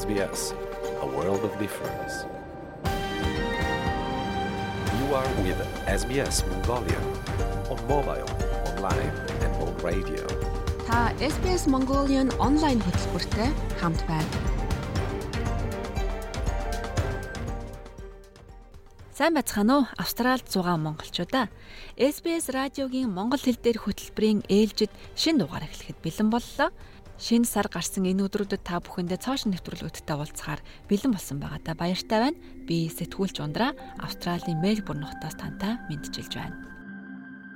SBS, 0.00 0.42
a 1.04 1.06
world 1.16 1.42
of 1.48 1.52
difference. 1.64 2.14
You 4.98 5.06
are 5.20 5.30
with 5.44 5.60
SBS 6.00 6.36
Mongolia 6.50 7.00
on 7.72 7.78
mobile, 7.94 8.30
online 8.70 9.12
and 9.44 9.52
on 9.64 9.72
radio. 9.88 10.24
Та 10.88 11.00
SBS 11.32 11.62
Mongolian 11.74 12.28
онлайн 12.46 12.78
хөтөлбөртэй 12.86 13.50
хамт 13.80 14.00
байна. 14.08 14.30
Сайн 19.12 19.34
байцгаана 19.34 19.74
уу? 19.78 19.86
Австралид 20.00 20.48
зугаа 20.48 20.76
монголчуудаа. 20.80 21.52
SBS 21.98 22.48
радиогийн 22.48 23.12
монгол 23.12 23.42
хэл 23.44 23.60
дээр 23.60 23.78
хөтөлбөрийн 23.84 24.40
ээлжид 24.48 24.92
шин 25.12 25.36
дугаар 25.36 25.68
эхлэхэд 25.68 25.98
бэлэн 26.00 26.28
боллоо. 26.32 26.70
Шинэ 27.20 27.44
сар 27.44 27.68
гарсан 27.68 28.08
энэ 28.08 28.24
өдрүүдэд 28.32 28.64
та 28.64 28.80
бүхэндээ 28.80 29.20
цоошин 29.20 29.52
нэвтрүүлгүүдтэй 29.52 30.16
уулзахаар 30.16 30.64
бэлэн 30.88 31.12
болсон 31.12 31.36
байгаадаа 31.36 31.76
баяртай 31.76 32.18
байна. 32.32 32.40
Би 32.64 32.88
сэтгүүлч 32.88 33.44
ундраа 33.44 33.76
Австралийн 34.00 34.56
Мельбурн 34.64 35.04
хотоос 35.04 35.36
тантай 35.36 35.76
мэдчилж 35.92 36.32
байна. 36.32 36.56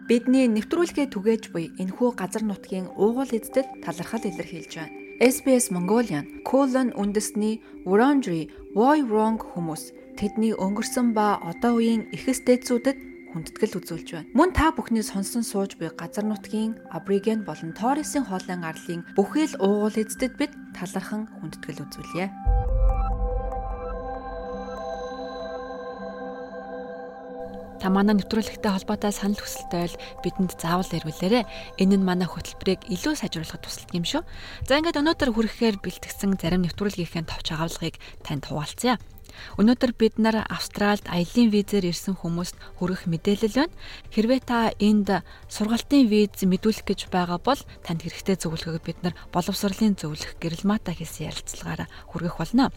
Бидний 0.04 0.52
нэвтрүүлгээ 0.52 1.08
түгээж 1.08 1.48
буй 1.48 1.72
энэхүү 1.80 2.12
газар 2.12 2.44
нутгийн 2.44 2.92
уугуул 2.92 3.32
эздэд 3.32 3.80
талархал 3.80 4.28
илэрхийлж 4.28 4.72
байна. 4.76 4.92
SBS 5.24 5.72
Mongolian 5.72 6.44
Colon 6.44 6.92
үндэсний 6.92 7.64
Wurundjeri 7.88 8.52
Woi 8.76 9.00
Wurrung 9.00 9.40
хүмүүс 9.40 9.96
тэдний 10.20 10.52
өнгөрсөн 10.52 11.16
ба 11.16 11.40
одоо 11.40 11.80
үеийн 11.80 12.12
эхэс 12.12 12.44
дээдсүүдэд 12.44 13.13
хүндэтгэл 13.34 13.82
үзүүлж 13.82 14.08
байна. 14.14 14.30
Мөн 14.30 14.54
та 14.54 14.70
бүхний 14.70 15.02
сонсон 15.02 15.42
сууж 15.42 15.74
буй 15.74 15.90
газар 15.90 16.22
нутгийн 16.22 16.78
Абориген 16.94 17.42
болон 17.42 17.74
Торресын 17.74 18.30
хоолын 18.30 18.62
арлын 18.62 19.02
бүхэл 19.18 19.58
уугуул 19.58 19.98
эздэд 19.98 20.38
бид 20.38 20.54
талархан 20.78 21.26
хүндэтгэл 21.42 21.82
үзүүлье. 21.82 22.30
Та 27.84 27.92
манай 27.92 28.16
нэвтрүүлэгтэй 28.16 28.72
холбоотой 28.72 29.12
санал 29.12 29.36
хүсэлтэй 29.36 29.84
бол 29.84 29.96
бидэнд 30.24 30.56
заавал 30.56 30.88
ирүүлээрэй. 30.88 31.44
Энэ 31.76 32.00
нь 32.00 32.06
манай 32.08 32.24
хөтөлбөрийг 32.24 32.88
илүү 32.88 33.12
сайжруулахад 33.12 33.60
тусалдаг 33.60 33.92
юм 33.92 34.08
шүү. 34.08 34.24
За 34.64 34.80
ингээд 34.80 35.04
өнөөдөр 35.04 35.30
хүрэхээр 35.36 35.84
бэлтгэсэн 35.84 36.40
зарим 36.40 36.64
нэвтрүүлгийнхээ 36.64 37.28
товч 37.28 37.52
агуулгыг 37.52 38.00
танд 38.24 38.48
хуваалцъя. 38.48 38.96
Өнөөдөр 39.56 39.92
бид 39.96 40.14
нар 40.20 40.44
Австральд 40.50 41.06
аялын 41.08 41.48
визээр 41.54 41.90
ирсэн 41.90 42.18
хүмүүст 42.20 42.56
хүргэх 42.78 43.08
мэдээлэл 43.08 43.58
байна. 43.64 43.74
Хэрвээ 44.12 44.40
та 44.44 44.70
энд 44.78 45.24
сургалтын 45.48 46.10
виз 46.10 46.42
мэдүүлэх 46.44 46.84
гэж 46.84 47.00
байгаа 47.08 47.38
бол 47.40 47.60
танд 47.86 48.04
хэрэгтэй 48.04 48.36
зөвлөгөөг 48.38 48.84
бид 48.84 48.98
нар 49.02 49.14
боловсролын 49.30 49.96
зөвлөх 49.96 50.36
гэрэл 50.42 50.68
мата 50.68 50.92
хийсэн 50.92 51.30
ярилцлагаараа 51.30 51.88
хүргэх 52.10 52.36
болно. 52.36 52.68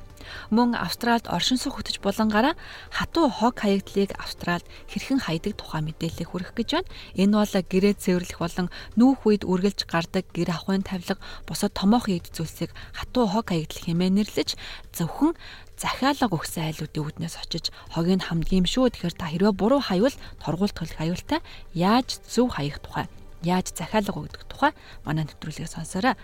Мөн 0.49 0.75
Австральд 0.75 1.27
оршин 1.27 1.57
суух 1.57 1.79
хөтөж 1.79 1.99
булангаараа 2.03 2.55
хатуу 2.91 3.29
хог 3.29 3.59
хаягдлыг 3.59 4.15
Австральд 4.17 4.65
хэрхэн 4.91 5.23
хаядаг 5.23 5.53
тухай 5.57 5.81
мэдээлэл 5.83 6.29
хүргэх 6.29 6.53
гэж 6.55 6.69
байна. 6.79 6.91
Энэ 7.15 7.35
бол 7.37 7.53
гэрээ 7.53 7.93
цэвэрлэх 7.97 8.39
болон 8.39 8.67
нүүх 8.99 9.19
үед 9.27 9.43
үргэлж 9.47 9.87
гардаг 9.87 10.25
гэр 10.35 10.49
ахуйн 10.53 10.83
тавилга 10.85 11.21
босод 11.47 11.71
томоохон 11.75 12.17
эд 12.19 12.27
зүйлсийг 12.31 12.71
хатуу 12.93 13.25
хог 13.27 13.49
хаягдл 13.51 13.83
хэмээн 13.85 14.15
нэрлэж 14.21 14.55
зөвхөн 14.95 15.33
захиалга 15.77 16.33
өгсөн 16.33 16.73
айлуудын 16.73 17.05
үүднээс 17.05 17.35
очиж 17.37 17.69
хогийг 17.93 18.25
хамдгийм 18.25 18.65
шүү. 18.65 18.89
Тэгэхээр 18.89 19.15
та 19.17 19.29
хэрвээ 19.29 19.53
буруу 19.53 19.81
хаявал 19.83 20.15
торгуулт 20.41 20.73
төлөх 20.73 20.97
аюултай 20.97 21.39
яаж 21.77 22.17
зөв 22.25 22.49
хаях 22.49 22.81
тухай 22.81 23.05
яаж 23.43 23.73
захиалга 23.73 24.17
өгдөг 24.17 24.43
тухай 24.49 24.71
манай 25.05 25.25
нэвтрүүлгийг 25.27 25.69
сонсоорой. 25.69 26.15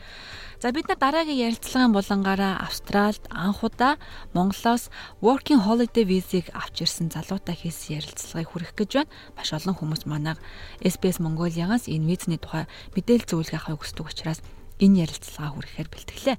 За 0.63 0.71
бид 0.71 0.87
нар 0.87 0.97
дараагийн 0.97 1.51
ярилцлагын 1.51 1.93
булангаараа 1.93 2.63
Австралид 2.63 3.21
анх 3.29 3.63
удаа 3.63 3.99
Монголоос 4.33 4.89
working 5.21 5.61
holiday 5.61 6.07
визийг 6.07 6.49
авч 6.55 6.87
ирсэн 6.87 7.11
залуутай 7.11 7.53
хийсэн 7.53 7.99
ярилцлагыг 7.99 8.49
хүргэх 8.49 8.73
гэж 8.73 8.91
байна. 8.95 9.13
Маш 9.37 9.53
олон 9.53 9.75
хүмүүс 9.75 10.07
манайг 10.09 10.39
SBS 10.81 11.19
Mongoliagаас 11.19 11.91
энэ 11.91 12.07
визний 12.07 12.39
тухай 12.39 12.65
мэдээлэл 12.95 13.29
зөвлөгөө 13.29 13.59
авахыг 13.59 13.81
хүсдэг 13.83 14.07
учраас 14.07 14.39
энэ 14.81 15.05
ярилцлагаа 15.05 15.51
хүрэхээр 15.53 15.89
бэлтгэлээ. 15.91 16.37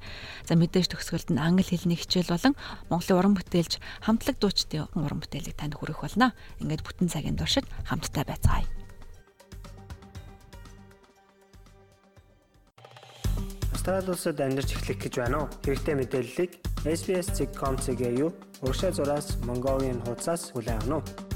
За 0.49 0.53
мэдээж 0.59 0.87
төгсгөлд 0.91 1.29
нь 1.33 1.41
англи 1.41 1.65
хэлний 1.65 1.99
хичээл 2.01 2.35
болон 2.35 2.55
Монголын 2.91 3.19
уран 3.19 3.35
бүтээлч 3.39 3.79
хамтлаг 4.05 4.37
дуучдын 4.41 4.91
уран 4.99 5.23
бүтээлийг 5.23 5.57
танд 5.57 5.79
хүргэх 5.79 6.03
болно. 6.03 6.35
Ингээд 6.61 6.83
бүтэн 6.83 7.09
цагийн 7.09 7.39
туршид 7.39 7.69
хамтдаа 7.87 8.25
байцгаая. 8.27 8.84
Австрали 13.75 14.11
улсад 14.15 14.39
амьдарч 14.39 14.71
эхлэх 14.71 14.99
гэж 15.03 15.15
байна 15.19 15.37
уу? 15.43 15.49
Хэрэгтэй 15.67 15.95
мэдээллийг 15.99 16.51
SBS.com.cg-ийн 16.87 18.31
урагшаа 18.63 18.95
зураас 18.95 19.35
Mongolian 19.43 19.99
хуудасаас 20.07 20.55
хүлээн 20.55 20.79
авах 20.87 21.03
нь. 21.03 21.35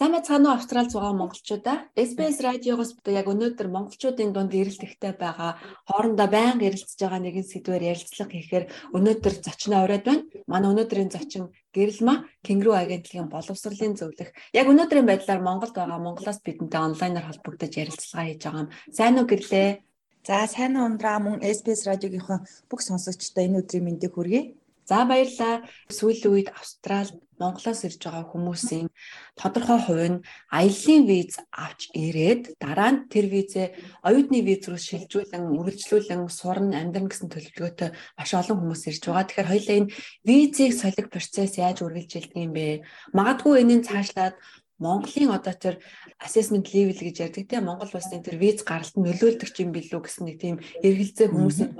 Сайн 0.00 0.12
байцгаана 0.16 0.48
уу 0.48 0.56
Австрали 0.56 0.88
зугаа 0.88 1.12
монголчуудаа. 1.12 1.88
SBS 1.92 2.40
радиогоос 2.40 2.96
яг 3.04 3.28
өнөөдөр 3.32 3.68
монголчуудын 3.68 4.32
дунд 4.32 4.52
эрэлтэхтэй 4.56 5.12
байгаа 5.16 5.60
хоорондоо 5.88 6.28
байнга 6.28 6.68
ярилцж 6.68 7.00
байгаа 7.00 7.20
нэгэн 7.20 7.46
сэдвээр 7.48 7.84
ярилцлага 7.92 8.32
хийхээр 8.32 8.64
өнөөдөр 8.96 9.34
зочноо 9.44 9.84
ороод 9.84 10.04
байна. 10.08 10.24
Манай 10.48 10.68
өнөөдрийн 10.72 11.12
зочин 11.12 11.52
Гэрэлма 11.76 12.28
Кенгрүү 12.44 12.76
агентлагийн 12.76 13.28
боловсролын 13.32 13.96
зөвлөх. 13.96 14.32
Яг 14.56 14.66
өнөөдрийн 14.72 15.08
байдлаар 15.08 15.40
Монголд 15.44 15.76
байгаа 15.76 16.00
Монголоос 16.00 16.40
бидэнтэй 16.44 16.80
онлайнаар 16.80 17.28
холбогдож 17.28 17.72
ярилцлага 17.76 18.28
хийж 18.28 18.40
байгаа 18.44 18.64
юм. 18.64 18.72
Сайн 18.92 19.16
уу 19.20 19.28
гэрлээ? 19.28 19.85
За 20.26 20.42
сайн 20.50 20.74
ундраа 20.74 21.22
мөн 21.22 21.38
SBS 21.38 21.86
радиогийнхаа 21.86 22.42
бүх 22.66 22.80
сонсогчдод 22.82 23.46
энэ 23.46 23.58
өдрийн 23.62 23.86
мэндийг 23.86 24.12
хүргэе. 24.18 24.58
За 24.90 25.06
баярлалаа. 25.06 25.62
Сүүлийн 25.86 26.34
үед 26.34 26.48
Австралид 26.50 27.22
Монголоос 27.38 27.86
ирж 27.86 28.02
байгаа 28.02 28.26
хүмүүсийн 28.34 28.90
тодорхой 29.38 29.78
хувь 29.86 30.06
нь 30.10 30.24
аяллийн 30.50 31.04
виз 31.06 31.38
авч 31.54 31.94
ирээд 31.94 32.58
дараа 32.58 32.90
нь 32.90 33.00
тэр 33.06 33.26
визээ 33.30 33.66
оюутны 34.02 34.42
виз 34.42 34.66
рүү 34.66 34.80
шилжүүлэн 34.82 35.46
үргэлжлүүлэн 35.54 36.22
сурна 36.26 36.74
амьдран 36.82 37.06
гэсэн 37.06 37.30
төлөвлөгөөтэй 37.30 37.90
маш 38.18 38.30
олон 38.34 38.56
хүмүүс 38.58 38.82
ирж 38.90 39.02
байгаа. 39.06 39.26
Тэгэхээр 39.30 39.50
хоёлаа 39.52 39.76
энэ 39.78 39.92
визийг 40.26 40.72
солих 40.74 41.06
процесс 41.06 41.54
яаж 41.54 41.86
үргэлжилдэг 41.86 42.34
юм 42.34 42.52
бэ? 42.56 42.82
Магадгүй 43.14 43.62
энэний 43.62 43.86
цаашлаад 43.86 44.34
Монголын 44.78 45.32
одоо 45.32 45.54
тэр 45.56 45.74
assessment 46.20 46.68
level 46.74 47.00
гэж 47.00 47.16
ярьдаг 47.24 47.44
тийм 47.48 47.64
Монгол 47.64 47.92
улсын 47.96 48.20
тэр 48.20 48.36
виз 48.36 48.60
гаралт 48.60 48.96
нөлөөлдөг 48.96 49.50
юм 49.62 49.70
билүү 49.72 50.00
гэсэн 50.04 50.24
нэг 50.28 50.36
тийм 50.36 50.56
эргэлзээ 50.84 51.28
хүмүүсийн 51.32 51.72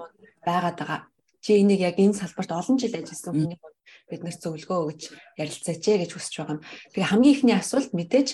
байгаад 0.46 0.76
байгаа 0.80 1.00
чи 1.44 1.60
энийг 1.60 1.80
яг 1.84 1.96
энэ 2.00 2.16
салбарт 2.16 2.50
олон 2.56 2.76
жил 2.80 2.96
ажилласан 2.96 3.34
хүний 3.36 3.60
бид 4.10 4.22
нарт 4.22 4.40
зөвлөгөө 4.42 4.80
өгч 4.86 5.02
ярилцаач 5.38 5.82
ээ 5.82 6.00
гэж 6.06 6.10
хүсэж 6.14 6.34
байгаа 6.38 6.54
юм. 6.58 6.64
Тэгээ 6.94 7.10
хамгийн 7.10 7.34
ихний 7.34 7.56
асуулт 7.58 7.90
мэдээж 7.94 8.28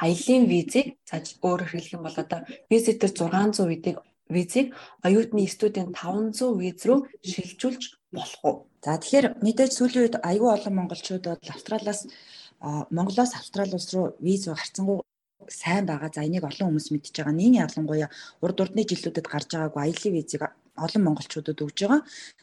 аялын 0.00 0.44
визийг 0.48 0.86
за 1.04 1.20
өөрөөр 1.20 1.68
хэлэх 1.68 1.94
юм 1.96 2.04
бол 2.04 2.16
одоо 2.16 2.40
визитер 2.72 3.12
600 3.12 3.68
визийг 3.68 3.96
визийг 4.28 4.76
оюутны 5.04 5.48
студент 5.48 5.96
500 5.96 6.60
виз 6.60 6.80
рүү 6.84 6.98
шилжүүлж 7.24 7.82
болох 8.12 8.40
уу? 8.44 8.56
За 8.84 8.96
тэгэхээр 9.00 9.40
мэдээж 9.44 9.72
сүүлийн 9.74 10.04
үед 10.04 10.16
аюул 10.20 10.52
олон 10.56 10.74
монголчууд 10.76 11.24
бол 11.24 11.52
Австралиас 11.52 12.08
Монголоос 12.60 13.34
Австрали 13.34 13.74
улс 13.74 13.92
руу 13.94 14.16
виз 14.20 14.46
гарцсангүй 14.50 14.98
сайн 15.48 15.86
байгаа. 15.86 16.10
За 16.14 16.26
энийг 16.26 16.44
олон 16.44 16.74
хүмүүс 16.74 16.90
мэдж 16.90 17.14
байгаа. 17.14 17.34
Нийгмийн 17.34 17.64
ялангуяа 17.66 18.10
урд 18.42 18.58
урдны 18.62 18.82
жилүүдэд 18.82 19.26
гарч 19.30 19.48
байгаагүй 19.54 19.82
аялын 19.82 20.14
визийг 20.16 20.42
олон 20.84 21.02
монголчуудад 21.04 21.62
өгж 21.62 21.78
байгаа. 21.82 22.00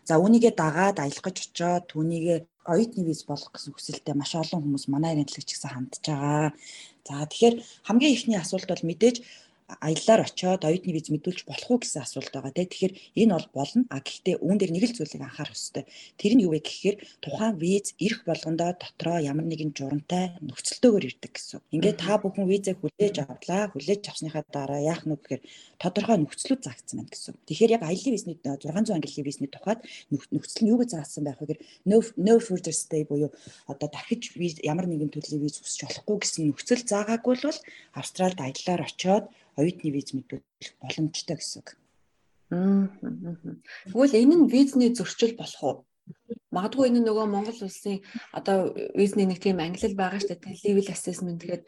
За 0.07 0.13
үүнийгээ 0.19 0.53
дагаад 0.55 0.97
аялах 0.99 1.25
гэж 1.25 1.37
очоод 1.51 1.83
түүнийгээ 1.91 2.39
оюутны 2.65 3.03
виз 3.05 3.21
болох 3.29 3.51
гэсэн 3.53 3.73
хүсэлтэй 3.73 4.15
маш 4.17 4.31
олон 4.35 4.61
хүмүүс 4.63 4.85
манай 4.89 5.13
агентлагч 5.13 5.49
гэсэн 5.51 5.71
хандж 5.71 6.03
байгаа. 6.07 6.55
За 7.07 7.13
тэгэхээр 7.29 7.55
хамгийн 7.87 8.15
ихний 8.15 8.39
асуулт 8.39 8.67
бол 8.71 8.87
мэдээж 8.89 9.17
аяллаар 9.67 10.21
очиод 10.29 10.61
оюутны 10.61 10.93
виз 10.93 11.09
мэдүүлж 11.09 11.49
болох 11.49 11.69
уу 11.71 11.79
гэсэн 11.81 12.05
асуулт 12.05 12.29
байгаа 12.29 12.53
тийм. 12.53 12.69
Тэгэхээр 12.69 12.93
энэ 13.21 13.33
бол 13.33 13.49
болно. 13.53 13.83
А 13.89 13.97
гэхдээ 13.97 14.35
үүн 14.37 14.57
дээр 14.61 14.71
нэг 14.77 14.83
л 14.85 14.97
зүйлийг 14.97 15.23
анхаарах 15.25 15.57
хэрэгтэй. 15.57 15.85
Тэр 16.21 16.33
нь 16.37 16.43
юу 16.45 16.53
вэ 16.53 16.61
гэхээр 16.61 16.97
тухайн 17.25 17.57
виз 17.57 17.97
ирэх 17.97 18.21
болгондоо 18.29 18.77
дотроо 18.77 19.17
ямар 19.17 19.45
нэгэн 19.49 19.73
журамтай 19.73 20.37
нөхцөлтөөр 20.45 21.03
ирдэг 21.09 21.33
гэсэн. 21.33 21.59
Ингээд 21.73 21.97
та 21.97 22.21
бүхэн 22.21 22.45
визээ 22.45 22.77
хүлээж 22.77 23.15
авлаа. 23.25 23.73
Хүлээж 23.73 24.03
авсныхаа 24.05 24.45
дараа 24.53 24.81
яах 24.85 25.01
нь 25.09 25.17
гэхээр 25.17 25.41
тодорхой 25.81 26.17
нөхцлүүд 26.21 26.61
заагдсан 26.61 27.01
байна 27.01 27.09
гэсэн. 27.09 27.33
Тэгэхээр 27.49 27.75
яг 27.75 27.83
аялын 27.89 28.13
визний 28.13 28.37
600 28.37 28.93
ангиллын 28.93 29.25
визний 29.25 29.49
тухайд 29.49 29.81
нөхцөл 30.13 30.61
нь 30.61 30.71
юу 30.71 30.77
гэж 30.81 30.89
заасан 30.93 31.25
байх 31.25 31.41
вэ 31.41 31.57
гэхээр 31.57 31.61
no 31.89 31.97
no 32.21 32.33
further 32.37 32.73
stay 32.73 33.03
буюу 33.09 33.33
одоо 33.65 33.89
дахиж 33.89 34.31
ямар 34.63 34.85
нэгэн 34.87 35.09
төрлийн 35.09 35.41
виз 35.41 35.57
хүсч 35.59 35.81
болохгүй 35.85 36.17
гэсэн 36.21 36.43
нөхцөл 36.53 36.83
заагаагүй 36.85 37.35
бол 37.41 37.59
Австралид 37.99 38.39
аяллаар 38.39 38.81
очиод 38.85 39.25
оюутны 39.59 39.89
виз 39.91 40.11
мэдүүлэх 40.13 40.75
боломжтой 40.81 41.35
гэсэн 41.39 41.59
үг. 41.61 41.69
Тэгвэл 42.51 44.19
энэ 44.21 44.35
нь 44.37 44.49
визний 44.53 44.91
зөрчил 44.93 45.33
болох 45.39 45.63
уу? 45.63 45.77
Магадгүй 46.53 46.93
энэ 46.93 47.01
нөгөө 47.01 47.25
Монгол 47.25 47.59
улсын 47.65 48.05
одоо 48.37 48.71
визний 48.93 49.25
нэг 49.25 49.41
тийм 49.41 49.57
ангилал 49.57 49.97
байгаа 49.97 50.21
шүү 50.21 50.37
дээ. 50.37 50.61
Level 50.63 50.87
assessment 50.93 51.41
гэхэд 51.41 51.63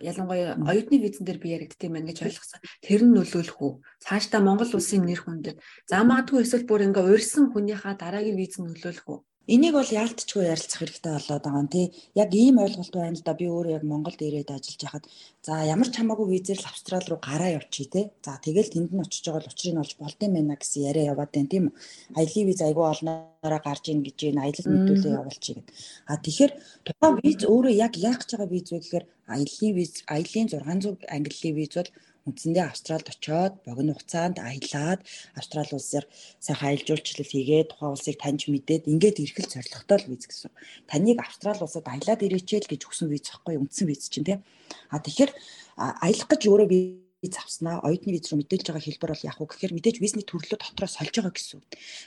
ялангуяа 0.00 0.56
оюутны 0.64 0.96
визэн 0.98 1.28
дээр 1.28 1.38
би 1.38 1.52
яригдтiin 1.52 1.92
мэн 1.92 2.08
гэж 2.08 2.18
ойлгосон. 2.24 2.64
Тэр 2.80 3.04
нь 3.04 3.14
нөлөөлөх 3.14 3.60
үү? 3.60 3.72
Цаашдаа 4.00 4.40
Монгол 4.40 4.72
улсын 4.72 5.04
нэр 5.04 5.20
хүндэд 5.22 5.60
за 5.86 6.00
магадгүй 6.08 6.40
эсвэл 6.42 6.64
бүр 6.64 6.88
ингээ 6.88 7.04
урьсан 7.12 7.52
хүнийхээ 7.52 7.94
дараагийн 8.00 8.40
виз 8.40 8.56
нь 8.56 8.66
нөлөөлөх 8.72 9.06
үү? 9.12 9.18
Энийг 9.44 9.76
бол 9.76 9.84
яалтчгүй 9.84 10.48
ярилцах 10.48 10.80
хэрэгтэй 10.80 11.12
болоод 11.12 11.44
байгаа 11.44 11.60
юм 11.60 11.68
тий. 11.68 11.92
Яг 12.16 12.32
ийм 12.32 12.56
ойлголт 12.64 12.94
байна 12.96 13.12
л 13.12 13.20
да. 13.20 13.36
Би 13.36 13.44
өөрөө 13.44 13.76
яг 13.76 13.84
Монголд 13.84 14.16
ирээд 14.16 14.48
ажиллаж 14.48 14.80
байхад 14.80 15.04
за 15.44 15.52
ямар 15.68 15.88
ч 15.92 16.00
хамаагүй 16.00 16.26
визээр 16.32 16.64
л 16.64 16.70
Австрали 16.72 17.04
руу 17.12 17.20
гараа 17.20 17.60
явчих 17.60 17.92
тий. 17.92 18.08
За 18.24 18.40
тэгэл 18.40 18.72
тэнд 18.72 18.96
нь 18.96 19.04
очиж 19.04 19.28
байгаа 19.28 19.44
л 19.44 19.52
учрыг 19.52 19.72
нь 19.76 19.82
олж 19.84 19.92
болдсон 20.00 20.32
байна 20.32 20.56
гэсэн 20.56 20.88
яриа 20.88 21.12
яваад 21.12 21.28
байна 21.36 21.52
тийм 21.52 21.64
үү. 21.68 21.76
Аялын 22.16 22.48
виз 22.48 22.60
айгүй 22.64 22.84
олноороо 22.88 23.60
гарч 23.68 23.84
ийн 23.92 24.00
гэж 24.00 24.18
энэ 24.32 24.40
аялал 24.48 24.68
мэдүүлээ 24.72 25.12
явуулчих 25.20 25.54
гэдэг. 25.60 25.76
А 26.08 26.12
тэгэхээр 26.24 26.52
тухайн 26.88 27.14
виз 27.20 27.40
өөрөө 27.44 27.74
яг 27.84 27.92
яах 28.00 28.18
гэж 28.24 28.30
байгаа 28.32 28.48
виз 28.48 28.66
вэ 28.72 28.80
гэхээр 28.80 29.04
аялын 29.28 29.72
виз 29.76 29.92
аялын 30.08 30.48
600 30.48 31.04
ангиллын 31.04 31.56
виз 31.60 31.72
бол 31.76 31.90
үндсэндээ 32.24 32.64
Австралид 32.64 33.08
очоод 33.12 33.54
богино 33.68 33.92
хугацаанд 33.92 34.40
аялаад 34.40 35.00
Австрали 35.36 35.72
улсаар 35.76 36.06
сайхан 36.40 36.68
аялал 36.72 36.88
жуулчлал 36.88 37.28
хийгээд 37.28 37.68
тухайн 37.70 37.92
улсыг 37.92 38.16
таньж 38.16 38.48
мэдээд 38.48 38.88
ингээд 38.88 39.20
ирэх 39.20 39.44
зорилготой 39.44 39.98
л 40.00 40.08
виз 40.08 40.24
гэсэн. 40.24 40.50
Таныг 40.88 41.18
Австрали 41.20 41.60
улсад 41.60 41.84
аялаад 41.84 42.24
ирээчээл 42.24 42.70
гэж 42.70 42.80
өгсөн 42.88 43.08
виз 43.12 43.28
байхгүй 43.28 43.60
үндсэн 43.60 43.86
виз 43.88 44.08
чинь 44.08 44.24
тийм. 44.24 44.40
А 44.88 44.96
тэгэхээр 45.04 45.32
аялах 45.76 46.28
гэж 46.32 46.42
өөрөө 46.48 46.68
виз 46.72 47.36
авснаа 47.36 47.84
оюутны 47.84 48.16
виз 48.16 48.28
руу 48.32 48.40
мэдээлж 48.40 48.72
байгаа 48.72 48.84
хэлбэр 48.84 49.12
бол 49.12 49.28
яг 49.28 49.38
уу 49.40 49.48
гэхээр 49.48 49.76
мэдээж 49.76 49.96
визний 50.00 50.24
төрлөө 50.24 50.60
дотроо 50.60 50.88
сольж 50.88 51.14
байгаа 51.16 51.32
гэсэн. 51.36 51.60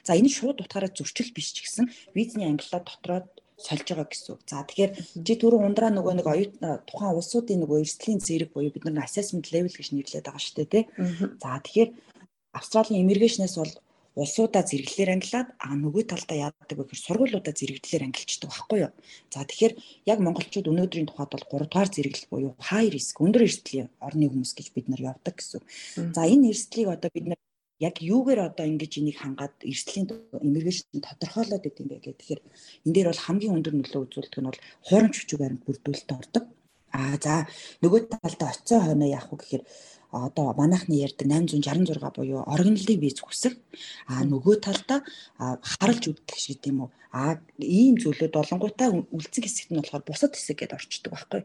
За 0.06 0.18
энэ 0.18 0.30
шууд 0.30 0.62
утгаараа 0.62 0.94
зөрчил 0.94 1.30
биш 1.34 1.58
ч 1.58 1.66
гэсэн 1.66 1.90
визний 2.18 2.46
ангиллаа 2.46 2.82
дотроо 2.86 3.20
сольж 3.58 3.88
байгаа 3.90 4.08
гэсэн 4.08 4.30
үг. 4.38 4.42
За 4.46 4.62
тэгэхээр 4.62 4.92
чи 5.26 5.34
түрүү 5.42 5.60
ундраа 5.66 5.90
нөгөө 5.90 6.14
нэг 6.18 6.28
оюут 6.30 6.54
тухайн 6.86 7.18
улсуудын 7.18 7.60
нөгөө 7.66 7.82
эрсдлийн 7.82 8.22
зэрэг 8.22 8.54
буюу 8.54 8.70
бид 8.70 8.86
нар 8.86 9.06
assessment 9.10 9.50
level 9.50 9.74
гэж 9.74 9.88
нэрлэдэг 9.92 10.26
байгаа 10.30 10.44
шүү 10.46 10.56
дээ 10.62 10.70
тий. 10.74 10.84
За 11.42 11.58
тэгэхээр 11.66 11.90
Австралийн 12.58 13.02
иммиграшнээс 13.02 13.56
бол 13.58 13.74
улсуудаа 14.18 14.64
зэрэглэлээр 14.66 15.14
ангилаад 15.14 15.50
а 15.62 15.78
нөгөө 15.78 16.04
талдаа 16.10 16.50
яадаг 16.50 16.78
вэ 16.78 16.84
гэхээр 16.90 17.06
сургуулиудаа 17.06 17.54
зэрэглэлээр 17.54 18.06
ангилчдаг 18.10 18.50
байхгүй 18.50 18.80
юу. 18.86 18.92
За 19.30 19.46
тэгэхээр 19.46 19.74
яг 20.10 20.20
монголчууд 20.26 20.70
өнөөдрийн 20.74 21.08
тухайд 21.10 21.32
бол 21.34 21.46
3 21.46 21.70
дугаар 21.70 21.90
зэрэглэл 21.94 22.32
буюу 22.34 22.52
high 22.58 22.90
risk 22.90 23.22
өндөр 23.22 23.46
эрсдлийн 23.46 23.90
орны 24.02 24.26
хүмүүс 24.26 24.54
гэж 24.58 24.68
бид 24.74 24.90
нар 24.90 25.02
явдаг 25.14 25.38
гэсэн. 25.38 25.62
За 26.18 26.22
энэ 26.26 26.50
эрсдлийг 26.50 26.90
одоо 26.90 27.10
бид 27.14 27.26
нар 27.30 27.40
яг 27.80 27.96
юугээр 28.02 28.40
одоо 28.50 28.66
ингэж 28.66 28.94
энийг 28.98 29.18
хангаад 29.22 29.56
эрсдлийн 29.62 30.10
иммиграшн 30.42 30.98
тодорхойлоод 31.06 31.68
идэв 31.70 31.82
юм 31.82 31.90
бэ 31.90 31.98
гэх 32.02 32.18
тэгэхээр 32.18 32.42
энэ 32.86 32.94
дээр 32.96 33.08
бол 33.10 33.26
хамгийн 33.26 33.56
өндөр 33.58 33.76
нөлөө 33.78 34.02
үзүүлдэг 34.06 34.42
нь 34.42 34.50
бол 34.50 34.62
хуурамч 34.88 35.16
хүчиг 35.18 35.40
баримт 35.40 35.64
бүрдүүлэлт 35.66 36.12
ордог. 36.18 36.46
Аа 36.98 37.16
за 37.22 37.34
нөгөө 37.84 38.02
талдаа 38.10 38.50
оцсон 38.50 38.82
хойноо 38.82 39.10
яах 39.14 39.30
вэ 39.30 39.38
гэхээр 39.38 39.64
одоо 40.12 40.54
манайхны 40.58 40.96
ярьдаг 41.06 41.28
866 41.28 42.16
буюу 42.16 42.42
орогнолын 42.48 43.00
виз 43.04 43.20
хүсэх 43.20 43.54
а 44.08 44.24
нөгөө 44.24 44.56
талдаа 44.64 45.00
харалж 45.38 46.04
үддэх 46.12 46.38
шиг 46.40 46.64
гэдэм 46.64 46.88
үү? 46.88 46.90
А 47.12 47.40
ийм 47.58 47.96
зүйлүүд 47.98 48.36
болонгуудаа 48.36 48.92
үлдсэн 49.16 49.44
хэсэгт 49.44 49.72
нь 49.72 49.80
болохоор 49.80 50.04
бусад 50.06 50.36
хэсэг 50.36 50.60
гэдээ 50.60 50.78
орчдөг 50.78 51.12
байхгүй. 51.16 51.42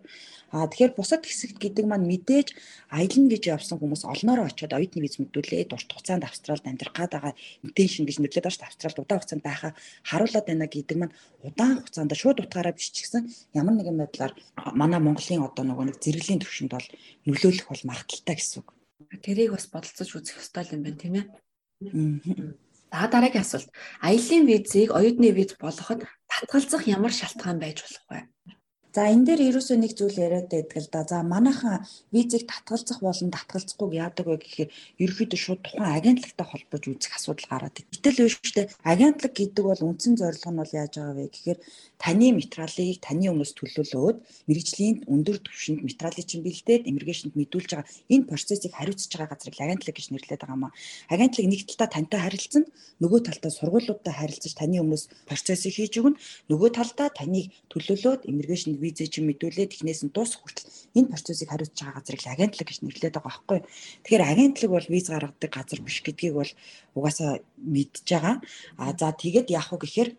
А 0.52 0.68
тэгэхээр 0.68 0.92
бусад 0.98 1.24
хэсэгт 1.24 1.56
гэдэг 1.56 1.86
маань 1.88 2.04
мэдээж 2.04 2.52
аялна 2.92 3.28
гэж 3.32 3.42
явсан 3.56 3.80
хүмүүс 3.80 4.04
олноороо 4.04 4.52
очиод 4.52 4.76
оюутны 4.76 5.00
виз 5.00 5.16
мэдүүлээд 5.16 5.72
урт 5.72 5.88
хугацаанд 5.88 6.28
австралид 6.28 6.68
амьдрах 6.68 6.92
гээд 6.92 7.14
байгаа 7.16 7.32
интеншн 7.64 8.04
гэж 8.04 8.16
нэрлэдэг 8.20 8.52
шүү 8.52 8.60
дээ. 8.60 8.68
Австралид 8.68 9.00
удаан 9.00 9.20
хугацаанд 9.24 9.44
байхаа 9.48 9.72
харуулад 10.04 10.44
байна 10.44 10.66
гэдэг 10.68 10.96
маань 11.00 11.16
удаан 11.40 11.76
хугацаанд 11.80 12.12
шууд 12.20 12.38
утгаараа 12.44 12.76
биш 12.76 12.92
ч 12.92 13.08
гэсэн 13.08 13.22
ямар 13.56 13.74
нэгэн 13.80 13.96
байдлаар 13.96 14.32
манай 14.76 15.00
Монголын 15.00 15.48
одоо 15.48 15.64
нөгөө 15.64 15.84
нэг 15.88 15.96
зэрэглэлийн 16.04 16.42
төвшөнд 16.44 16.72
бол 16.76 16.88
нөлөөлөх 17.24 17.68
бол 17.72 17.88
магадaltaй 17.88 18.36
гэсэн. 18.36 18.51
Тэрийг 19.24 19.52
бас 19.54 19.66
бодолцож 19.72 20.10
үзэх 20.14 20.38
ёстой 20.42 20.66
юм 20.72 20.82
байна 20.82 20.98
тийм 21.00 21.14
ээ. 21.18 21.26
За 22.92 23.08
дараагийн 23.08 23.44
асуулт. 23.44 23.68
Аялын 24.00 24.44
визийг 24.46 24.90
оюутны 24.92 25.32
виз 25.32 25.56
болгоход 25.58 26.04
татгалзах 26.28 26.84
ямар 26.86 27.12
шалтгаан 27.12 27.58
байж 27.58 27.78
болох 27.82 28.04
вэ? 28.10 28.20
За 28.92 29.08
энэ 29.08 29.24
дээр 29.24 29.40
ерөөсөө 29.48 29.76
нэг 29.80 29.96
зүйл 29.96 30.20
яриад 30.20 30.52
байдаг 30.52 30.76
л 30.76 30.92
да. 30.92 31.00
За 31.08 31.24
манайхан 31.24 31.80
визийг 32.12 32.44
татгалзах 32.44 33.00
болон 33.00 33.32
татгалзахгүй 33.32 33.96
яадаг 33.96 34.28
вэ 34.28 34.36
гэхээр 34.36 34.70
ерөөхдөө 35.00 35.40
шууд 35.40 35.60
тухайн 35.64 35.96
агентлагтай 35.96 36.44
холбож 36.44 36.82
үзэх 36.92 37.16
асуудал 37.16 37.48
гараад 37.48 37.72
байна. 37.72 37.88
Гэтэл 37.88 38.20
дээ. 38.52 38.68
Агентлаг 38.84 39.32
гэдэг 39.32 39.64
бол 39.64 39.80
үндсэн 39.88 40.14
зорилго 40.20 40.50
нь 40.52 40.60
бол 40.60 40.76
яаж 40.76 40.92
байгаа 41.00 41.16
вэ 41.16 41.24
гэхээр 41.32 41.58
таны 42.02 42.34
материалыг 42.34 42.98
таны 42.98 43.30
өмнөөс 43.30 43.54
төлөвлөөд 43.54 44.16
мэрэгжлийн 44.50 45.06
өндөр 45.06 45.38
түвшинд 45.46 45.86
материалыг 45.86 46.26
чинь 46.26 46.42
бэлдээд 46.42 46.90
иммиграшнд 46.90 47.38
мэдүүлж 47.38 47.70
байгаа 47.78 47.86
энэ 48.10 48.26
процессыг 48.26 48.74
хариуцж 48.74 49.06
байгаа 49.14 49.30
газрыг 49.30 49.54
агентлаг 49.62 49.94
гэж 49.94 50.06
нэрлэдэг 50.10 50.42
байгаа 50.42 50.58
маа. 50.58 50.72
Агентлаг 51.06 51.46
нэг 51.46 51.62
талдаа 51.70 51.88
тантай 51.94 52.20
харилцсан, 52.26 52.64
нөгөө 52.98 53.20
талдаа 53.22 53.50
сургуулиудтай 53.54 54.14
харилцаж 54.18 54.52
таны 54.58 54.82
өмнөөс 54.82 55.04
процессыг 55.30 55.78
хийж 55.78 55.94
өгнө. 56.02 56.18
Нөгөө 56.50 56.70
талдаа 56.74 57.08
таныг 57.14 57.54
төлөвлөөд 57.70 58.26
иммиграшнд 58.26 58.82
визээ 58.82 59.06
чинь 59.06 59.30
мэдүүлээд 59.30 59.78
эхнээс 59.78 60.02
нь 60.02 60.10
дуусах 60.10 60.42
хүртэл 60.42 60.66
энэ 60.98 61.10
процессыг 61.14 61.54
хариуцж 61.54 61.78
байгаа 61.78 62.02
газрыг 62.02 62.22
агентлаг 62.26 62.66
гэж 62.66 62.78
нэрлэдэг 62.82 63.14
байгаа 63.14 63.30
байхгүй. 63.30 63.58
Тэгэхээр 64.02 64.26
агентлаг 64.26 64.70
бол 64.74 64.86
виз 64.90 65.06
гаргадаг 65.06 65.50
газар 65.54 65.80
биш 65.86 66.02
гэдгийг 66.02 66.34
бол 66.34 66.50
угаасаа 66.98 67.38
мэдж 67.62 68.02
байгаа. 68.10 68.36
А 68.82 68.90
за 68.98 69.14
тэгээд 69.14 69.54
яах 69.54 69.70
вэ 69.70 69.78
гэхээр 69.86 70.10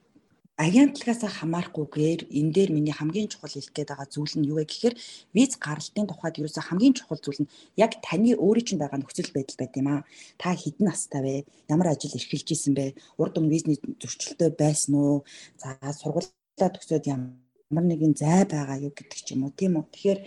агентлагаас 0.57 1.25
хамаарахгүйгээр 1.25 2.21
энэ 2.29 2.53
дээр 2.53 2.71
миний 2.77 2.93
хамгийн 2.93 3.25
чухал 3.29 3.49
хэлэх 3.49 3.73
гээд 3.73 3.89
байгаа 3.89 4.07
зүйл 4.13 4.35
нь 4.37 4.47
юу 4.51 4.57
вэ 4.61 4.69
гэхээр 4.69 4.95
виз 5.33 5.57
гаралтын 5.57 6.05
тухайд 6.05 6.37
ерөөсөө 6.37 6.63
хамгийн 6.69 6.93
чухал 6.93 7.17
зүйл 7.21 7.41
нь 7.41 7.51
яг 7.83 7.97
таны 8.05 8.37
өөрийн 8.37 8.67
чинь 8.67 8.81
байгаа 8.81 9.01
нөхцөл 9.01 9.33
байдал 9.33 9.57
байт 9.59 9.73
юм 9.81 9.87
аа. 9.89 10.01
Та 10.37 10.53
хэдэн 10.53 10.85
настай 10.85 11.21
вэ? 11.25 11.35
Ямар 11.73 11.87
ажил 11.89 12.13
эрхэлж 12.13 12.47
исэн 12.53 12.73
бэ? 12.77 12.93
Урд 13.17 13.37
өмнө 13.41 13.53
визний 13.53 13.77
зөрчилтэй 14.01 14.53
байсан 14.53 14.93
уу? 14.93 15.25
За 15.57 15.73
сургуулаа 15.99 16.69
төгсөөд 16.69 17.05
ямар 17.09 17.42
ямар 17.73 17.85
нэгэн 17.89 18.13
зай 18.13 18.45
байгаа 18.45 18.77
юу 18.77 18.93
гэдэг 18.93 19.19
ч 19.25 19.33
юм 19.33 19.49
уу 19.49 19.53
тийм 19.57 19.81
үү. 19.81 19.89
Тэгэхээр 19.89 20.19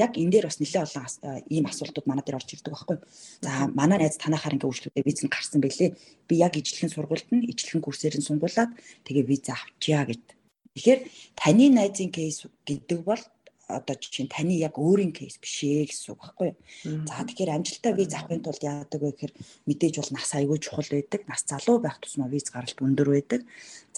яг 0.00 0.12
энэ 0.16 0.32
дээр 0.32 0.48
бас 0.48 0.56
нэлээд 0.56 0.88
олон 0.88 1.04
ийм 1.52 1.68
асуултууд 1.68 2.08
манай 2.08 2.24
дээр 2.24 2.40
орж 2.40 2.48
ирдэг 2.56 2.72
байхгүй. 2.72 2.98
За 3.44 3.68
манай 3.76 3.98
найз 4.00 4.16
танахаар 4.16 4.56
ингээ 4.56 4.70
үйлчлүүдээ 4.72 5.04
виз 5.04 5.20
нь 5.20 5.28
гарсан 5.28 5.60
байлээ. 5.60 5.92
Би 6.24 6.34
яг 6.40 6.56
ижлэхэн 6.56 6.88
сургуульд 6.88 7.28
нь 7.28 7.44
ижлэхэн 7.52 7.84
курсээр 7.84 8.16
нь 8.16 8.24
сунгуулад 8.24 8.72
тэгээ 9.04 9.28
виз 9.28 9.44
авчия 9.52 10.08
гэд. 10.08 10.24
Тэгэхээр 10.72 11.00
таны 11.36 11.66
найзын 11.76 12.08
кейс 12.08 12.48
гэдэг 12.64 13.04
бол 13.04 13.20
одоо 13.68 13.96
чинь 14.00 14.32
таны 14.32 14.56
яг 14.56 14.80
өөрийн 14.80 15.12
кейс 15.12 15.36
биш 15.36 15.60
ээ 15.60 15.92
гэсэн 15.92 16.16
үг 16.16 16.20
байхгүй 16.24 16.46
юу. 16.48 17.04
За 17.04 17.20
тэгэхээр 17.20 17.52
амжилттай 17.52 17.92
виз 17.92 18.16
авахын 18.16 18.40
тулд 18.40 18.64
яадаг 18.64 18.96
вэ 18.96 19.12
гэхээр 19.12 19.34
мэдээж 19.68 19.94
бол 20.00 20.12
нас 20.16 20.32
аягүй 20.32 20.58
чухал 20.58 20.88
байдаг. 20.88 21.20
Нас 21.28 21.44
залуу 21.44 21.76
байх 21.84 22.00
тусмаа 22.00 22.32
виз 22.32 22.48
гаралт 22.48 22.80
өндөр 22.80 23.08
байдаг. 23.12 23.44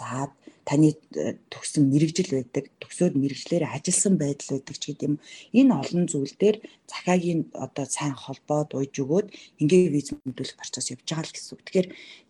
За 0.00 0.33
таны 0.64 0.95
э, 1.12 1.37
төгсөн 1.52 1.90
мэрэгжил 1.92 2.30
байдаг, 2.33 2.73
төгсөөд 2.80 3.14
мэрэгжлэр 3.21 3.69
ажилласан 3.69 4.14
байдал 4.16 4.57
байдаг 4.57 4.76
ч 4.80 4.85
гэдэм 4.88 5.12
энэ 5.59 5.73
олон 5.76 6.04
зүйл 6.09 6.35
дээр 6.40 6.57
захаагийн 6.88 7.52
одоо 7.52 7.85
сайн 7.85 8.14
холбоод 8.16 8.73
уйж 8.78 8.95
өгөөд 9.02 9.28
ингээ 9.61 9.92
виз 9.92 10.09
мэдүүлэх 10.25 10.57
процесс 10.57 10.88
явж 10.95 11.04
байгаа 11.04 11.26
л 11.28 11.35
гэсэн 11.37 11.52
үг. 11.52 11.62
Тэгэхээр 11.66 11.88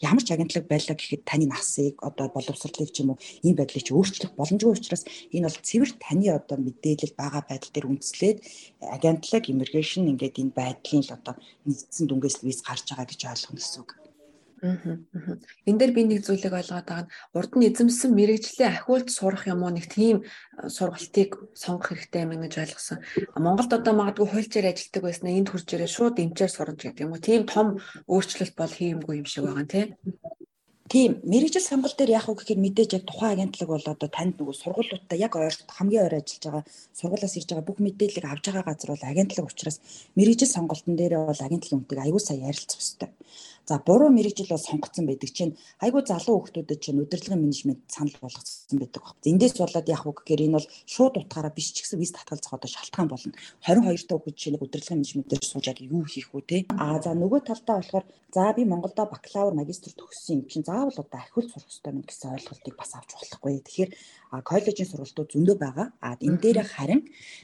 ямар 0.08 0.22
ч 0.24 0.28
агентлаг 0.34 0.64
байлаа 0.66 0.96
гэхэд 0.98 1.22
таны 1.30 1.46
насыг 1.46 1.94
одоо 2.02 2.26
боловсролыг 2.34 2.90
ч 2.90 2.96
юм 3.06 3.14
уу 3.14 3.22
ийм 3.46 3.54
байдлыг 3.54 3.84
чи 3.86 3.92
өөрчлөх 3.94 4.32
боломжгүй 4.34 4.72
учраас 4.74 5.04
энэ 5.30 5.46
бол 5.46 5.66
цэвэр 5.68 5.90
таны 6.02 6.26
одоо 6.32 6.56
мэдээлэл 6.58 7.14
байгаа 7.20 7.42
байдал 7.46 7.70
дээр 7.70 7.90
үндэслээд 7.92 8.38
агентлаг 8.96 9.44
immigration 9.52 10.10
ингээд 10.10 10.42
энэ 10.42 10.56
байдлын 10.58 11.04
л 11.06 11.14
одоо 11.14 11.34
нэгдсэн 11.68 12.04
дүнгээс 12.08 12.40
виз 12.42 12.64
гарч 12.66 12.88
байгаа 12.88 13.06
гэж 13.06 13.20
ойлгоно 13.30 13.60
гэсэн 13.60 13.80
үг. 13.84 13.99
Энд 14.60 15.78
дээр 15.80 15.92
би 15.96 16.02
нэг 16.04 16.20
зүйлийг 16.26 16.52
ойлгоод 16.52 16.84
байгаа 16.84 17.04
нь 17.08 17.12
урд 17.32 17.52
нь 17.56 17.66
эзэмсэн 17.68 18.12
мэрэгжлээ 18.12 18.68
ахиулж 18.68 19.08
сурах 19.08 19.48
юм 19.48 19.64
уу 19.64 19.72
нэг 19.72 19.88
тийм 19.88 20.16
сургалтыг 20.76 21.30
сонгох 21.56 21.96
хэрэгтэй 21.96 22.22
юм 22.28 22.44
гэж 22.44 22.54
ойлгосон. 22.60 22.98
Монголд 23.40 23.72
одоо 23.72 23.94
магадгүй 23.96 24.26
хуульчаар 24.28 24.68
ажилладаг 24.68 25.02
байснаа 25.04 25.32
энд 25.32 25.48
хурж 25.50 25.68
ирээ 25.72 25.90
шууд 25.90 26.16
эмчээр 26.20 26.52
сурч 26.52 26.78
гэдэг 26.84 27.04
юм 27.04 27.12
уу. 27.16 27.24
Тийм 27.24 27.42
том 27.48 27.66
өөрчлөлт 28.04 28.54
бол 28.56 28.72
хиймгүй 28.76 29.14
юм 29.20 29.26
шиг 29.28 29.48
байгаа 29.48 29.64
нэ. 29.64 29.82
Тийм 30.90 31.20
мэрэгжил 31.22 31.62
сонголт 31.62 31.94
дээр 31.94 32.18
яг 32.18 32.26
уу 32.26 32.34
гэхээр 32.34 32.58
мэдээж 32.58 32.90
яг 32.98 33.04
тухайн 33.06 33.38
агентлаг 33.38 33.68
бол 33.70 33.86
одоо 33.94 34.10
танд 34.10 34.34
нөгөө 34.42 34.56
сургуулиудаа 34.58 35.18
яг 35.22 35.38
ойр 35.38 35.54
хамгийн 35.78 36.02
ойр 36.02 36.18
ажиллаж 36.18 36.42
байгаа 36.42 36.64
сургуулиас 36.98 37.38
ирж 37.38 37.46
байгаа 37.46 37.68
бүх 37.70 37.78
мэдээллийг 37.78 38.26
авж 38.26 38.44
байгаа 38.50 38.66
газар 38.66 38.90
бол 38.90 39.06
агентлаг 39.06 39.46
учраас 39.46 39.78
мэрэгжил 40.18 40.50
сонголтын 40.50 40.98
дээр 40.98 41.14
бол 41.30 41.46
агентлагийн 41.46 41.78
үнэтэйг 41.86 42.02
аюул 42.02 42.18
сая 42.26 42.42
ярилцах 42.42 42.82
хэрэгтэй. 42.82 43.10
За 43.70 43.78
буруу 43.78 44.10
мэрэгжил 44.10 44.50
бол 44.50 44.58
сонгогдсон 44.58 45.06
байдаг 45.06 45.30
чинь 45.30 45.54
айгүй 45.78 46.02
залуу 46.02 46.42
хүмүүстэд 46.42 46.82
чинь 46.82 46.98
удирдлагын 47.06 47.38
менежмент 47.38 47.86
санал 47.86 48.18
болгоцсон 48.18 48.78
байдаг 48.82 49.02
баг. 49.06 49.14
Эндээс 49.22 49.62
болоод 49.62 49.86
яг 49.86 50.02
үг 50.10 50.26
гэхээр 50.26 50.42
энэ 50.50 50.56
бол 50.58 50.68
шууд 50.90 51.14
утгаараа 51.22 51.54
биш 51.54 51.70
ч 51.70 51.86
гэсэн 51.86 52.02
виз 52.02 52.10
татгалзах 52.10 52.58
одоо 52.58 52.66
шалтгаан 52.66 53.06
болно. 53.06 53.30
22 53.62 54.10
та 54.10 54.18
хүүхэд 54.18 54.34
чинь 54.34 54.58
удирдлагын 54.58 55.06
менежментээр 55.06 55.44
суужаад 55.46 55.78
юу 55.86 56.02
хийх 56.02 56.34
вэ 56.34 56.42
те? 56.50 56.58
А 56.74 56.98
за 56.98 57.14
нөгөө 57.14 57.46
талдаа 57.46 57.78
болохоор 57.78 58.04
за 58.34 58.52
би 58.58 58.64
Монголдо 58.66 59.06
бакалавр 59.06 59.54
магистр 59.54 59.94
төгссөн 59.94 60.42
юм 60.42 60.46
чинь 60.50 60.66
за 60.66 60.79
заавал 60.80 61.04
одоо 61.04 61.20
ахиул 61.20 61.48
сурах 61.48 61.68
хэрэгтэй 61.68 61.92
мэн 61.92 62.06
гэсэн 62.08 62.34
ойлголтыг 62.40 62.74
бас 62.80 62.92
авч 62.96 63.10
болохгүй. 63.12 63.60
Тэгэхээр 63.60 63.90
коллежийн 64.48 64.88
сургалтууд 64.88 65.32
зөндөө 65.32 65.56
байгаа. 65.60 65.88
А 66.00 66.16
энэ 66.16 66.40
дээр 66.40 66.58
харин 66.64 67.02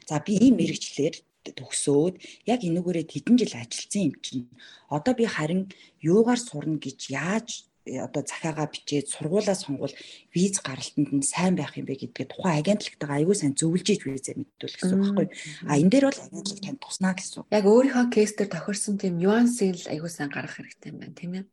за 0.09 0.17
би 0.25 0.41
ийм 0.41 0.57
мэрэгчлэр 0.57 1.15
төгсөөд 1.53 2.15
яг 2.49 2.61
энүүгээрээ 2.65 3.07
хэдэн 3.07 3.37
жил 3.39 3.55
ажилласан 3.55 4.03
юм 4.09 4.15
чинь 4.25 4.49
одоо 4.91 5.15
би 5.15 5.25
харин 5.29 5.71
юугаар 6.03 6.41
сурна 6.43 6.81
гэж 6.83 6.99
яаж 7.15 7.71
э, 7.87 8.03
одоо 8.03 8.27
захиагаа 8.27 8.67
бичээд 8.67 9.07
сургуулаа 9.15 9.55
сонгуул 9.55 9.95
виз 10.35 10.59
гаралтанд 10.59 11.11
нь 11.15 11.23
сайн 11.23 11.55
байх 11.55 11.79
юм 11.79 11.87
бэ 11.87 12.03
гэдгээ 12.03 12.27
тухайн 12.35 12.59
агентлагтайгаа 12.59 13.19
аягүй 13.23 13.37
сайн 13.39 13.55
зөвлөж 13.55 13.87
иж 13.95 14.03
визээ 14.03 14.43
мэдүүлэх 14.43 14.75
гэсэн 14.75 14.99
үг 14.99 15.03
байхгүй. 15.07 15.27
А 15.71 15.79
энэ 15.79 15.93
дээр 15.95 16.07
бол 16.11 16.19
агентлаг 16.19 16.61
танд 16.67 16.81
туснаа 16.83 17.15
гэсэн. 17.15 17.47
Яг 17.55 17.65
өөрийнхөө 17.71 18.07
кейс 18.11 18.33
дээр 18.35 18.51
тохирсон 18.51 18.99
тийм 18.99 19.15
нюансыг 19.23 19.87
аягүй 19.87 20.11
сайн 20.11 20.35
гаргах 20.35 20.59
хэрэгтэй 20.59 20.91
юм 20.91 20.99
байна 20.99 21.15
тийм 21.15 21.33
ээ. 21.39 21.45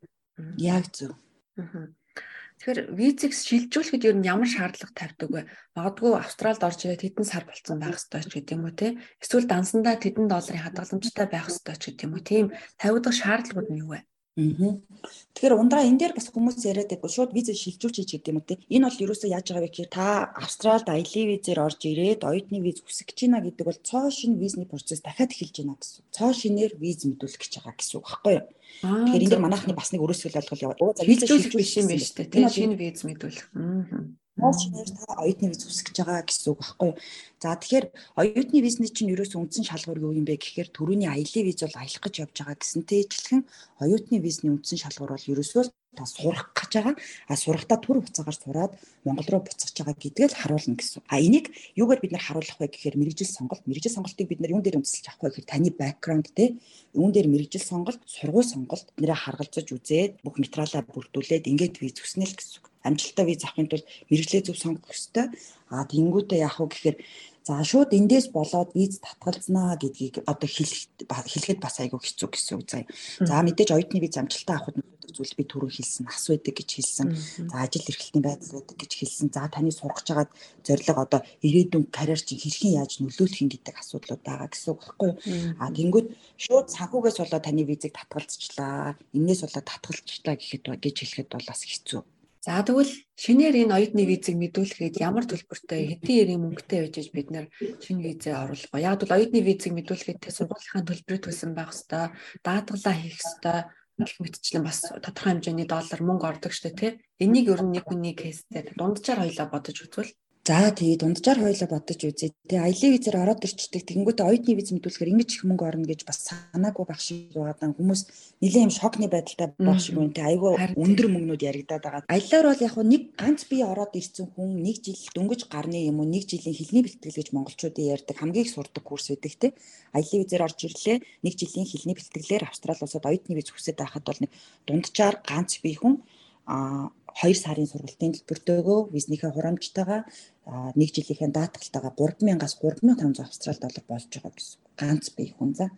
Яг 0.58 0.90
зөв. 0.90 1.14
Тэгэхээр 1.54 2.80
визийг 2.96 3.34
шилжүүлэхэд 3.36 4.08
ер 4.08 4.16
нь 4.18 4.30
ямар 4.30 4.50
шаардлага 4.50 4.94
тавьдаг 4.96 5.30
вэ? 5.30 5.42
Магадгүй 5.76 6.12
Австралид 6.16 6.64
орж 6.64 6.80
ирээд 6.86 7.04
хэдэн 7.04 7.26
сар 7.28 7.44
болцсон 7.46 7.78
байх 7.82 7.98
ёстой 8.00 8.24
ч 8.24 8.30
гэдэг 8.32 8.56
юм 8.56 8.66
уу 8.66 8.74
те? 8.78 8.88
Эсвэл 9.20 9.50
дансандаа 9.50 10.00
хэдэн 10.00 10.28
долларын 10.32 10.64
хадгаламжтай 10.64 11.28
байх 11.30 11.52
ёстой 11.52 11.76
ч 11.76 11.84
гэдэг 11.92 12.06
юм 12.08 12.14
уу? 12.16 12.24
Тийм 12.24 12.46
тавигдах 12.80 13.14
шаардлагууд 13.20 13.70
нь 13.74 13.82
юу 13.84 13.90
вэ? 13.94 14.00
Тэгэхээр 14.34 15.54
ундраа 15.62 15.86
энэ 15.86 16.00
дээр 16.02 16.14
бас 16.18 16.34
хүмүүс 16.34 16.66
яриад 16.66 16.90
байдаг. 16.90 17.06
Шууд 17.06 17.38
виз 17.38 17.54
шилжүүлж 17.54 18.02
хийж 18.02 18.12
гэдэг 18.18 18.32
юм 18.34 18.42
уу 18.42 18.50
те. 18.50 18.58
Энэ 18.66 18.90
бол 18.90 19.04
ерөөсөө 19.06 19.30
яаж 19.30 19.46
байгаа 19.46 19.62
вэ 19.62 19.70
гэхээр 19.70 19.92
та 19.94 20.34
Австралид 20.34 20.90
аялын 20.90 21.30
визээр 21.38 21.62
орж 21.62 21.80
ирээд 21.86 22.26
оюутны 22.26 22.58
виз 22.66 22.82
хүсэж 22.82 23.14
байна 23.14 23.46
гэдэг 23.46 23.66
бол 23.70 23.78
цоо 23.86 24.10
шинэ 24.10 24.42
визний 24.42 24.66
процесс 24.66 25.06
дахиад 25.06 25.38
эхэлж 25.38 25.56
байна 25.62 25.78
гэсэн. 25.78 26.02
Цоо 26.10 26.32
шинээр 26.34 26.74
виз 26.82 27.06
мэдүүлэх 27.06 27.42
гэж 27.46 27.54
байгаа 27.62 27.78
гэсэн 27.78 27.98
үг 28.02 28.06
байхгүй 28.10 28.34
юу? 28.34 28.46
Тэгэхээр 28.82 29.22
энэ 29.22 29.32
дээр 29.38 29.46
манайхны 29.46 29.74
бас 29.78 29.90
нэг 29.94 30.02
өрөөсгөл 30.02 30.38
болгол 30.42 30.66
яваа. 30.66 30.82
Оо 30.82 30.92
за 30.98 31.06
виз 31.06 31.20
шилжүүлэх 31.22 31.54
биш 31.54 31.78
юм 31.78 31.88
байна 31.94 32.02
шүү 32.02 32.26
дээ. 32.26 32.50
Шинэ 32.50 32.76
виз 32.82 33.06
мэдүүлэх. 33.06 33.46
Аа. 33.54 34.02
Моос 34.34 34.58
шинээр 34.66 34.90
та 34.98 35.14
оюутны 35.22 35.48
виз 35.54 35.62
хүсэж 35.62 35.94
байгаа 35.94 36.26
гэсэн 36.26 36.50
үг 36.52 36.60
байхгүй 36.66 36.88
юу? 36.90 36.98
За 37.38 37.54
тэгэхээр 37.54 37.86
оюутны 38.18 38.60
визний 38.66 38.90
чинь 38.90 39.14
ерөөс 39.14 39.38
үндсэн 39.38 39.66
шалгуур 39.70 40.00
юу 40.10 40.18
юм 40.18 40.26
бэ 40.26 40.42
гэхээр 40.42 40.70
төрөний 40.74 41.06
аялын 41.06 41.46
виз 41.46 41.62
бол 41.62 41.78
аялах 41.78 42.02
гэж 42.02 42.16
явж 42.26 42.36
байгаа 42.42 42.58
гэсэнтэй 42.58 43.00
ижилхэн 43.06 43.42
оюутны 43.84 44.18
визний 44.26 44.52
үндсэн 44.58 44.82
шалгуур 44.82 45.14
бол 45.14 45.30
ерөөсөө 45.32 45.64
та 45.96 46.06
сурах 46.06 46.52
гэж 46.58 46.72
байгаа. 46.74 46.96
А 47.30 47.34
сурахдаа 47.38 47.78
түр 47.78 48.02
хугацаагаар 48.02 48.38
сураад 48.38 48.72
Монгол 49.06 49.30
руу 49.30 49.42
буцаж 49.46 49.72
байгаа 49.74 49.96
гэдгээ 49.96 50.28
л 50.34 50.40
харуулна 50.42 50.76
гэсэн. 50.76 51.02
А 51.08 51.22
энийг 51.22 51.54
юугаар 51.78 52.02
бид 52.02 52.12
нар 52.12 52.26
харуулах 52.26 52.58
вэ 52.60 52.68
гэхээр 52.74 52.98
мэрэгжил 52.98 53.30
сонголт. 53.30 53.64
Мэрэгжил 53.70 53.96
сонголтыг 53.96 54.28
бид 54.28 54.42
нар 54.42 54.54
юун 54.54 54.64
дээр 54.66 54.82
үндэслэж 54.82 55.06
авах 55.08 55.22
вэ 55.22 55.30
гэхээр 55.30 55.52
таны 55.52 55.70
бэкграунд 55.70 56.28
те 56.34 56.58
юун 56.98 57.12
дээр 57.14 57.28
мэрэгжил 57.30 57.62
сонголт, 57.62 58.02
сургууль 58.06 58.46
сонголт 58.46 58.88
нэрээ 58.98 59.18
харгалзаж 59.18 59.68
үзээд 59.70 60.12
бүх 60.26 60.36
материалаа 60.42 60.82
бүрдүүлээд 60.86 61.50
ингээд 61.52 61.82
виз 61.82 61.98
хүснэ 62.02 62.26
л 62.26 62.38
гэсэн. 62.38 62.62
Амжилттай 62.84 63.26
виз 63.26 63.42
авахын 63.48 63.72
тулд 63.72 63.88
мэрэгжлээ 64.12 64.44
зөв 64.44 64.58
сонгох 64.60 64.92
ёстой. 64.92 65.32
А 65.72 65.88
тэнгуүтээ 65.88 66.44
яах 66.44 66.60
вэ 66.60 66.68
гэхээр 66.68 66.98
За 67.44 67.60
шууд 67.60 67.92
эндээс 67.92 68.32
болоод 68.32 68.72
виз 68.72 69.04
татгалзнаа 69.04 69.76
гэдгийг 69.76 70.24
одоо 70.32 70.48
хэлэх 70.48 70.88
хэлэхэд 71.12 71.60
бас 71.60 71.76
айгүй 71.84 72.00
хэцүү 72.00 72.30
гэсэн 72.32 72.56
үг 72.56 72.64
заяа. 72.72 72.88
За 73.20 73.44
мэдээж 73.44 73.76
оюутны 73.76 74.00
виз 74.00 74.16
амжилттай 74.16 74.56
авахд 74.56 74.80
нөлөөлөх 74.80 75.12
зүйл 75.12 75.36
би 75.36 75.44
түрүү 75.52 75.72
хэлсэн, 75.76 76.08
ас 76.08 76.32
байдаг 76.32 76.56
гэж 76.56 76.70
хэлсэн. 76.72 77.08
За 77.52 77.56
ажил 77.68 77.84
эрхлэлтийн 77.84 78.24
байдал 78.24 78.56
байдаг 78.64 78.78
гэж 78.80 78.92
хэлсэн. 78.96 79.28
За 79.36 79.52
таны 79.52 79.76
сургаж 79.76 80.08
байгаа 80.08 80.28
зорилго 80.64 81.02
одоо 81.04 81.22
ирээдүйн 81.44 81.86
карьер 81.92 82.22
чинь 82.24 82.40
хэрхэн 82.40 82.80
яаж 82.80 83.04
нөлөөлөх 83.04 83.44
юм 83.44 83.52
гэдэг 83.52 83.76
асуудлууд 83.76 84.24
байгаа 84.24 84.48
гэсэн 84.48 84.72
үг 84.72 84.80
байхгүй 84.80 85.10
юу? 85.12 85.20
А 85.60 85.68
тэнгүүд 85.68 86.08
шууд 86.40 86.68
санхугаас 86.72 87.20
болоод 87.20 87.44
таны 87.44 87.68
визийг 87.68 87.92
татгалзчлаа. 87.92 88.96
Иннээс 89.12 89.44
болоод 89.44 89.68
татгалзчлаа 89.68 90.40
гэхэд 90.40 90.64
гэж 90.80 90.96
хэлэхэд 90.96 91.30
бол 91.36 91.48
бас 91.52 91.62
хэцүү. 91.68 92.02
За 92.44 92.60
тэгвэл 92.60 92.92
шинээр 93.16 93.56
энэ 93.64 93.76
оюутны 93.78 94.04
визийг 94.04 94.36
мэдүүлэхэд 94.36 95.00
ямар 95.00 95.24
төлбөртэй 95.32 95.96
хэдийн 95.96 96.20
ярийн 96.28 96.42
мөнгөтэй 96.44 96.80
байж 96.84 97.08
бид 97.16 97.32
нэр 97.32 97.48
шинэ 97.80 98.04
визээ 98.04 98.36
оруулах? 98.36 98.84
Яг 98.84 99.00
бол 99.00 99.16
оюутны 99.16 99.40
визийг 99.40 99.72
мэдүүлэхэд 99.80 100.28
сургуулийнхаа 100.28 100.84
төлбөрийг 100.84 101.24
төлсөн 101.24 101.56
байх 101.56 101.72
хэвээр, 101.72 102.12
даатгалаа 102.44 102.96
хийх 103.00 103.16
хэвээр 103.24 103.64
гэх 103.96 104.20
мэтчлэн 104.20 104.64
бас 104.68 104.80
тодорхой 104.84 105.32
хэмжээний 105.40 105.68
доллар 105.72 106.02
мөнгө 106.04 106.30
ордог 106.36 106.52
штэ 106.52 106.76
тий. 106.76 106.92
Энийг 107.24 107.48
ер 107.48 107.64
нь 107.64 107.80
нэг 107.80 107.88
хүний 107.88 108.12
кейстэй 108.12 108.76
дунджаар 108.76 109.24
хоёлаа 109.24 109.48
бодож 109.48 109.78
үзвэл 109.80 110.12
За 110.44 110.76
тэгээ 110.76 111.00
дунджаар 111.00 111.40
хоёлоо 111.40 111.70
бодож 111.72 112.04
үзье. 112.04 112.36
Тэгээ 112.52 112.68
аялын 112.68 112.92
визээр 113.00 113.16
ороод 113.16 113.48
ирчдэг. 113.48 113.88
Тэгэнгүүтээ 113.88 114.28
оюутны 114.28 114.60
виз 114.60 114.76
мэдүүлэхээр 114.76 115.12
ингэж 115.16 115.30
их 115.40 115.44
мөнгө 115.48 115.64
орно 115.64 115.88
гэж 115.88 116.04
бас 116.04 116.20
санаагүй 116.28 116.84
байх 116.84 117.00
шиг 117.00 117.32
байгаа. 117.32 117.72
Хүмүүс 117.72 118.02
нэлээд 118.44 118.68
юм 118.68 118.74
шокны 118.76 119.08
байдалтай 119.08 119.56
байх 119.56 119.80
шиг 119.80 119.96
байна. 119.96 120.12
Тэгээ 120.12 120.32
айгүй 120.36 120.52
өндөр 120.76 121.08
мөнгнүүд 121.16 121.48
яригадаад 121.48 121.84
байгаа. 121.88 122.04
Аяллаар 122.12 122.46
бол 122.52 122.60
яг 122.60 122.76
нэг 122.76 123.04
ганц 123.16 123.42
бие 123.48 123.64
ороод 123.64 123.96
ирсэн 123.96 124.28
хүн 124.36 124.50
нэг 124.60 124.84
жил 124.84 125.00
дөнгөж 125.16 125.48
гарны 125.48 125.80
юм 125.80 126.04
уу 126.04 126.12
нэг 126.12 126.28
жилийн 126.28 126.60
хилний 126.60 126.84
бэлтгэл 126.84 127.20
гэж 127.24 127.32
монголчуудын 127.32 127.92
ярьдаг 127.96 128.20
хамгийн 128.20 128.44
их 128.44 128.52
сурдаг 128.52 128.84
курс 128.84 129.16
байдаг 129.16 129.40
те. 129.40 129.56
Аялын 129.96 130.28
визээр 130.28 130.44
орж 130.44 130.60
ирлээ. 130.60 131.24
Нэг 131.24 131.40
жилийн 131.40 131.72
хилний 131.72 131.96
бэлтгэлээр 131.96 132.52
Австрали 132.52 132.84
улсад 132.84 133.08
оюутны 133.08 133.40
виз 133.40 133.48
хүсэж 133.48 133.80
байхад 133.80 134.04
бол 134.04 134.20
нэг 134.20 134.32
дунджаар 134.68 135.24
ганц 135.24 135.64
бие 135.64 135.80
хүн 135.80 136.04
а 136.44 136.92
2 137.22 137.38
сарын 137.38 137.70
сургалтын 137.70 138.14
төлбөртэйгөө 138.14 138.80
визнийхээ 138.92 139.32
хурамжтайгаа 139.32 140.02
нэг 140.46 140.90
жилийнхээ 140.92 141.32
даатгалтайгаа 141.32 141.94
3000-аас 141.96 142.56
3500 142.60 143.24
австрал 143.24 143.60
доллар 143.60 143.86
болж 143.88 144.08
байгаа 144.12 144.34
гэсэн. 144.36 144.60
Ганц 144.76 145.06
бие 145.16 145.32
хүн 145.38 145.52
за. 145.56 145.72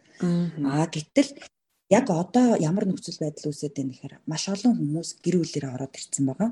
Аа 0.66 0.86
гэтэл 0.90 1.38
яг 1.90 2.10
одоо 2.10 2.58
ямар 2.58 2.86
нөхцөл 2.90 3.22
байдал 3.22 3.54
үүсээд 3.54 3.78
байна 3.78 3.94
гэхээр 3.94 4.16
маш 4.26 4.50
олон 4.50 4.74
хүмүүс 4.74 5.10
гэр 5.22 5.36
бүлээрээ 5.38 5.76
ороод 5.76 5.94
ирсэн 5.94 6.26
байгаа. 6.26 6.50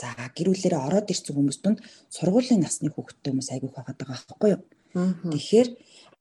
За 0.00 0.08
гэр 0.16 0.48
бүлээрээ 0.48 0.80
ороод 0.80 1.12
ирсэн 1.12 1.34
хүмүүс 1.36 1.58
донд 1.60 1.78
сургуулийн 2.08 2.64
насны 2.64 2.88
хүүхэдтэй 2.88 3.30
хүмүүс 3.30 3.50
айгүйх 3.52 3.74
байгаа 3.76 3.96
байгаа 4.00 4.16
байхгүй 4.16 4.50
юу? 4.56 4.62
Тэгэхээр 4.92 5.68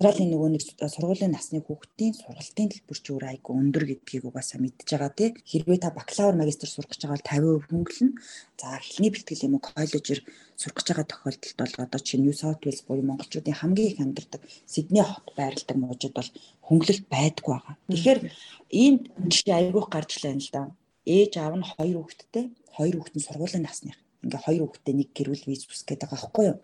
Австралийн 0.02 0.34
нөгөө 0.34 0.50
нэг 0.58 0.64
сургуулийн 0.66 1.30
насны 1.30 1.62
хүүхдийн 1.62 2.18
сургалтын 2.18 2.74
төлбөр 2.74 3.00
чи 3.06 3.10
өөр 3.14 3.26
айгүй 3.38 3.54
өндөр 3.54 3.86
гэдгийг 3.86 4.26
угаасаа 4.26 4.58
мэдж 4.58 4.90
байгаа 4.90 5.14
тий. 5.14 5.30
Хэрвээ 5.46 5.78
та 5.78 5.94
бакалавр 5.94 6.42
магистр 6.42 6.66
сурах 6.66 6.90
гэж 6.90 7.06
байгаа 7.06 7.22
бол 7.22 7.62
50% 7.62 7.70
хөнгөлнө. 7.70 8.18
За 8.58 8.82
эхлэний 8.82 9.12
бэлтгэл 9.14 9.46
юм 9.46 9.54
уу 9.54 9.62
коллежээр 9.62 10.22
сурах 10.58 10.76
гэж 10.82 10.88
байгаа 10.90 11.06
тохиолдолд 11.06 11.58
бол 11.62 11.74
одоо 11.86 12.02
чи 12.02 12.18
New 12.18 12.34
South 12.34 12.66
Wales 12.66 12.82
буюу 12.82 13.06
монголчуудын 13.06 13.60
хамгийн 13.62 13.90
их 13.94 14.02
амьдардаг 14.02 14.42
Сидней 14.66 15.06
хот 15.06 15.28
байрладаг 15.38 15.78
мужид 15.78 16.18
бол 16.18 16.30
хөнгөлөлт 16.66 17.06
байдгүй 17.06 17.54
байгаа. 17.54 17.76
Тэгэхээр 17.94 18.20
ийм 18.74 19.06
жишээ 19.30 19.54
айгүйх 19.54 19.86
гарч 19.86 20.18
лайна 20.26 20.42
л 20.42 20.50
да. 20.50 20.62
Ээж 21.06 21.38
аав 21.38 21.54
нь 21.62 21.70
хоёр 21.78 21.98
хүүхэдтэй, 22.02 22.46
хоёр 22.74 22.96
хүүхэд 22.98 23.16
нь 23.22 23.26
сургуулийн 23.30 23.70
насных 23.70 24.02
ингээ 24.22 24.42
хоёр 24.46 24.64
хүүхдээ 24.70 24.96
нэг 24.98 25.10
гэрүүл 25.18 25.46
виз 25.50 25.64
бүс 25.66 25.82
гэдэг 25.86 26.10
байгаа 26.10 26.20
байхгүй 26.22 26.46
юу. 26.50 26.58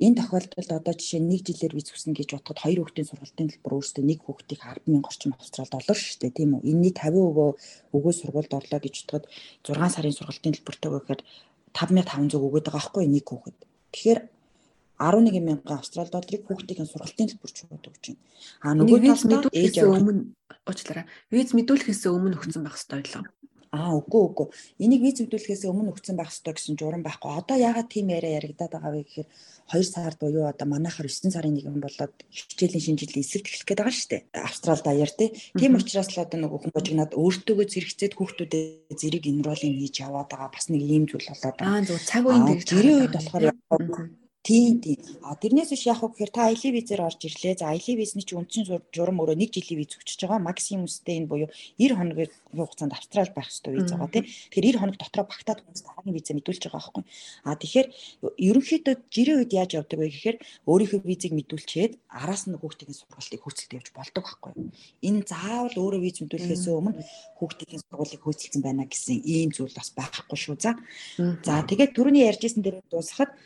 Энэ 0.00 0.16
тохиолдолд 0.16 0.70
одоо 0.72 0.94
жишээ 0.96 1.20
нэг 1.20 1.44
жилээр 1.44 1.76
виз 1.76 1.92
хүснэ 1.92 2.16
гэж 2.16 2.28
бодоход 2.32 2.58
хоёр 2.64 2.78
хүүхдийн 2.80 3.08
сургалтын 3.10 3.48
төлбөр 3.52 3.74
өөрөөсөө 3.76 4.04
нэг 4.08 4.18
хүүхдийг 4.24 4.60
100000 4.88 5.04
орчим 5.04 5.32
австрал 5.36 5.68
доллар 5.68 5.98
шүү 6.00 6.18
дээ 6.24 6.32
тийм 6.40 6.50
үү. 6.56 6.64
Энийний 6.64 6.94
50% 6.96 7.92
өгөө 7.92 8.12
сургуульд 8.16 8.52
орлоо 8.56 8.80
гэж 8.80 8.94
бодоход 9.04 9.28
6 9.60 9.92
сарын 9.92 10.16
сургалтын 10.16 10.54
төлбөртэй 10.56 10.90
гэхээр 10.94 11.20
5500 11.76 12.32
өгөөд 12.40 12.64
байгаа 12.64 12.80
байхгүй 12.80 13.04
нэг 13.12 13.26
хүүхэд. 13.28 13.58
Тэгэхээр 13.92 14.20
11 15.00 15.40
мянган 15.40 15.78
австрал 15.80 16.08
долларыг 16.12 16.44
хүүхдийн 16.44 16.88
сургалтын 16.88 17.28
төлбөрч 17.32 17.56
өгөөд 17.64 17.84
байна. 17.88 18.16
А 18.60 18.72
нөгөө 18.76 18.98
талд 19.28 19.52
ээж 19.52 19.84
өмнө 19.84 20.32
уучлаарай. 20.68 21.04
Виз 21.32 21.56
мэдүүлэхээс 21.56 22.04
өмнө 22.08 22.36
өгсөн 22.36 22.64
байх 22.64 22.76
ёстой 22.76 23.00
байлаа. 23.00 23.24
Аа 23.70 23.94
үгүй 24.02 24.22
үгүй. 24.26 24.46
Энийг 24.82 25.02
виз 25.06 25.22
хөдөлгөөс 25.22 25.62
өмнө 25.70 25.94
өгсөн 25.94 26.18
байх 26.18 26.34
ёстой 26.34 26.58
гэсэн 26.58 26.74
журам 26.74 27.06
байхгүй. 27.06 27.30
Одоо 27.38 27.54
ягаад 27.54 27.86
тийм 27.86 28.10
яриа 28.10 28.42
яригадаад 28.42 28.74
байгаа 28.74 28.92
вэ 28.98 29.06
гэхээр 29.06 29.28
2 29.70 29.86
сард 29.86 30.18
буюу 30.18 30.50
одоо 30.50 30.66
манайхаар 30.66 31.06
9 31.06 31.30
сарын 31.30 31.54
1 31.54 31.78
болоод 31.78 32.14
хичээлийн 32.34 32.82
шинэ 32.82 32.98
жилийн 32.98 33.22
эсрэг 33.22 33.46
тэглэх 33.46 33.66
гээд 33.70 33.78
байгаа 33.78 33.94
шүү 33.94 34.10
дээ. 34.10 34.22
Австрал 34.42 34.82
даяар 34.82 35.12
тий. 35.14 35.30
Тийм 35.54 35.78
учраас 35.78 36.10
л 36.10 36.18
одоо 36.18 36.38
нөгөө 36.42 36.58
хүн 36.66 36.74
божигнаад 36.74 37.14
өөртөөгөө 37.14 37.66
зэрэгцээд 37.70 38.14
хүүхдүүдэд 38.18 38.98
зэрэг 38.98 39.24
энролинг 39.30 39.78
хийж 39.78 39.96
яваад 40.02 40.28
байгаа 40.34 40.50
бас 40.50 40.66
нэг 40.66 40.82
ийм 40.82 41.06
зүйл 41.06 41.30
болоод 41.30 41.54
байгаа. 41.54 41.70
Аа 41.78 41.86
зөв 41.86 42.02
цаг 42.02 42.26
үеийн. 42.26 42.58
Гэрийн 42.66 42.98
үед 43.06 43.14
болохоор 43.14 43.54
Тийм 44.42 44.80
тийм. 44.80 44.96
А 45.20 45.36
тэрнээс 45.36 45.68
биш 45.68 45.84
яг 45.84 46.00
уу 46.00 46.16
гэхээр 46.16 46.32
та 46.32 46.48
аялын 46.48 46.72
визээр 46.72 47.04
орж 47.04 47.20
ирлээ. 47.28 47.60
За 47.60 47.76
аялын 47.76 48.00
визний 48.00 48.24
чинь 48.24 48.40
үндсэн 48.40 48.64
журам 48.88 49.20
өөрөө 49.20 49.36
1 49.36 49.52
жилийн 49.52 49.84
виз 49.84 50.00
өгчөж 50.00 50.16
байгаа. 50.24 50.40
Максимум 50.40 50.88
стей 50.88 51.20
буюу 51.28 51.52
90 51.76 51.92
хоногийн 52.00 52.32
хугацаанд 52.56 52.96
австрал 52.96 53.28
байх 53.36 53.52
хэрэгтэй 53.52 53.72
виз 53.76 53.92
байгаа 53.92 54.08
тийм. 54.08 54.24
Тэгэхээр 54.24 54.80
90 54.80 54.80
хоног 54.80 54.96
дотроо 54.96 55.24
багтаад 55.28 55.60
хүмүүс 55.60 55.84
тагагийн 55.84 56.16
визээ 56.16 56.36
мэдүүлж 56.40 56.62
байгаа 56.64 56.80
байхгүй. 56.80 57.04
А 57.44 57.52
тэгэхээр 57.60 57.88
ерөнхийдөө 58.48 58.94
жирийн 59.12 59.38
үед 59.44 59.52
яаж 59.52 59.70
явдаг 59.76 59.98
вэ 60.00 60.08
гэхээр 60.08 60.36
өөрийнхөө 60.64 61.00
визийг 61.04 61.32
мэдүүлчихэд 61.36 61.92
араас 62.08 62.48
нь 62.48 62.56
хүүхдийн 62.56 62.96
сургалтыг 62.96 63.44
хөөцөлт 63.44 63.76
явж 63.76 63.88
болдог 63.92 64.24
байхгүй. 64.24 64.52
Энэ 65.04 65.28
заавал 65.28 65.76
өөрөө 65.76 66.00
виз 66.00 66.16
мэдүүлэхээс 66.24 66.64
өмнө 66.72 67.04
хүүхдийн 67.36 67.84
сургуулийг 67.84 68.24
хөөцөлсөн 68.24 68.64
байна 68.64 68.88
гэсэн 68.88 69.20
ийм 69.20 69.52
зүйл 69.52 69.76
бас 69.76 69.92
байхгүй 69.92 70.38
шүү. 70.40 70.56
За. 70.64 70.80
За 71.44 71.60
тэгээд 71.60 71.92
түрүүний 71.92 72.24
ярьжсэн 72.24 72.64
дээр 72.64 72.80
дуусахад 72.88 73.36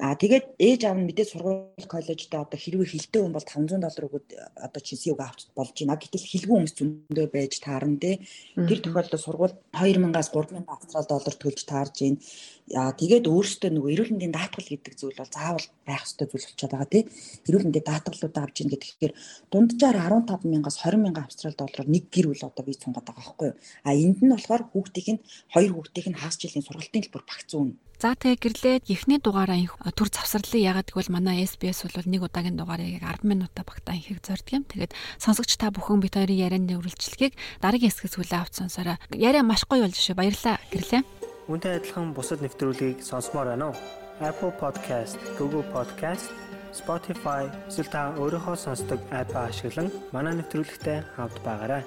Аа 0.00 0.16
тэгээд 0.16 0.56
ээж 0.56 0.80
аав 0.88 0.96
нь 0.96 1.04
мэдээ 1.04 1.28
сургууль 1.28 1.84
коллежд 1.84 2.32
одоо 2.32 2.56
хэрвээ 2.56 2.96
хилтэй 2.96 3.20
хүн 3.20 3.36
бол 3.36 3.44
500 3.44 3.76
доллар 3.76 4.08
өгөөд 4.08 4.28
одоо 4.56 4.80
чихсийг 4.80 5.20
авч 5.20 5.52
болж 5.52 5.76
байна. 5.76 6.00
Гэтэл 6.00 6.30
хилгүй 6.32 6.56
хүмүүс 6.56 6.74
зөндөө 6.80 7.26
байж 7.28 7.60
таарна 7.60 8.00
те. 8.00 8.24
Тэр 8.56 8.80
тохиолдолд 8.80 9.20
сургууль 9.20 9.52
2000-аас 9.76 10.32
3000 10.32 10.64
австрал 10.64 11.06
доллар 11.12 11.36
төлж 11.36 11.60
таарж 11.68 11.94
байна. 12.00 12.18
Аа 12.72 12.96
тэгээд 12.96 13.28
өөрөөсөө 13.28 13.68
нөгөө 13.68 13.92
эрүүл 13.92 14.12
мэндийн 14.16 14.32
даатгал 14.32 14.64
гэдэг 14.72 14.94
зүйл 14.96 15.20
бол 15.20 15.28
заавал 15.28 15.66
байх 15.84 16.04
ёстой 16.08 16.24
зүйл 16.24 16.40
болчиход 16.40 16.72
байгаа 16.72 16.88
тий. 16.88 17.04
Эрүүл 17.52 17.66
мэндийн 17.68 17.88
даатгалуудаа 17.92 18.42
авч 18.48 18.56
ийн 18.64 18.72
гэхээр 18.72 19.12
дунджаар 19.52 19.96
15000-аас 20.08 20.76
20000 20.80 21.20
австрал 21.20 21.52
доллараар 21.60 21.88
нэг 21.92 22.04
гэр 22.08 22.32
бүл 22.32 22.48
одоо 22.48 22.64
бий 22.64 22.80
цунгаад 22.80 23.04
байгаа 23.04 23.20
байхгүй 23.28 23.48
юу. 23.52 23.60
А 23.84 23.92
энд 23.92 24.24
нь 24.24 24.32
болохоор 24.32 24.62
хүүхдийн 24.72 25.20
хоёр 25.52 25.72
хүүхдийн 25.76 26.16
хагас 26.16 26.40
жилийн 26.40 26.64
сургалтын 26.64 27.04
төлбөр 27.04 27.28
багц 27.28 27.52
зүүн 27.52 27.76
За 28.02 28.18
тэгээ 28.18 28.42
гэрлээд 28.42 28.90
эхний 28.90 29.22
дугаараа 29.22 29.54
төр 29.90 30.08
завсарлыг 30.14 30.62
ягаад 30.62 30.88
гэвэл 30.94 31.10
манай 31.10 31.42
SBS 31.42 31.82
бол 31.82 32.06
нэг 32.06 32.22
удаагийн 32.22 32.54
дугаарыг 32.54 33.02
10 33.02 33.26
минутаа 33.26 33.66
багтаан 33.66 33.98
ихийг 33.98 34.22
зорддог 34.22 34.62
юм. 34.62 34.64
Тэгээд 34.70 34.94
сонсогч 35.18 35.58
та 35.58 35.74
бүхэн 35.74 35.98
бит 35.98 36.14
хоёрын 36.14 36.38
ярианы 36.38 36.78
үргэлжлэгийг 36.78 37.34
дараагийн 37.58 37.90
хэсгээс 37.90 38.14
хүлээ 38.14 38.38
авч 38.38 38.62
сонсороо. 38.62 38.96
Яриа 39.10 39.42
маш 39.42 39.66
гоё 39.66 39.82
болж 39.90 39.98
шүү. 39.98 40.14
Баярлалаа. 40.14 40.62
Гэрлээ. 40.70 41.02
Үүнтэй 41.50 41.82
адилхан 41.82 42.14
бусад 42.14 42.38
нэвтрүүлгийг 42.38 43.02
сонсомоор 43.02 43.58
байна 43.58 43.74
уу? 43.74 43.76
Apple 44.22 44.54
Podcast, 44.54 45.18
Google 45.34 45.66
Podcast, 45.74 46.30
Spotify 46.70 47.50
эсвэл 47.68 47.90
та 47.90 48.14
өөрийнхөө 48.16 48.56
сонсдог 48.56 49.00
апп 49.10 49.34
ашиглан 49.36 49.90
манай 50.14 50.38
нэвтрүүлэгтэй 50.38 51.02
хавд 51.16 51.36
байгаарай. 51.42 51.82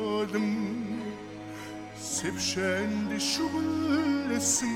Sevşendi 2.00 3.22
şublesin 3.22 4.70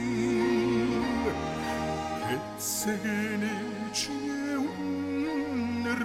Hetsegeni 2.27 3.55
içine 3.91 4.57
unner 4.57 6.03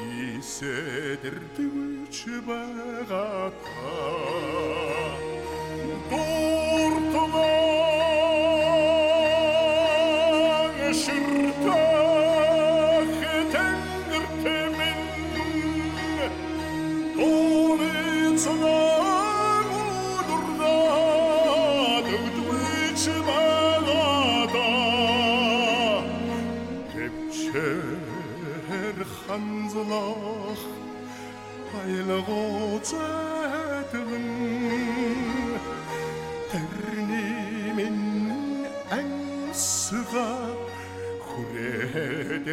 Hissederdi 0.00 1.64
uçbağa 2.08 3.52
Dortalar 6.10 7.53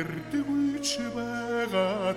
хүрээдэр 0.00 0.10
дэгүйч 0.32 0.88
байгаа 1.12 2.16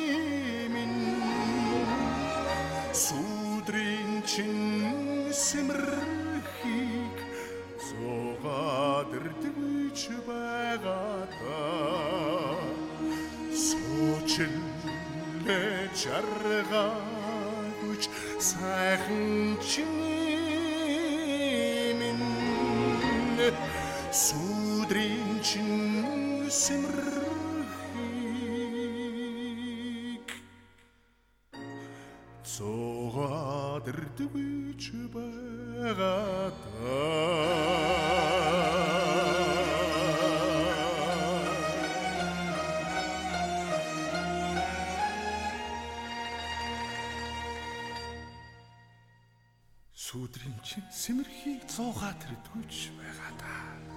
чин 4.31 4.55
сэмэрхийг 5.45 7.17
зугаадэрдэгч 7.87 10.01
байгаадаа. 10.27 11.75
Суучлээ 13.67 14.55
чаргаагүй 15.99 17.95
сайхан 18.49 19.27
чиний 19.69 21.11
минь 21.99 22.25
сүдрийн 24.23 25.31
чин 25.47 25.71
симрхийг 33.81 34.81
зугаадэрдэгч 34.95 35.17
байгаадаа 49.87 49.91
Сүдрийн 50.11 50.57
чин 50.67 50.83
сэмэрхийг 51.01 51.61
зуугаа 51.71 52.13
тэрдгүүлж 52.21 52.79
байгаа 52.97 53.31
да. 53.39 53.90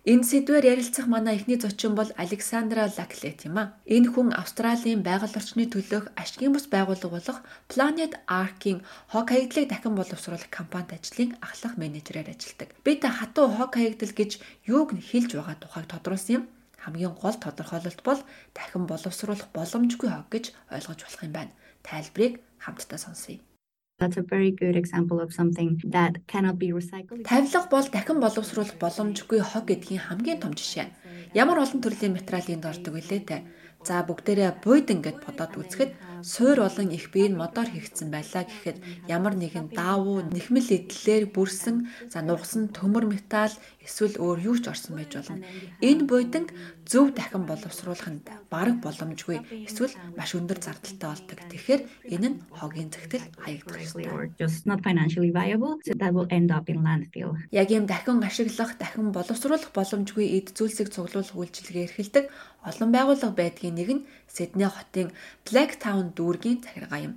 Энэ 0.00 0.24
сэдвээр 0.24 0.64
ярилцах 0.80 1.12
манай 1.12 1.36
эхний 1.36 1.60
зочин 1.60 1.92
бол 1.92 2.08
Александра 2.16 2.88
Лаклет 2.88 3.44
юм 3.44 3.60
а. 3.60 3.76
Энэ 3.84 4.08
хүн 4.08 4.32
Австралийн 4.32 5.04
байгаль 5.04 5.36
орчны 5.36 5.68
төлөөх 5.68 6.16
ашигын 6.16 6.56
бус 6.56 6.72
байгууллага 6.72 7.12
болох 7.12 7.38
Planet 7.68 8.16
Ark-ийн 8.24 8.80
хог 9.12 9.28
хаягдлыг 9.28 9.68
дахин 9.68 9.92
боловсруулах 10.00 10.48
компанид 10.48 10.96
ажлын 10.96 11.36
ахлах 11.44 11.76
менежерээр 11.76 12.32
ажилладаг. 12.32 12.72
Бид 12.80 13.04
хатуу 13.04 13.52
хог 13.52 13.76
хаягдал 13.76 14.16
гэж 14.16 14.40
юуг 14.64 14.96
нь 14.96 15.04
хэлж 15.04 15.36
байгаа 15.36 15.56
тухайг 15.60 15.86
тодруулсан 15.92 16.32
юм. 16.32 16.44
Хамгийн 16.80 17.12
гол 17.20 17.36
тодорхойлолт 17.36 18.00
бол 18.00 18.20
дахин 18.56 18.88
боловсруулах 18.88 19.52
боломжгүй 19.52 20.08
хог 20.08 20.32
гэж 20.32 20.56
ойлгож 20.72 21.00
болох 21.04 21.22
юм 21.28 21.32
байна. 21.36 21.52
Тайлбарыг 21.84 22.40
хамтдаа 22.56 22.96
сонсъё. 22.96 23.36
That's 24.00 24.16
a 24.16 24.22
very 24.22 24.50
good 24.50 24.76
example 24.76 25.20
of 25.20 25.28
something 25.38 25.70
that 25.96 26.12
cannot 26.26 26.56
be 26.58 26.68
recycled. 26.72 27.22
Тавилга 27.28 27.68
бол 27.68 27.84
дахин 27.84 28.18
боловсруулах 28.24 28.80
боломжгүй 28.80 29.40
хог 29.44 29.64
гэдгийн 29.68 30.00
хамгийн 30.08 30.40
том 30.40 30.56
жишээ. 30.56 30.88
Ямар 31.36 31.60
олон 31.60 31.84
төрлийн 31.84 32.16
материал 32.16 32.48
энд 32.48 32.64
ордог 32.64 32.96
вүлээ 32.96 33.20
те. 33.28 33.44
За 33.84 34.00
бүгдээрээ 34.08 34.64
буйдан 34.64 35.04
гэд 35.04 35.20
бодоод 35.20 35.52
үзэхэд 35.60 35.90
суур 36.22 36.58
болон 36.64 36.88
их 36.90 37.10
бие 37.12 37.28
нь 37.28 37.38
модоор 37.38 37.68
хийгдсэн 37.70 38.08
байлаа 38.10 38.44
гэхэд 38.46 38.78
ямар 39.08 39.34
нэгэн 39.36 39.72
даавуу 39.72 40.26
нэхмэл 40.28 40.68
эдлэлээр 40.76 41.24
бүрсэн 41.34 41.76
за 42.12 42.18
нугсан 42.22 42.72
төмөр 42.76 43.04
металл 43.08 43.54
эсвэл 43.80 44.16
өөр 44.20 44.38
юу 44.50 44.56
ч 44.62 44.68
орсон 44.68 44.96
байж 44.96 45.12
болно. 45.16 45.42
Энэ 45.80 46.06
буйданг 46.06 46.48
зөв 46.86 47.10
дахин 47.16 47.44
боловсруулах 47.48 48.08
нь 48.12 48.22
бараг 48.52 48.76
боломжгүй 48.84 49.66
эсвэл 49.66 49.94
маш 50.18 50.36
өндөр 50.38 50.58
зардалтай 50.60 51.08
болдог. 51.10 51.38
Тэгэхээр 51.50 51.82
энэ 52.14 52.28
нь 52.28 52.36
хогийн 52.52 52.90
зэгтэл 52.92 53.26
хаягдах 53.40 53.80
ёстой. 53.80 54.04
Яг 57.50 57.68
ийм 57.70 57.86
дахин 57.90 58.22
ашиглах, 58.22 58.76
дахин 58.78 59.10
боловсруулах 59.16 59.72
боломжгүй 59.74 60.26
эд 60.38 60.52
зүйлсийг 60.54 60.92
цуглуулах 60.92 61.34
үйлчилгээ 61.34 61.84
эрхэлдэг 61.88 62.24
олон 62.68 62.90
байгууллага 62.92 63.34
байдгийн 63.36 63.76
нэг 63.76 63.88
нь 63.96 64.06
Сидней 64.28 64.68
хотын 64.68 65.08
Blacktown 65.46 66.12
дүүргийн 66.16 66.60
захиргаа 66.64 67.00
юм. 67.08 67.14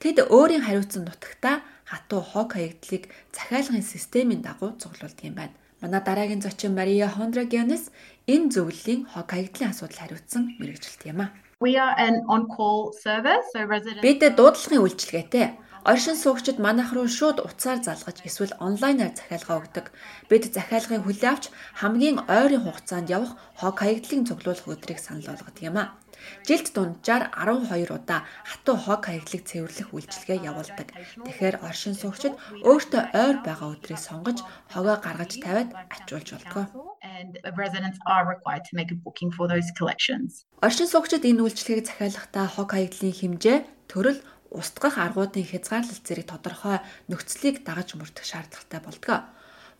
Тэд 0.00 0.28
өөрийн 0.28 0.64
хариуцсан 0.66 1.08
нутагтаа 1.08 1.64
хатуу 1.88 2.20
хог 2.20 2.52
хаягдлыг 2.54 3.08
захиалгын 3.32 3.84
системийн 3.84 4.44
дагуу 4.44 4.76
цуглуулдаг 4.80 5.24
юм 5.24 5.36
байна. 5.40 5.56
Манай 5.80 6.00
дараагийн 6.04 6.44
зочин 6.44 6.76
Мария 6.78 7.08
Хондрагянес 7.08 7.90
энэ 8.28 8.52
зөвлөлийн 8.54 9.00
хог 9.12 9.26
хаягдлын 9.32 9.72
асуудал 9.72 10.00
хариуцсан 10.00 10.42
мэрэгжилт 10.60 11.02
юм 11.10 11.20
а. 11.24 11.26
We 11.62 11.78
are 11.78 11.94
an 11.96 12.26
on-call 12.34 12.90
service, 13.04 13.46
so 13.54 13.62
residents 13.66 14.02
Бид 14.02 14.20
дуудлагын 14.38 14.82
үйлчилгээтэй. 14.82 15.46
Оршин 15.84 16.14
суугчид 16.14 16.58
манайх 16.62 16.92
руу 16.94 17.08
шууд 17.08 17.38
утсаар 17.42 17.82
залгаж 17.82 18.22
эсвэл 18.28 18.54
онлайнаар 18.66 19.12
захиалга 19.18 19.58
өгдөг. 19.58 19.86
Бид 20.30 20.44
захиалгыг 20.54 21.02
хүлээн 21.02 21.32
авч 21.34 21.44
хамгийн 21.80 22.22
ойрын 22.30 22.62
хугацаанд 22.62 23.10
явах 23.10 23.34
хог 23.58 23.82
хаягдлын 23.82 24.22
цуглуулах 24.28 24.70
өдрийг 24.70 25.02
санал 25.02 25.26
болгодог 25.34 25.58
юм 25.58 25.76
а. 25.82 25.98
Жилд 26.46 26.70
дунджаар 26.70 27.34
12 27.34 27.90
удаа 27.98 28.22
хатуу 28.46 28.76
хог 28.78 29.00
хаягдлыг 29.10 29.42
цэвэрлэх 29.42 29.90
үйлчилгээ 29.90 30.38
явуулдаг. 30.50 30.88
Тэгэхээр 31.26 31.56
оршин 31.66 31.98
суугчид 31.98 32.38
өөртөө 32.62 33.02
ойр 33.22 33.36
байгаа 33.42 33.74
өдрийг 33.74 33.98
сонгож 33.98 34.38
хогоо 34.70 34.96
гаргаж 35.02 35.32
тавиад 35.42 35.74
ачуулж 35.90 36.28
болдог. 36.30 36.66
and 37.02 37.38
residents 37.58 37.98
are 38.06 38.24
required 38.34 38.64
to 38.68 38.72
make 38.78 38.90
a 38.90 38.98
booking 39.04 39.30
for 39.36 39.48
those 39.52 39.68
collections. 39.78 40.46
Оршин 40.62 40.86
суугчид 40.86 41.26
энэ 41.26 41.42
үйлчлэгийг 41.42 41.86
захиалахдаа 41.90 42.46
хог 42.46 42.70
хаягдлын 42.70 43.14
хэмжээ, 43.18 43.58
төрөл, 43.90 44.22
устгах 44.52 45.00
аргуудын 45.00 45.48
хязгаарлалт 45.48 46.04
зэрэг 46.04 46.26
тодорхой 46.28 46.78
нөхцөлийг 47.08 47.64
дагаж 47.66 47.96
мөрдөх 47.96 48.24
шаардлагатай 48.28 48.80
болдог. 48.84 49.24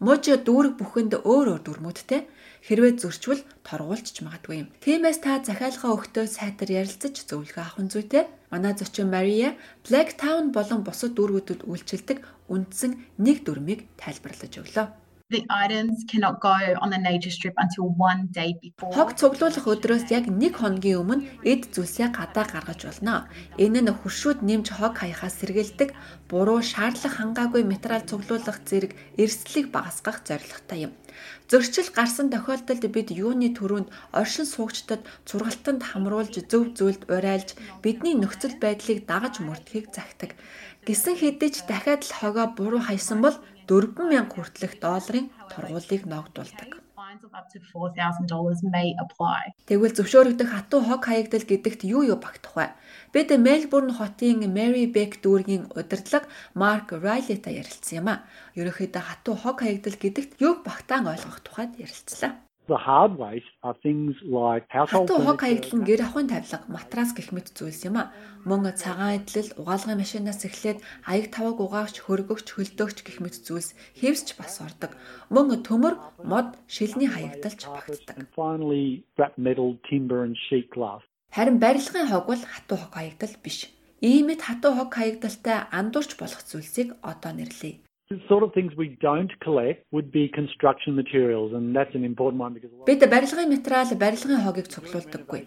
Мууч 0.03 0.25
дүүрэг 0.27 0.75
бүхэнд 0.81 1.13
өөр 1.23 1.47
өөр 1.55 1.61
дүрмүүдтэй 1.63 2.27
хэрвээ 2.67 2.93
зөрчвөл 2.99 3.43
торгуулж 3.63 4.17
магадгүй 4.25 4.57
юм. 4.67 4.69
Тиймээс 4.83 5.23
та 5.23 5.39
захиалгаа 5.47 5.95
өгтөө 5.95 6.27
сайтар 6.27 6.71
ярилцаж 6.75 7.15
зөвлөгөө 7.29 7.63
авах 7.63 7.79
нь 7.83 7.93
зүйтэй. 7.93 8.27
Манай 8.51 8.75
зочин 8.75 9.15
Мария 9.15 9.55
Blacktown 9.87 10.51
болон 10.51 10.83
бусад 10.83 11.15
дүүргүүдэд 11.15 11.61
үйлчилдэг 11.71 12.19
үндсэн 12.51 12.93
нэг 13.23 13.47
дүрмийг 13.47 13.87
тайлбарлаж 14.01 14.53
өглөө. 14.59 15.02
The 15.33 15.47
items 15.49 16.05
cannot 16.11 16.43
go 16.43 16.53
on 16.83 16.91
the 16.91 16.99
nature 16.99 17.31
strip 17.31 17.55
until 17.57 17.85
one 17.97 18.29
day 18.39 18.51
before. 18.61 18.93
Хог 18.93 19.17
цуглуулах 19.17 19.65
өдрөөс 19.65 20.05
яг 20.13 20.29
1 20.29 20.53
хоногийн 20.61 21.01
өмнө 21.01 21.25
эд 21.41 21.73
зүйлсээ 21.73 22.13
гадаа 22.13 22.45
гаргаж 22.53 22.81
болно. 22.85 23.33
Энэ 23.57 23.81
нь 23.81 23.97
хуршууд 23.97 24.45
нэмж 24.45 24.77
хог 24.77 24.93
хаяхаас 25.01 25.41
сэргийлдэг, 25.41 25.97
буруу 26.29 26.61
шаардлага 26.61 27.17
хангаагүй 27.17 27.65
материал 27.65 28.05
цуглуулах 28.05 28.61
зэрэг 28.69 28.93
эрсдлийг 29.17 29.73
багасгах 29.73 30.21
зорилготой 30.29 30.79
юм. 30.87 30.93
Зөрчил 31.49 31.89
гарсан 31.97 32.29
тохиолдолд 32.33 32.85
бид 32.93 33.09
юуны 33.13 33.49
төрөнд 33.57 33.89
оршин 34.21 34.47
суугчдад 34.49 35.01
сургалтанд 35.29 35.83
хамруулж 35.89 36.35
зөв 36.51 36.73
зөвлөлд 36.77 37.09
урайлж 37.09 37.49
бидний 37.85 38.17
нөхцөл 38.17 38.57
байдлыг 38.61 38.99
дагаж 39.09 39.41
мөрдөхийг 39.41 39.87
захидаг. 39.97 40.31
Гисэн 40.87 41.15
хэдий 41.21 41.51
ч 41.55 41.63
дахиад 41.69 42.03
л 42.09 42.17
хогоо 42.21 42.47
буруу 42.57 42.83
хайсан 42.83 43.21
бол 43.23 43.37
40000 43.69 44.33
хүртэлх 44.33 44.75
долларын 44.83 45.27
торгуулийг 45.53 46.03
ногдуулдаг. 46.07 46.83
$4,000. 48.27 49.53
Тэгвэл 49.69 49.97
зөвшөөрөгдөх 49.97 50.49
хатуу 50.49 50.81
хог 50.81 51.03
хаягдал 51.05 51.45
гэдэгт 51.45 51.81
юу 51.85 52.03
юу 52.09 52.17
багтах 52.17 52.55
вэ? 52.57 52.67
Бид 53.13 53.29
Мельбурн 53.37 53.93
хотын 53.93 54.49
Mary 54.57 54.87
Beck 54.89 55.21
дүүргийн 55.21 55.69
удирдлага 55.77 56.31
Mark 56.57 56.89
Riley-та 56.97 57.51
ярилцсан 57.53 58.01
юм 58.01 58.09
а. 58.09 58.25
Ерөнхийдөө 58.57 59.03
хатуу 59.03 59.37
хог 59.37 59.61
хаягдал 59.61 59.97
гэдэгт 60.01 60.41
юуг 60.41 60.65
багтаан 60.65 61.11
ойлгох 61.13 61.45
тухайд 61.45 61.77
ярилцлаа. 61.77 62.33
The 62.69 62.77
hard 62.77 63.19
waste 63.19 63.55
are 63.65 63.75
things 63.83 64.15
like 64.23 64.65
household 64.71 65.11
хог 65.11 65.19
furniture, 65.19 65.43
хаягдал 65.43 65.75
нь 65.79 65.87
гэр 65.89 66.01
ахуйн 66.07 66.29
тавилга, 66.31 66.71
матрас 66.71 67.11
гэх 67.11 67.35
мэт 67.35 67.51
зүйлс 67.59 67.83
юм 67.91 67.99
а. 67.99 68.15
Мөн 68.47 68.71
цагаан 68.79 69.19
эдлэл, 69.19 69.51
угаалгын 69.59 69.99
машинаас 69.99 70.47
эхлээд 70.47 70.79
аяг 71.03 71.27
таваг 71.35 71.59
угаагч, 71.59 71.97
хөргөгч, 72.07 72.47
хөлдөөгч 72.55 72.99
гэх 73.03 73.19
мэт 73.19 73.35
зүйлс 73.43 73.75
хэвсч 73.99 74.39
бас 74.39 74.63
ордог. 74.63 74.95
Мөн 75.35 75.59
төмөр, 75.67 75.95
мод, 76.23 76.55
шилний 76.71 77.11
хаягдалч 77.11 77.67
багтдаг. 77.67 78.31
finally 78.39 79.03
scrap 79.11 79.35
metal, 79.37 79.77
timber 79.91 80.23
and 80.23 80.37
sheet 80.47 80.71
glass. 80.71 81.03
Харин 81.35 81.59
барилгын 81.59 82.07
хог 82.07 82.31
бол 82.31 82.43
хатуу 82.53 82.79
хог 82.79 82.95
хаягдал 82.95 83.35
биш. 83.43 83.59
Иймэд 84.01 84.41
хатуу 84.47 84.73
хог 84.79 84.95
хаягдалтай 84.95 85.67
андуурч 85.71 86.15
болох 86.21 86.43
зүйлсийг 86.47 86.95
одоо 87.03 87.33
нэрлэе. 87.35 87.83
The 88.13 88.21
sort 88.29 88.43
of 88.47 88.53
things 88.53 88.73
we 88.77 88.89
don't 89.09 89.33
collect 89.41 89.79
would 89.95 90.09
be 90.19 90.25
construction 90.41 90.93
materials 91.03 91.51
and 91.57 91.65
that's 91.77 91.95
an 91.95 92.05
important 92.05 92.41
one 92.45 92.53
because 92.53 92.71
Бид 92.85 93.01
барилгын 93.15 93.49
материал, 93.49 93.89
барилгын 94.05 94.45
хогийг 94.45 94.69
цуглуулдаггүй. 94.75 95.41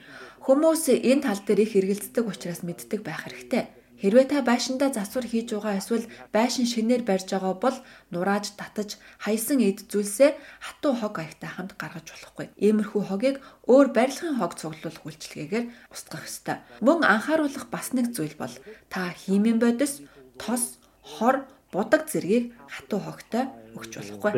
Хүмүүс 0.46 0.84
энэ 0.98 1.22
тал 1.26 1.42
дээр 1.46 1.62
их 1.62 1.78
эргэлздэг 1.78 2.26
учраас 2.26 2.66
мэддэг 2.66 3.06
байх 3.06 3.22
хэрэгтэй. 3.22 3.70
Хэрвээ 4.02 4.26
та 4.34 4.42
байшиндаа 4.42 4.90
засвар 4.92 5.30
хийж 5.30 5.54
байгаа 5.54 5.78
эсвэл 5.78 6.10
байшин 6.36 6.66
шинээр 6.66 7.06
барьж 7.06 7.30
байгаа 7.32 7.54
бол 7.54 7.78
нурааж 8.10 8.58
татаж 8.60 8.98
хайсан 9.22 9.62
эд 9.62 9.86
зүйлсээ 9.86 10.36
хатуу 10.66 10.94
хог 11.00 11.22
аягтай 11.22 11.50
хамт 11.54 11.78
гаргаж 11.78 12.10
болохгүй. 12.10 12.50
Иймэрхүү 12.66 13.02
хогийг 13.08 13.38
өөр 13.72 13.88
барилгын 13.94 14.36
хог 14.42 14.58
цуглуулах 14.60 15.06
үйлчилгээгээр 15.06 15.66
устгах 15.94 16.28
ёстой. 16.28 16.58
Мөн 16.82 17.06
анхааруулах 17.06 17.70
бас 17.72 17.94
нэг 17.94 18.12
зүйл 18.12 18.36
бол 18.36 18.52
та 18.92 19.14
химийн 19.16 19.64
бодис, 19.64 20.04
тос, 20.42 20.76
хор, 21.00 21.48
будаг 21.74 22.10
зэргийг 22.10 22.54
хатуу 22.70 23.00
хогтой 23.00 23.46
өгч 23.76 23.92
болохгүй. 24.00 24.32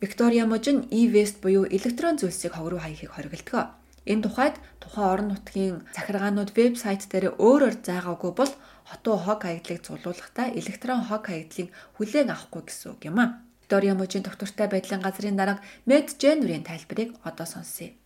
Виктория 0.00 0.44
Можин 0.46 0.84
e-waste 0.90 1.40
буюу 1.40 1.64
электрон 1.66 2.18
зүйлсийг 2.20 2.54
хог 2.54 2.68
руу 2.70 2.80
хаяхыг 2.80 3.10
хориглодог. 3.12 3.72
Энэ 4.04 4.22
тухайд 4.28 4.56
тухайн 4.84 5.08
орон 5.08 5.28
нутгийн 5.32 5.80
захиргаанууд 5.96 6.52
вебсайт 6.52 7.08
дээр 7.08 7.40
өөрөөр 7.40 7.80
заагаагүй 7.80 8.32
бол 8.36 8.52
хотуу 8.84 9.16
хог 9.16 9.40
хаягдлыг 9.48 9.80
цуглуулахдаа 9.80 10.52
электрон 10.52 11.00
хог 11.08 11.24
хаягдлыг 11.24 11.72
хүлээн 11.96 12.28
авахгүй 12.28 12.62
гэсэн 12.68 12.92
үг 12.92 13.00
юм 13.08 13.18
а. 13.24 13.40
Виктория 13.64 13.96
Можин 13.96 14.20
доктортой 14.20 14.68
байдлын 14.68 15.00
газрын 15.00 15.40
дарга 15.40 15.64
Med 15.88 16.12
January-ийн 16.20 16.68
тайлбарыг 16.68 17.16
одоо 17.24 17.48
сонсъё. 17.48 17.96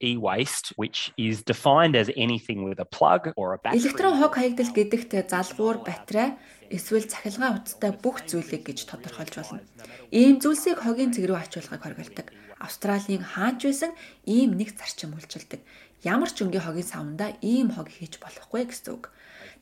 E-waste, 0.00 0.72
which 0.76 1.12
is 1.16 1.42
defined 1.42 1.96
as 1.96 2.10
anything 2.16 2.64
with 2.64 2.78
a 2.80 2.84
plug 2.84 3.32
or 3.36 3.54
a 3.54 3.58
battery. 3.58 3.80
Электрон 3.80 4.14
хог 4.20 4.34
хаягдал 4.36 4.70
гэдэгт 4.72 5.12
залгуур, 5.30 5.78
батарей 5.84 6.36
эсвэл 6.70 7.06
цахилгаан 7.06 7.62
утастай 7.62 7.92
бүх 7.94 8.26
зүйлийг 8.26 8.66
гэж 8.66 8.78
тодорхойлж 8.90 9.34
болно. 9.38 9.62
Ийм 10.10 10.42
зүйлсийг 10.42 10.82
хогийн 10.82 11.14
цэг 11.14 11.30
рүү 11.30 11.38
ачуулгыг 11.38 11.82
хориглодог. 11.82 12.26
Австралийн 12.58 13.22
хаанч 13.22 13.60
байсан 13.64 13.92
ийм 14.26 14.56
нэг 14.56 14.74
зарчим 14.74 15.14
үйлчилдэг. 15.14 15.60
Ямар 16.04 16.30
ч 16.32 16.44
өнгийн 16.44 16.64
хогийн 16.64 16.88
савндаа 16.88 17.30
ийм 17.40 17.72
хог 17.72 17.88
хийж 17.88 18.18
болохгүй 18.20 18.68
гэсэн 18.68 18.92
үг. 18.96 19.12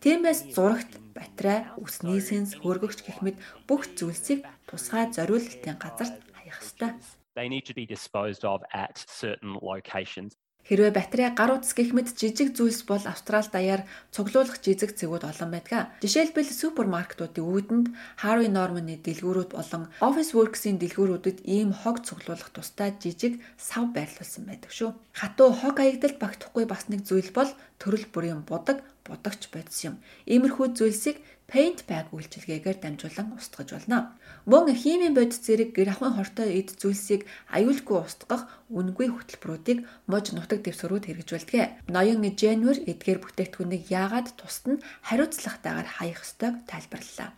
Тиймээс 0.02 0.54
зурагт 0.54 0.98
батарей, 1.14 1.64
үсний 1.78 2.20
сенс, 2.20 2.58
хөргөгч 2.58 3.06
гэх 3.06 3.22
мэт 3.22 3.38
бүх 3.68 3.88
зүйлсийг 3.96 4.44
тусгай 4.68 5.08
зориулалтын 5.14 5.78
газарт 5.78 6.18
хаях 6.34 6.58
ёстой. 6.60 6.92
They 7.34 7.48
need 7.48 7.66
to 7.66 7.74
be 7.74 7.84
disposed 7.86 8.44
of 8.44 8.62
at 8.72 9.04
certain 9.08 9.58
locations. 9.60 10.38
Хэрвээ 10.64 10.96
батарей 10.96 11.28
гар 11.36 11.60
утас 11.60 11.76
гэх 11.76 11.92
мэт 11.92 12.16
жижиг 12.16 12.56
зүйлс 12.56 12.88
бол 12.88 13.04
Австрали 13.04 13.52
даяар 13.52 13.82
цуглуулах 14.08 14.64
жижиг 14.64 14.96
цэгүүд 14.96 15.28
олон 15.28 15.50
байдаг. 15.52 15.92
Жишээлбэл 16.00 16.48
супермаркетуудын 16.48 17.44
үүдэнд 17.44 17.86
Harvey 18.24 18.48
Norman-ы 18.48 18.96
дэлгүүрүүд 18.96 19.50
болон 19.52 19.92
Office 20.00 20.32
Works-ийн 20.32 20.80
дэлгүүрүүдэд 20.80 21.44
ийм 21.44 21.76
хог 21.76 22.00
цуглуулах 22.08 22.48
тустай 22.56 22.96
жижиг 22.96 23.44
сав 23.60 23.92
байрлуулсан 23.92 24.48
байдаг 24.48 24.72
шүү. 24.72 24.96
Хатуу 25.12 25.52
хог 25.52 25.76
аягдалд 25.84 26.16
багтахгүй 26.16 26.64
бас 26.64 26.88
нэг 26.88 27.04
зүйл 27.04 27.28
бол 27.36 27.52
төрөл 27.76 28.08
бүрийн 28.08 28.40
будаг, 28.48 28.80
будагч 29.04 29.52
бодис 29.52 29.84
юм. 29.84 30.00
Иймэрхүү 30.26 30.74
зүйлсийг 30.74 31.20
paint 31.46 31.84
bag 31.86 32.08
үйлчилгээгээр 32.10 32.78
дамжуулан 32.80 33.36
устгаж 33.36 33.68
болно. 33.76 34.16
Мөн 34.48 34.72
химийн 34.72 35.14
бодис 35.14 35.44
зэрэг 35.44 35.76
гэр 35.76 35.92
ахуйн 35.92 36.16
хортой 36.16 36.48
эд 36.56 36.72
зүйлсийг 36.80 37.28
аюулгүй 37.52 37.98
устгах 38.00 38.48
үнгүй 38.72 39.12
хөтөлбөрүүдийг 39.12 39.84
мож 40.08 40.32
нутаг 40.32 40.64
дэвсгэрүүд 40.64 41.04
хэрэгжүүлдэг. 41.08 41.92
Ноён 41.92 42.24
Женвер 42.32 42.80
эдгээр 42.88 43.20
бүтээгдэхүүнийг 43.20 43.84
яагаад 43.92 44.28
тусад 44.40 44.66
нь 44.72 44.82
хариуцлагатайгаар 45.04 45.88
хаях 46.00 46.24
ёстойг 46.24 46.64
тайлбарллаа. 46.64 47.30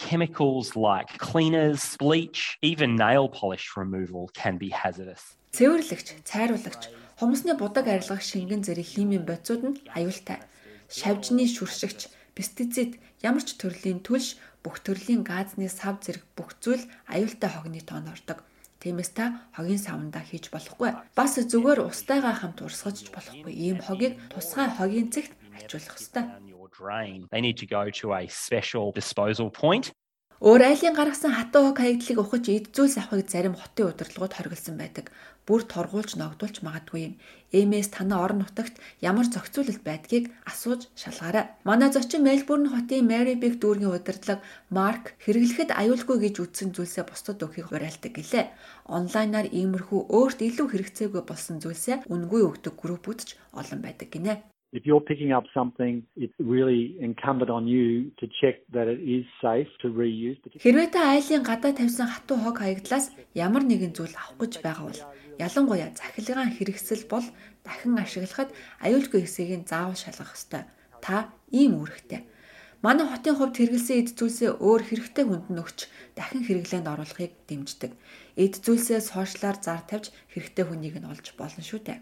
Chemicals 0.00 0.74
like 0.74 1.10
cleaners, 1.18 1.94
bleach, 2.00 2.56
even 2.62 2.96
nail 2.96 3.28
polish 3.28 3.76
removal 3.76 4.30
can 4.32 4.56
be 4.56 4.70
hazardous. 4.72 5.36
Цэвэрлэгч, 5.52 6.24
цайруулагч, 6.24 6.88
хумсны 7.20 7.52
будаг 7.58 7.86
арилгах 7.86 8.22
шингэн 8.22 8.64
зэрэг 8.64 8.86
химийн 8.86 9.28
бодисууд 9.28 9.62
нь 9.66 9.76
аюултай. 9.92 10.40
Шавжны 10.90 11.46
шүршигч, 11.46 12.10
пестицид, 12.34 12.98
ямар 13.22 13.46
ч 13.46 13.54
төрлийн 13.54 14.02
түлш, 14.02 14.34
бүх 14.66 14.82
төрлийн 14.82 15.22
газны 15.22 15.70
сав 15.70 16.02
зэрэг 16.02 16.26
бүх 16.34 16.58
зүйл 16.58 16.84
аюултай 17.06 17.50
хогны 17.54 17.80
тоонд 17.80 18.10
ордог. 18.10 18.42
Тиймээс 18.80 19.12
та 19.14 19.44
хогийн 19.54 19.78
савндаа 19.78 20.24
хийж 20.24 20.50
болохгүй. 20.50 20.90
Бас 21.14 21.36
зүгээр 21.36 21.84
устайгаа 21.84 22.34
хамт 22.34 22.64
урсгаж 22.64 23.12
болохгүй. 23.12 23.52
Ийм 23.52 23.78
хогийг 23.84 24.16
тусгай 24.32 24.68
хогийн 24.72 25.12
цэгт 25.12 25.32
ачуулах 25.52 25.96
ёстой. 26.00 26.24
They 27.28 27.42
need 27.44 27.60
to 27.60 27.68
go 27.68 27.92
to 28.00 28.16
a 28.16 28.24
special 28.28 28.88
disposal 28.96 29.52
point. 29.52 29.92
Өөр 30.40 30.64
айлын 30.64 30.96
гаргасан 30.96 31.36
хатуу 31.36 31.68
хог 31.68 31.84
хаягдлыг 31.84 32.16
ухаж 32.16 32.48
эд 32.48 32.72
зүйлс 32.72 32.96
авахыг 32.96 33.28
зарим 33.28 33.52
хотын 33.52 33.92
удирдлагууд 33.92 34.32
хориглосон 34.32 34.80
байдаг. 34.80 35.12
Бүр 35.46 35.62
торгуулж 35.72 36.14
ногдуулж 36.20 36.60
магадгүй 36.66 37.00
юм. 37.08 37.14
Эмээс 37.50 37.88
танаа 37.96 38.24
орон 38.24 38.42
нутагт 38.42 38.78
ямар 39.02 39.26
зохицуулалт 39.26 39.82
байдгийг 39.82 40.30
асууж 40.50 40.86
шалгаарай. 40.94 41.44
Манай 41.68 41.90
зочин 41.92 42.22
Мельбурн 42.22 42.70
хотын 42.70 43.08
Mary 43.10 43.34
Beck 43.40 43.58
дүүргийн 43.58 43.90
удирдлага 43.90 44.44
Марк 44.70 45.18
хэрэглэхэд 45.24 45.70
аюулгүй 45.80 46.16
гэж 46.30 46.34
үзсэн 46.44 46.70
зүйлсээ 46.76 47.04
бусдад 47.08 47.42
өгөхийг 47.42 47.72
уриалдаг 47.74 48.12
гэлээ. 48.14 48.44
Онлайнаар 48.96 49.48
иймэрхүү 49.50 50.00
өөрт 50.16 50.38
илүү 50.48 50.66
хэрэгцээгүй 50.70 51.22
болсон 51.26 51.56
зүйлсээ 51.58 52.06
үнгүй 52.14 52.40
өгдөг 52.48 52.74
группүүд 52.78 53.20
ч 53.26 53.28
олон 53.50 53.80
байдаг 53.82 54.08
гинэ. 54.14 54.34
If 54.72 54.86
you're 54.86 55.00
picking 55.00 55.32
up 55.32 55.46
something, 55.52 56.04
it's 56.16 56.32
really 56.38 56.94
incumbent 57.00 57.50
on 57.50 57.66
you 57.66 58.12
to 58.20 58.28
check 58.40 58.62
that 58.72 58.86
it 58.86 59.00
is 59.02 59.26
safe 59.42 59.66
to 59.82 59.90
reuse. 59.90 60.38
Хэрвээ 60.62 60.94
та 60.94 61.10
айлын 61.10 61.42
гадаа 61.42 61.74
тавьсан 61.74 62.06
хатуу 62.06 62.38
хог 62.38 62.62
хаягдлаас 62.62 63.10
ямар 63.34 63.66
нэгэн 63.66 63.90
зүйл 63.98 64.14
авах 64.14 64.38
гэж 64.38 64.62
байгаа 64.62 64.86
бол 64.86 65.02
ялангуяа 65.46 65.90
захилгаан 65.96 66.52
хэрэгсэл 66.54 67.04
бол 67.12 67.26
дахин 67.64 67.96
ашиглахад 68.04 68.50
аюулгүй 68.84 69.20
хэсгийг 69.24 69.64
заавал 69.70 69.96
шалгах 69.96 70.36
ёстой. 70.36 70.62
Та 71.04 71.32
ийм 71.50 71.72
үүрэгтэй. 71.80 72.20
Манай 72.84 73.06
хотын 73.08 73.36
хувьд 73.36 73.56
хэрэгэлсэн 73.60 73.96
эд 74.00 74.08
зүйлсээ 74.16 74.56
өөр 74.56 74.82
хэрэгтэй 74.88 75.24
хүнд 75.28 75.46
нь 75.52 75.60
өгч 75.60 75.78
дахин 76.16 76.44
хэрэглээнд 76.48 76.88
оруулахыг 76.88 77.32
дэмждэг. 77.44 77.92
Эд 78.40 78.54
зүйлсээ 78.64 79.00
сошиалар 79.04 79.56
зар 79.60 79.84
тавьж 79.84 80.08
хэрэгтэй 80.32 80.64
хүнийг 80.64 80.96
нь 80.96 81.10
олж 81.12 81.26
болно 81.36 81.60
шүү 81.60 81.80
дээ. 81.84 81.98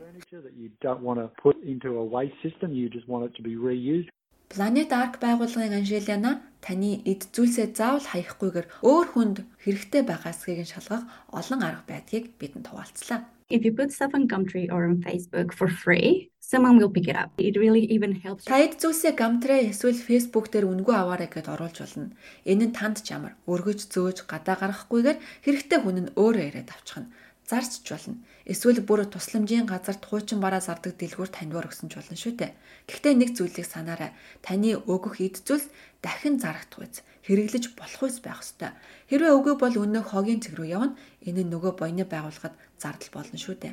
Planet 4.49 4.91
Ark 4.97 5.21
байгууллагын 5.21 5.77
Анжелина 5.77 6.41
таны 6.65 7.05
эд 7.05 7.29
зүйлсээ 7.37 7.77
заавал 7.77 8.07
хаягахгүйгээр 8.09 8.67
өөр 8.81 9.07
хүнд 9.13 9.37
хэрэгтэй 9.61 10.03
байгаа 10.09 10.33
эсхийг 10.33 10.65
нь 10.65 10.73
шалгах 10.73 11.05
олон 11.29 11.61
арга 11.69 11.85
байдгийг 11.85 12.33
бидэнд 12.41 12.73
хуваалцлаа. 12.73 13.29
If 13.53 13.65
you 13.65 13.73
put 13.77 13.93
stuff 13.93 14.13
on 14.17 14.25
Gumtree 14.29 14.69
or 14.73 14.89
on 14.89 15.01
Facebook 15.05 15.53
for 15.53 15.69
free, 15.69 16.29
someone 16.41 16.77
will 16.81 16.93
pick 16.97 17.09
it 17.13 17.17
up. 17.17 17.31
It 17.37 17.61
really 17.61 17.85
even 17.93 18.13
helps. 18.25 18.49
Та 18.49 18.57
эд 18.65 18.81
зүйлсээ 18.81 19.13
Gumtree 19.21 19.69
эсвэл 19.69 20.01
Facebook 20.01 20.49
дээр 20.49 20.65
үнгүй 20.65 20.97
аваарай 20.97 21.29
гэд 21.29 21.53
оруулж 21.53 21.85
болно. 21.85 22.17
Энэ 22.49 22.73
нь 22.73 22.77
танд 22.77 23.05
чамар 23.05 23.37
өргөж 23.45 23.93
зөөж 23.93 24.25
гадаа 24.25 24.57
гаргахгүйгээр 24.57 25.19
хэрэгтэй 25.45 25.79
хүн 25.81 25.97
нь 26.09 26.13
өөрөө 26.17 26.45
ирээд 26.49 26.73
авчих 26.73 27.05
нь 27.05 27.13
зарч 27.49 27.81
ч 27.81 27.89
болно. 27.97 28.21
Эсвэл 28.45 28.85
бүр 28.85 29.09
тусламжийн 29.09 29.65
газарт 29.65 30.05
хуучин 30.05 30.39
бараа 30.45 30.61
зардаг 30.61 31.01
дэлгүүр 31.01 31.33
таньвар 31.33 31.69
өгсөн 31.73 31.89
ч 31.89 31.97
болно 31.97 32.17
шүү 32.21 32.35
дээ. 32.37 32.53
Гэхдээ 32.89 33.15
нэг 33.17 33.31
зүйлийг 33.33 33.65
санаарай. 33.65 34.13
Таны 34.45 34.77
өгөх 34.77 35.17
эд 35.25 35.41
зүйлс 35.49 35.73
дахин 36.05 36.37
зарагдах 36.37 36.85
үз 36.85 37.01
хэрэглэж 37.25 37.65
болох 37.77 38.03
үс 38.05 38.21
байх 38.21 38.45
ёстой. 38.45 38.73
Хэрвээ 39.09 39.33
үгүй 39.33 39.55
бол 39.61 39.77
өнөө 39.85 40.05
хогийн 40.13 40.41
цэг 40.45 40.61
рүү 40.61 40.69
явна. 40.77 40.97
Энэ 41.25 41.45
нь 41.45 41.53
нөгөө 41.53 41.73
буйны 41.81 42.05
байгууллагад 42.09 42.57
зардал 42.77 43.13
болно 43.17 43.37
шүү 43.41 43.57
дээ. 43.61 43.73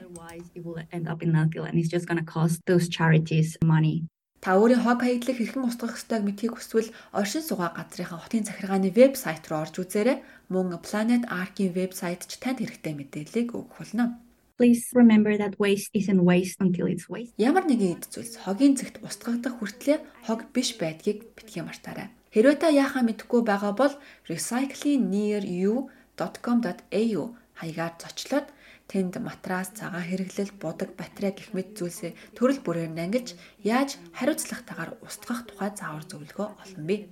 Та 4.46 4.62
өөрийн 4.62 4.86
хог 4.86 5.02
хаягдлыг 5.02 5.42
хэрхэн 5.42 5.66
устгах 5.66 5.98
ёстойг 5.98 6.22
мэдхийг 6.22 6.54
хүсвэл 6.54 6.94
оршин 7.18 7.42
суугаа 7.42 7.74
газрынхаа 7.74 8.22
хотын 8.22 8.46
захиргааны 8.46 8.94
вебсайт 8.94 9.50
руу 9.50 9.66
орж 9.66 9.82
үзээрэй. 9.82 10.22
Мөн 10.54 10.78
Planet 10.86 11.26
Ark-ийн 11.34 11.74
вебсайт 11.74 12.30
ч 12.30 12.38
танд 12.38 12.62
хэрэгтэй 12.62 12.94
мэдээллийг 12.94 13.58
өгөх 13.58 13.82
болно. 13.82 14.22
Please 14.62 14.86
remember 14.94 15.34
that 15.42 15.58
waste 15.58 15.90
isn't 15.98 16.22
waste 16.22 16.62
until 16.62 16.86
it's 16.86 17.10
waste. 17.10 17.34
Ямар 17.42 17.66
нэгэн 17.66 17.98
эд 17.98 18.06
зүйлс 18.14 18.46
хогийн 18.46 18.78
цэгт 18.78 19.02
устгагдах 19.02 19.58
хүртлээр 19.58 20.06
хог 20.30 20.46
биш 20.54 20.78
байдгийг 20.78 21.26
битгий 21.34 21.66
мартаарай. 21.66 22.14
Хэрвээ 22.30 22.62
та 22.62 22.70
яахаа 22.70 23.02
мэдэхгүй 23.02 23.42
байгаа 23.42 23.74
бол 23.74 23.98
recyclingnearyou.com.au 24.30 27.24
хаягаар 27.58 27.94
зочлоод 27.98 28.46
Тэнд 28.86 29.18
матрас, 29.18 29.74
цагаан 29.74 30.06
хэрэглэл, 30.06 30.54
будаг, 30.62 30.94
батарей 30.94 31.34
гэх 31.34 31.58
мэт 31.58 31.74
зүйлсээ 31.74 32.38
төрөл 32.38 32.62
бүрээр 32.62 32.94
нангиж 32.94 33.34
яаж 33.66 33.98
хариуцлагатайгаар 34.14 35.02
устгах 35.02 35.50
тухай 35.50 35.74
заавар 35.74 36.06
зөвлөгөө 36.06 36.48
олно 36.54 36.82
бий. 36.86 37.10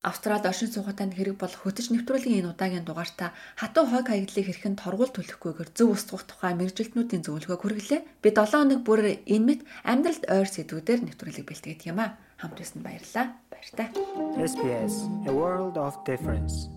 Австралид 0.00 0.48
оршин 0.48 0.72
суугатанд 0.72 1.12
хэрэг 1.12 1.36
болох 1.36 1.60
хөтөч 1.60 1.92
нэвтрүүлгийн 1.92 2.40
энэ 2.40 2.56
удаагийн 2.56 2.88
дугаартаа 2.88 3.36
хатуу 3.60 3.84
хойг 3.84 4.08
хаягдлыг 4.08 4.48
хэрхэн 4.48 4.80
торгуул 4.80 5.12
төлөхгүйгээр 5.12 5.70
зөв 5.76 5.92
устгах 5.92 6.24
тухай 6.24 6.56
мэрэгжилтнүүдийн 6.56 7.20
зөвлөгөөг 7.20 7.60
хүргэлээ. 7.60 8.00
Би 8.24 8.28
7 8.32 8.64
хоног 8.64 8.80
бүр 8.80 9.20
энэ 9.28 9.44
мэт 9.44 9.60
амьдралд 9.84 10.24
ойр 10.24 10.48
сэдвүүдээр 10.48 11.04
нэвтрүүлэг 11.04 11.44
бэлтгээд 11.44 11.84
юм 11.84 12.00
а. 12.00 12.16
Хамт 12.40 12.56
байсан 12.56 12.80
баярлалаа. 12.80 13.36
Баяртай. 13.52 13.92
SPS 14.40 15.04
A 15.28 15.32
World 15.36 15.76
of 15.76 16.00
Difference 16.08 16.72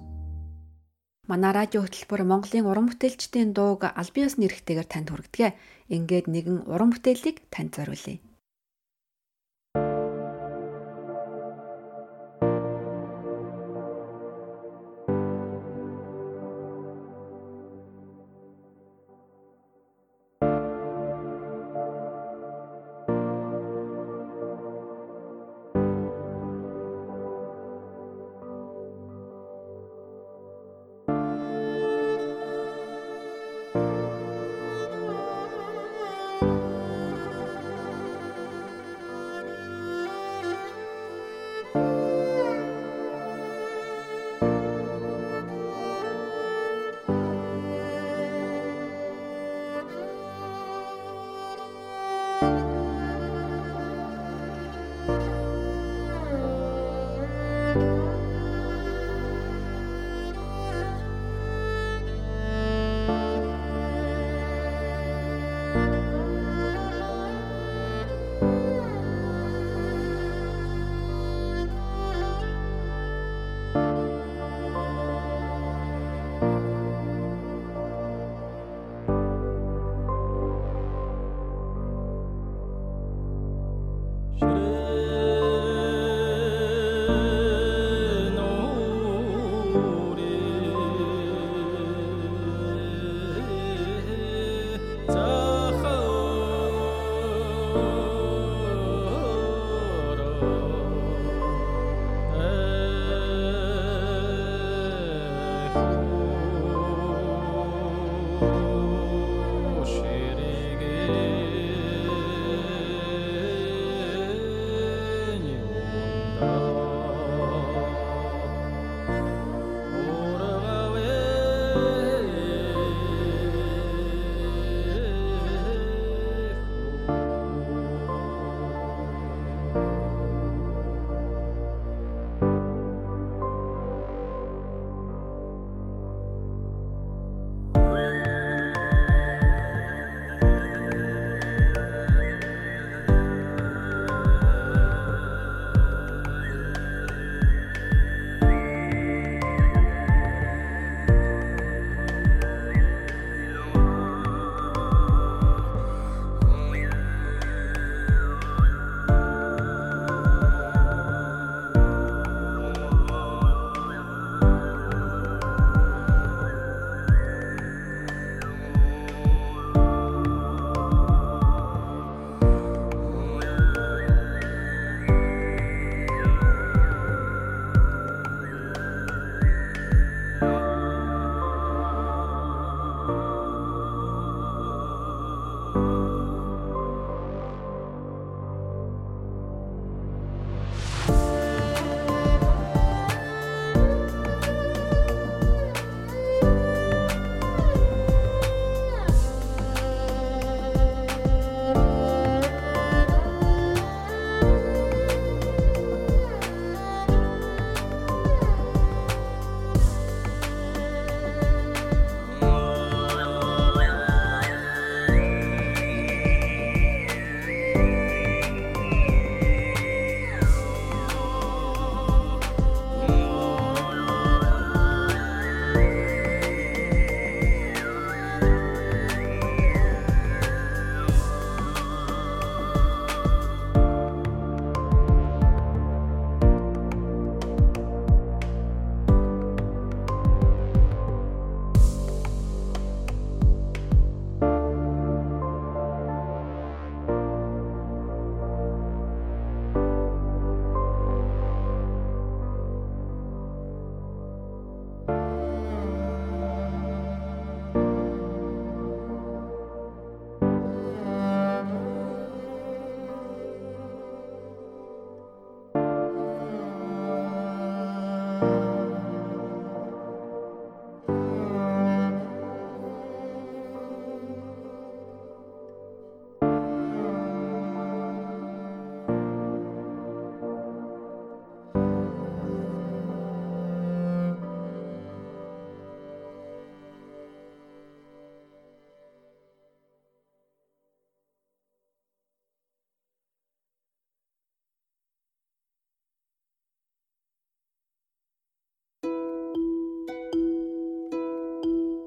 Манай 1.29 1.53
радио 1.53 1.85
хөтөлбөр 1.85 2.25
Монголын 2.25 2.65
уран 2.65 2.89
бүтээлчдийн 2.89 3.53
дууг 3.53 3.85
албан 3.85 4.25
ёсны 4.25 4.49
эрхтэйгээр 4.49 4.89
танд 4.89 5.07
хүргэдэг. 5.13 5.53
Ингээд 5.93 6.25
нэгэн 6.25 6.57
уран 6.65 6.89
бүтээлийг 6.89 7.37
танд 7.53 7.77
зориулъя. 7.77 8.17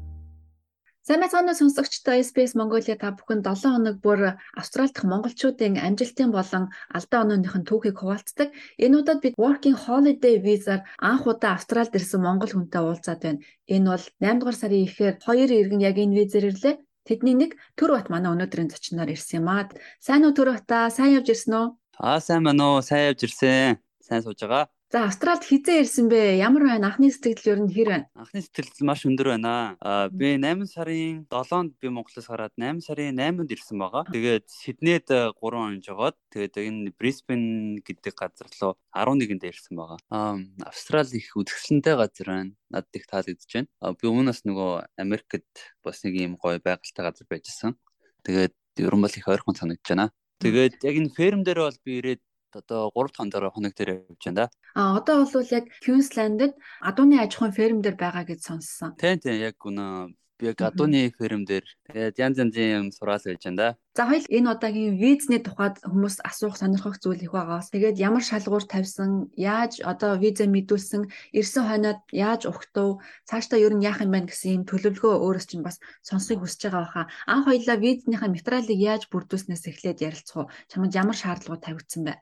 Сайн 1.03 1.19
мэцгааны 1.19 1.51
сонсогчдоо 1.51 2.15
SBS 2.23 2.55
Mongolia 2.55 2.95
та 2.95 3.11
бүхэн 3.11 3.43
7 3.43 3.75
хоног 3.75 3.99
бүр 3.99 4.39
Австрали 4.55 4.87
дахь 4.87 5.03
монголчуудын 5.03 5.75
амжилтын 5.75 6.31
болон 6.31 6.71
алдаа 6.95 7.19
онооныхын 7.27 7.67
түүхийг 7.67 7.99
хуваалцдаг. 7.99 8.55
Энэ 8.79 9.03
удаад 9.03 9.19
бид 9.19 9.35
Working 9.35 9.75
Holiday 9.83 10.39
Visa-аар 10.39 10.87
анх 11.03 11.27
удаа 11.27 11.59
Австралид 11.59 11.91
ирсэн 11.91 12.23
монгол 12.23 12.55
хүнтэй 12.55 12.79
уулзаад 12.79 13.19
байна. 13.19 13.43
Энэ 13.67 13.87
бол 13.91 14.05
8 14.23 14.39
дугаар 14.39 14.55
сарын 14.55 14.87
ихээр 14.87 15.15
хоёр 15.27 15.49
иргэн 15.51 15.83
яг 15.83 15.99
энэ 15.99 16.15
визээр 16.23 16.45
ирлээ. 16.55 16.75
Тэдний 17.03 17.35
нэг 17.35 17.51
Төр 17.75 17.99
бат 17.99 18.07
манай 18.07 18.31
өнөөдрийн 18.31 18.71
зочноор 18.71 19.11
ирсэн 19.11 19.43
юм 19.43 19.51
аа. 19.51 19.67
Сайн 19.99 20.23
уу 20.23 20.31
Төр 20.31 20.55
бата? 20.55 20.87
Сайн 20.87 21.19
явж 21.19 21.35
ирсэн 21.35 21.51
үү? 21.51 21.67
Аа 21.99 22.23
сайн 22.23 22.47
байна 22.47 22.79
уу? 22.79 22.79
Сайн 22.79 23.11
явж 23.11 23.27
ирсэн. 23.27 23.75
Сайн 23.99 24.23
сууж 24.23 24.39
байгаа. 24.39 24.71
За 24.93 25.05
Австралид 25.09 25.41
хизээ 25.41 25.81
ирсэн 25.81 26.05
бэ? 26.05 26.37
Ямар 26.37 26.69
байна? 26.69 26.93
Анхны 26.93 27.09
сэтгэл 27.09 27.57
ер 27.57 27.59
нь 27.65 27.73
хэр 27.73 27.89
байна? 27.89 28.05
Анхны 28.13 28.45
сэтгэл 28.45 28.85
маш 28.85 29.01
өндөр 29.09 29.33
байна. 29.33 29.73
Аа 29.81 30.05
би 30.13 30.37
8 30.37 30.69
сарын 30.69 31.25
7-нд 31.33 31.81
би 31.81 31.89
Монголоос 31.89 32.29
гараад 32.29 32.53
8 32.61 32.77
сарын 32.85 33.17
8-нд 33.17 33.49
ирсэн 33.57 33.81
байгаа. 33.81 34.05
Тэгээд 34.13 34.45
Сиднейд 34.53 35.09
3 35.09 35.33
он 35.41 35.81
жогоод 35.81 36.13
тэгээд 36.29 36.61
энэ 36.61 36.93
Брисбен 36.93 37.81
гэдэг 37.81 38.13
газар 38.13 38.45
руу 38.61 38.77
11-нд 38.93 39.41
ирсэн 39.49 39.73
байгаа. 39.73 39.97
Аа 40.13 40.37
Австрали 40.61 41.17
их 41.17 41.33
үдгсэлэнтэй 41.41 41.97
газар 41.97 42.27
байна. 42.29 42.53
Надад 42.69 42.93
их 42.93 43.09
таалагдж 43.09 43.49
байна. 43.49 43.97
Би 43.97 44.05
өмнөөс 44.05 44.45
нөгөө 44.45 44.93
Америкт 45.01 45.73
бас 45.81 46.05
нэг 46.05 46.21
юм 46.21 46.37
гоё 46.37 46.61
байгальтай 46.61 47.01
газар 47.01 47.25
байжсэн. 47.25 47.73
Тэгээд 48.21 48.53
ер 48.77 48.93
нь 48.93 49.01
бол 49.01 49.09
их 49.09 49.25
ойрхон 49.25 49.57
санагдаж 49.57 49.89
байна. 49.89 50.13
Тэгээд 50.37 50.85
яг 50.85 50.95
энэ 51.01 51.17
ферм 51.17 51.41
дээр 51.41 51.65
бол 51.65 51.81
би 51.81 51.97
ирээд 51.97 52.21
одоо 52.53 52.91
3 52.93 53.09
дахь 53.09 53.17
хоногийн 53.17 53.53
хоног 53.53 53.73
дээр 53.73 53.89
явж 54.05 54.21
байна 54.25 54.37
да. 54.37 54.49
А 54.73 54.97
одоо 54.97 55.25
бол 55.25 55.47
яг 55.51 55.65
Queensland-д 55.85 56.57
адууны 56.81 57.21
аж 57.21 57.37
ахуйн 57.37 57.53
ферм 57.53 57.79
дээр 57.81 57.97
байгаа 57.97 58.25
гэж 58.25 58.39
сонссон. 58.41 58.97
Тийм 58.97 59.21
тийм 59.21 59.37
яг 59.37 59.57
үнэ 59.61 60.13
би 60.41 60.49
яг 60.49 60.59
адууны 60.65 61.13
ферм 61.13 61.45
дээр 61.45 61.61
тэгээд 61.87 62.17
янз 62.17 62.37
янзын 62.41 62.69
юм 62.81 62.87
сураал 62.89 63.21
байж 63.21 63.45
байна 63.45 63.57
да. 63.61 63.69
За 63.93 64.09
хоёул 64.09 64.25
энэ 64.33 64.49
удаагийн 64.49 64.97
визний 64.97 65.41
тухайд 65.45 65.77
хүмүүс 65.85 66.25
асуух 66.25 66.57
сонирхох 66.57 66.97
зүйл 66.97 67.21
их 67.21 67.37
байгаас. 67.37 67.69
Тэгээд 67.69 68.01
ямар 68.01 68.25
шалгуур 68.25 68.65
тавьсан, 68.65 69.29
яаж 69.37 69.77
одоо 69.85 70.17
виза 70.17 70.49
мэдүүлсэн, 70.49 71.05
ирсэн 71.37 71.63
хойноод 71.69 72.01
яаж 72.09 72.49
ухтав, 72.49 72.99
цаашдаа 73.29 73.61
ер 73.61 73.77
нь 73.77 73.85
яах 73.85 74.01
юм 74.01 74.09
байна 74.09 74.27
гэсэн 74.27 74.57
юм 74.57 74.63
төлөвлөгөө 74.65 75.21
өөрөөс 75.21 75.47
чинь 75.47 75.61
бас 75.61 75.77
сонсыг 76.01 76.41
хүсэж 76.41 76.73
байгаа 76.73 76.81
баха. 76.81 77.03
Анх 77.29 77.45
хоёлаа 77.45 77.77
визнийхаа 77.77 78.33
материалыг 78.33 78.79
яаж 78.81 79.03
бүрдүүлснээс 79.13 79.69
эхлээд 79.69 80.01
ярилцах 80.01 80.49
уу? 80.49 80.51
Чамд 80.65 80.97
ямар 80.97 81.13
шаардлагууд 81.13 81.61
тавигдсан 81.61 82.01
бэ? 82.09 82.13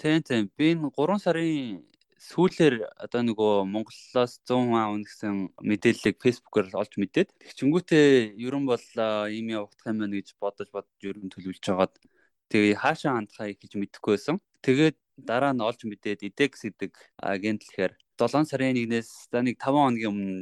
Тийм 0.00 0.22
тийм. 0.24 0.42
Би 0.56 0.72
энэ 0.72 0.88
3 0.96 1.20
сарын 1.20 1.84
сүүлээр 2.28 2.74
одоо 3.04 3.22
нөгөө 3.24 3.52
Монголоос 3.72 4.32
100 4.44 4.68
маа 4.68 4.92
үнэсэн 4.92 5.48
мэдээллийг 5.64 6.16
фэйсбүүкээр 6.20 6.76
олж 6.76 6.92
мэдээд 7.00 7.28
тэгчингүүтээ 7.40 8.36
ерөн 8.36 8.64
бол 8.68 8.84
ийм 9.32 9.48
явагдах 9.56 9.88
юм 9.88 9.98
байна 10.04 10.16
гэж 10.20 10.36
бодож 10.36 10.68
бодож 10.68 11.00
ерөн 11.08 11.32
төлөвлөж 11.32 11.64
хагаад 11.64 11.94
тэгээ 12.52 12.80
хаашаа 12.84 13.16
хандхаа 13.16 13.48
гэж 13.56 13.72
мэдэхгүй 13.80 14.12
байсан. 14.16 14.36
Тэгээд 14.60 14.96
дараа 15.16 15.52
нь 15.56 15.64
олж 15.64 15.80
мэдээд 15.88 16.20
IDEX 16.28 16.52
гэдэг 16.68 16.92
агент 17.16 17.64
лэхээр 17.64 17.92
7 18.20 18.44
сарын 18.44 18.76
1-ээс 18.76 19.32
за 19.32 19.40
нэг 19.40 19.56
5 19.56 19.72
хоногийн 19.72 20.12
өмнө 20.12 20.34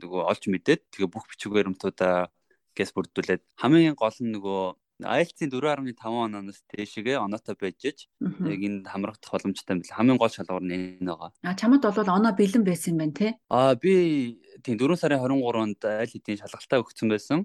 нөгөө 0.00 0.22
олж 0.30 0.42
мэдээд 0.48 0.80
тэгээ 0.96 1.12
бүх 1.12 1.28
бичиг 1.28 1.52
баримтуудаа 1.52 2.32
гэс 2.72 2.90
бүрдүүлээд 2.96 3.42
хамгийн 3.60 3.94
гол 3.94 4.16
нь 4.22 4.34
нөгөө 4.34 4.62
IELTS-ийн 5.02 5.50
4.5 5.50 5.98
оноос 6.06 6.62
дээшгээ 6.70 7.18
оноотой 7.18 7.56
байж 7.58 7.82
яг 7.82 8.60
энд 8.62 8.86
хамрагдах 8.86 9.32
боломжтой 9.34 9.74
юм 9.74 9.82
бэл 9.82 9.96
хамгийн 9.98 10.18
гол 10.22 10.30
шалгуур 10.30 10.62
нь 10.62 11.02
энэ 11.02 11.10
байгаа. 11.10 11.30
А 11.42 11.58
чамд 11.58 11.82
бол 11.82 12.14
оноо 12.14 12.32
бэлэн 12.38 12.62
байсан 12.62 12.94
юм 12.94 12.98
байна 13.02 13.18
те? 13.18 13.28
А 13.50 13.74
би 13.74 14.38
тийм 14.62 14.78
4 14.78 14.94
сарын 14.94 15.18
23-нд 15.18 15.82
аль 15.82 16.12
хэдийн 16.14 16.38
шалгалтаа 16.38 16.78
өгсөн 16.78 17.10
байсан. 17.10 17.42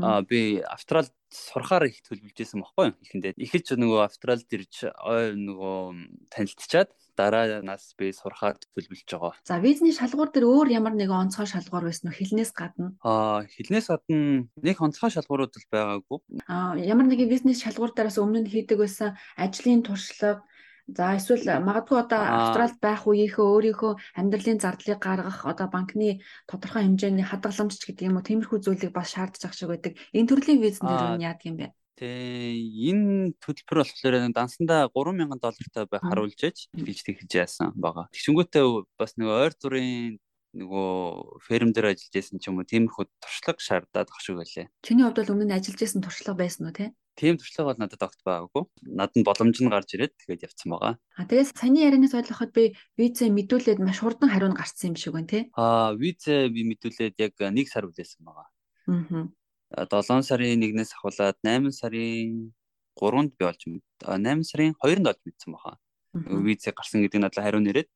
А 0.00 0.22
би 0.22 0.62
Австралид 0.62 1.12
сурахаар 1.28 1.90
их 1.90 2.00
төлөвлөж 2.06 2.38
байсан 2.38 2.62
байхгүй 2.62 2.84
юу? 2.88 2.96
Ихэндээ 3.04 3.36
эхэлж 3.36 3.74
нөгөө 3.76 4.00
Австралид 4.06 4.48
ирж 4.48 4.88
нөгөө 4.88 6.30
танилцчаад 6.32 6.94
дараанаас 7.18 7.98
би 7.98 8.14
сурахаар 8.14 8.56
төлөвлөж 8.62 9.02
байгаа. 9.10 9.34
За 9.42 9.58
визний 9.58 9.90
шалгуур 9.90 10.30
дээр 10.30 10.46
өөр 10.46 10.68
ямар 10.78 10.94
нэгэн 10.94 11.26
онцгой 11.26 11.50
шалгуур 11.50 11.90
байсан 11.90 12.08
уу? 12.08 12.18
Хилнээс 12.18 12.54
гадна? 12.54 12.94
Аа, 13.02 13.42
хилнээс 13.50 13.90
гадна 13.90 14.46
нэг 14.62 14.78
онцгой 14.78 15.10
шалгуурууд 15.10 15.58
л 15.58 15.66
байгаагүй. 15.74 16.18
Аа, 16.46 16.78
ямар 16.78 17.10
нэгэн 17.10 17.26
бизнес 17.26 17.58
шалгуур 17.66 17.90
дээрээс 17.90 18.22
өмнө 18.22 18.46
нь 18.46 18.52
хийдэг 18.54 18.78
байсан 18.78 19.18
ажлын 19.34 19.82
туршлага 19.82 20.46
За 20.88 21.12
эсвэл 21.20 21.44
магадгүй 21.68 22.00
одоо 22.00 22.22
Австралид 22.24 22.80
байх 22.80 23.04
үеийнхөө 23.04 23.44
өөрийнхөө 23.44 23.92
амьдралын 24.16 24.56
зардлыг 24.56 24.96
гаргах 24.96 25.44
одоо 25.44 25.68
банкны 25.68 26.24
тодорхой 26.48 26.88
хэмжээний 26.88 27.28
хадгаламж 27.28 27.76
ч 27.76 27.92
гэдэг 27.92 28.08
юм 28.08 28.16
уу 28.16 28.24
тиймэрхүү 28.24 28.58
зүйлийг 28.64 28.92
бас 28.96 29.12
шаардж 29.12 29.44
ах 29.44 29.52
шиг 29.52 29.68
байдаг. 29.68 30.00
Энэ 30.16 30.28
төрлийн 30.32 30.64
визэн 30.64 30.88
дээр 30.88 31.20
нь 31.20 31.28
яадаг 31.28 31.44
юм 31.44 31.56
бэ? 31.60 31.66
Тэгээ 31.98 32.94
энэ 32.94 33.34
төлбөр 33.42 33.82
болохоор 33.82 34.30
дансандаа 34.30 34.86
3000 34.94 35.34
доллартай 35.42 35.84
байх 35.90 36.04
харуулж 36.06 36.38
ээж 36.46 36.70
хэлж 36.70 37.00
тэгж 37.02 37.30
яасан 37.34 37.74
байгаа. 37.74 38.06
Тэгшингүүтээ 38.14 38.64
бас 38.94 39.18
нэг 39.18 39.26
ойр 39.26 39.54
зүрийн 39.58 40.22
нөгөө 40.54 41.42
ферм 41.42 41.74
дээр 41.74 41.90
ажиллаж 41.92 42.14
байсан 42.14 42.38
ч 42.38 42.46
юм 42.46 42.62
уу 42.62 42.70
тиймэрхүү 42.70 43.04
туршлага 43.18 43.58
шаардаад 43.58 44.08
ах 44.14 44.22
шиг 44.22 44.38
байлээ. 44.38 44.70
Чиний 44.86 45.04
хувьд 45.04 45.18
бол 45.26 45.32
өмнө 45.34 45.46
нь 45.50 45.56
ажиллаж 45.58 45.80
байсан 45.82 46.00
туршлага 46.06 46.38
байсан 46.38 46.62
уу 46.70 46.74
те? 46.78 46.94
Тийм 47.18 47.34
туршлага 47.34 47.74
бол 47.74 47.80
надад 47.82 48.06
огт 48.06 48.20
байгаагүй. 48.22 48.64
Над 48.94 49.10
нь 49.18 49.26
боломж 49.26 49.58
нь 49.58 49.68
гарч 49.74 49.90
ирээд 49.98 50.14
тэгээд 50.22 50.46
явцсан 50.46 50.70
байгаа. 50.70 50.94
А 51.18 51.26
тэгээс 51.26 51.50
саяны 51.58 51.82
ярианаас 51.82 52.14
ойлгоход 52.14 52.54
би 52.54 52.78
визээ 52.94 53.28
мэдүүлээд 53.34 53.82
маш 53.82 53.98
хурдан 53.98 54.30
хариу 54.30 54.54
нь 54.54 54.56
гарсан 54.56 54.94
юм 54.94 54.96
шиг 54.96 55.18
байна 55.18 55.26
те? 55.26 55.40
Аа 55.58 55.98
визээ 55.98 56.46
би 56.54 56.62
мэдүүлээд 56.62 57.18
яг 57.18 57.34
1 57.42 57.58
сар 57.66 57.90
үлээсэн 57.90 58.22
байгаа. 58.22 58.46
Аа 58.46 59.28
7 59.74 60.24
сарын 60.24 60.64
1-ээс 60.64 60.96
ахуулаад 60.96 61.36
8 61.44 61.72
сарын 61.72 62.54
3-нд 62.96 63.32
би 63.36 63.44
олж 63.44 63.62
мэд 63.68 63.84
8 64.02 64.42
сарын 64.48 64.72
2-нд 64.80 65.06
олж 65.12 65.20
мэдсэн 65.24 65.52
баха. 65.52 65.76
Визээ 66.14 66.72
гарсан 66.72 67.04
гэдэг 67.04 67.20
надад 67.20 67.44
хариу 67.44 67.60
нэрээд 67.60 67.88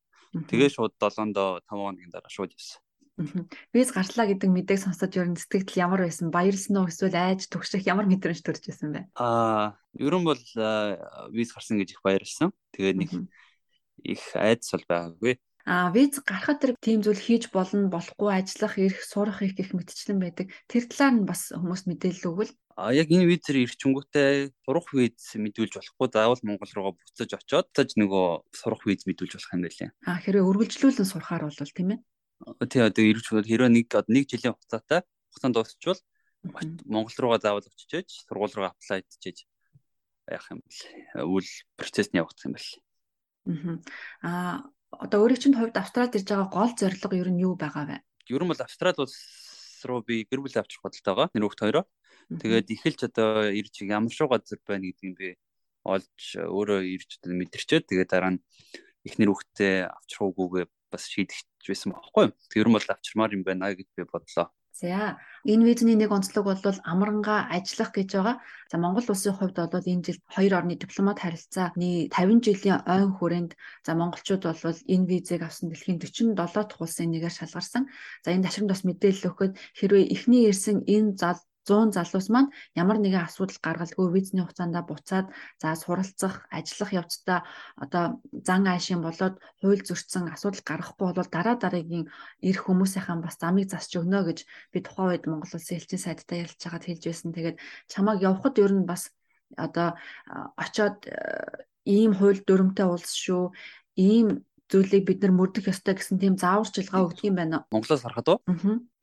тэгээ 0.48 0.68
шууд 0.68 0.92
7-нд 1.00 1.36
5 1.36 1.68
хоногийн 1.68 2.12
дараа 2.12 2.28
шууд 2.28 2.52
явсан. 2.52 2.80
Виз 3.76 3.92
гарчлаа 3.92 4.24
гэдэг 4.24 4.48
мэдээг 4.48 4.80
сонсоод 4.80 5.12
ер 5.20 5.28
нь 5.28 5.36
сэтгэл 5.36 5.84
ямар 5.84 6.00
байсан? 6.08 6.32
Баярлсан 6.32 6.80
уу 6.80 6.88
эсвэл 6.88 7.12
айж 7.12 7.44
төгшөх 7.52 7.84
ямар 7.84 8.08
мэдрэмж 8.08 8.40
төрж 8.40 8.64
байсан 8.64 8.88
бэ? 8.88 9.00
Аа, 9.20 9.76
ерөн 10.00 10.24
бол 10.24 10.40
виз 11.28 11.52
гарсан 11.52 11.76
гэж 11.76 11.92
их 11.92 12.00
баярлсан. 12.00 12.56
Тэгээ 12.72 12.94
нэг 12.96 13.10
их 14.00 14.22
айдас 14.32 14.72
бол 14.72 14.86
байгаагүй. 14.88 15.36
А 15.64 15.90
виз 15.94 16.18
гарахад 16.26 16.58
тэр 16.58 16.72
тийм 16.82 17.06
зүйл 17.06 17.18
хийж 17.18 17.54
болно, 17.54 17.86
болохгүй, 17.86 18.34
ажиллах, 18.34 18.78
ирэх, 18.82 19.02
сурах 19.06 19.42
их 19.46 19.54
гэх 19.54 19.70
мэтчлэн 19.70 20.18
байдаг. 20.18 20.50
Тэр 20.66 20.90
талаар 20.90 21.14
нь 21.22 21.28
бас 21.28 21.54
хүмүүс 21.54 21.86
мэдээлэл 21.86 22.30
өгвөл. 22.34 22.52
А 22.74 22.90
яг 22.90 23.12
энэ 23.12 23.28
визээр 23.30 23.68
ирчингүүтээ 23.68 24.50
сурах 24.64 24.88
виз 24.90 25.36
мэдүүлж 25.38 25.78
болохгүй 25.78 26.08
заавал 26.10 26.42
Монгол 26.42 26.72
руугаа 26.72 26.94
буцаж 26.98 27.30
очоод 27.30 27.68
таж 27.70 27.94
нөгөө 27.94 28.48
сурах 28.50 28.82
виз 28.88 29.06
мэдүүлж 29.06 29.38
болох 29.38 29.54
юм 29.54 29.62
байлээ. 29.62 29.90
А 30.08 30.18
хэрвээ 30.18 30.48
үргэлжлүүлэн 30.50 31.06
сурахаар 31.06 31.46
бол 31.46 31.54
тийм 31.54 31.90
ээ. 31.94 32.00
Тий 32.66 32.82
одоо 32.82 33.04
ирж 33.06 33.28
хэрвээ 33.30 33.70
нэг 33.70 33.86
нэг 34.08 34.24
жилийн 34.26 34.56
хугацаатай 34.56 35.06
хугацаанд 35.30 35.54
дуусчвал 35.54 36.00
Монгол 36.90 37.16
руугаа 37.20 37.38
заавал 37.38 37.62
очиж 37.62 38.08
сургууль 38.26 38.56
руу 38.56 38.66
аплай 38.66 39.06
хийчихэж 39.06 39.46
яах 40.26 40.46
юм 40.50 40.60
бэл 40.64 41.28
үйл 41.38 41.50
процесс 41.78 42.10
нь 42.10 42.18
явагдах 42.18 42.46
юм 42.46 42.54
бэл. 42.56 42.70
Аа 44.22 44.66
одоо 45.00 45.24
өөрийн 45.24 45.40
чинь 45.40 45.56
хувьд 45.56 45.76
Австралид 45.76 46.16
ирж 46.16 46.28
байгаа 46.28 46.48
гол 46.52 46.72
зорилго 46.76 47.16
ер 47.16 47.28
нь 47.32 47.42
юу 47.42 47.54
байгаа 47.56 47.84
вэ? 47.88 47.96
Ер 48.28 48.42
нь 48.44 48.50
бол 48.50 48.60
Австрали 48.60 49.00
улс 49.00 49.16
руу 49.84 50.00
би 50.04 50.24
гэр 50.28 50.40
бүл 50.44 50.58
авчих 50.60 50.82
бодолтой 50.84 51.12
байгаа. 51.12 51.28
Нэр 51.32 51.44
хүүхд 51.48 51.62
хоёроо. 51.62 51.84
Тэгээд 52.28 52.68
эхэлж 52.72 53.00
одоо 53.08 53.50
ирж 53.50 53.74
ямар 53.82 54.12
шүү 54.12 54.28
газар 54.30 54.60
байна 54.64 54.86
гэдгийг 54.88 55.14
би 55.18 55.28
олж 55.82 56.20
өөрөө 56.38 56.80
ирж 56.86 57.10
мэдэрчээд 57.26 57.90
тэгээд 57.90 58.10
дараа 58.12 58.32
нь 58.38 58.42
эхнэр 59.02 59.30
хүүхдээ 59.34 59.74
авчрах 59.90 60.22
уугүйгээ 60.30 60.66
бас 60.92 61.04
шийдэж 61.10 61.66
байсан 61.66 61.90
байхгүй 61.92 62.22
юу. 62.30 62.34
Тэр 62.52 62.66
нь 62.70 62.76
бол 62.76 62.86
авчирмаар 62.86 63.34
юм 63.34 63.42
байна 63.42 63.74
гэж 63.74 63.88
би 63.96 64.06
бодлоо. 64.06 64.46
За 64.82 65.14
энэ 65.46 65.62
визний 65.62 65.94
нэг 65.94 66.10
онцлог 66.10 66.44
бол 66.50 66.78
амрангаа 66.90 67.46
ажиллах 67.54 67.94
гэж 67.94 68.08
байгаа. 68.18 68.36
За 68.66 68.76
Монгол 68.82 69.06
улсын 69.06 69.34
хувьд 69.38 69.54
бол 69.54 69.90
энэ 69.92 70.02
жил 70.06 70.18
хоёр 70.34 70.52
орны 70.58 70.74
дипломат 70.74 71.22
харилцааны 71.22 72.10
50 72.10 72.42
жилийн 72.42 72.82
ойн 72.94 73.14
хүрээнд 73.14 73.52
за 73.86 73.94
монголчууд 73.94 74.42
бол 74.42 74.78
энэ 74.94 75.06
визийг 75.06 75.42
авсан 75.46 75.70
дэлхийн 75.70 76.02
47 76.02 76.34
дахь 76.34 76.82
улсын 76.82 77.14
нэгээр 77.14 77.34
шалгарсан. 77.38 77.86
За 78.26 78.34
энэ 78.34 78.44
ташрамд 78.46 78.70
бас 78.74 78.82
мэдээлэл 78.82 79.28
өгөхөд 79.30 79.54
хэрвээ 79.78 80.04
эхний 80.14 80.50
ирсэн 80.50 80.82
энэ 80.82 81.14
зал 81.14 81.38
100 81.68 81.94
залуус 81.96 82.26
маань 82.34 82.50
ямар 82.82 82.98
нэгэн 82.98 83.26
асуудал 83.26 83.58
гаргалгүй 83.66 84.06
визний 84.10 84.42
хугацаанд 84.42 84.76
буцаад 84.90 85.26
за 85.62 85.68
суралцах, 85.82 86.34
ажиллах 86.50 86.90
явцдаа 87.00 87.38
одоо 87.84 88.04
зан 88.46 88.66
аашийн 88.66 89.00
болоод 89.04 89.34
хууль 89.62 89.86
зөрчсөн 89.86 90.26
асуудал 90.34 90.62
гарахгүй 90.68 91.10
бол 91.14 91.30
дараа 91.30 91.56
дараагийн 91.62 92.10
ирэх 92.48 92.66
хүмүүсийнхэн 92.66 93.20
бас 93.22 93.36
замыг 93.42 93.66
засч 93.70 93.92
өгнө 94.00 94.20
гэж 94.26 94.38
би 94.72 94.78
тухайн 94.82 95.10
үед 95.14 95.24
Монгол 95.30 95.54
Улсын 95.54 95.78
элчин 95.78 96.00
сайдтай 96.02 96.42
ярилцж 96.42 96.62
байгаад 96.66 96.86
хэлж 96.86 97.04
байсан. 97.06 97.30
Тэгээд 97.36 97.56
чамааг 97.92 98.18
явхад 98.30 98.54
ер 98.64 98.72
нь 98.74 98.88
бас 98.90 99.02
одоо 99.56 99.88
очоод 100.64 100.98
ийм 101.84 102.12
хууль 102.18 102.40
дүрмтэй 102.46 102.86
улс 102.86 103.12
шүү 103.24 103.54
ийм 103.96 104.26
зүйлийг 104.72 105.04
бид 105.04 105.20
нар 105.20 105.36
мөрдөх 105.36 105.68
ёстой 105.68 105.94
гэсэн 106.00 106.16
тийм 106.16 106.34
зааварчилгаа 106.40 107.04
өгдөг 107.04 107.28
юм 107.28 107.36
байна. 107.36 107.68
Монголоос 107.68 108.02
харахад 108.02 108.28
уу? 108.32 108.38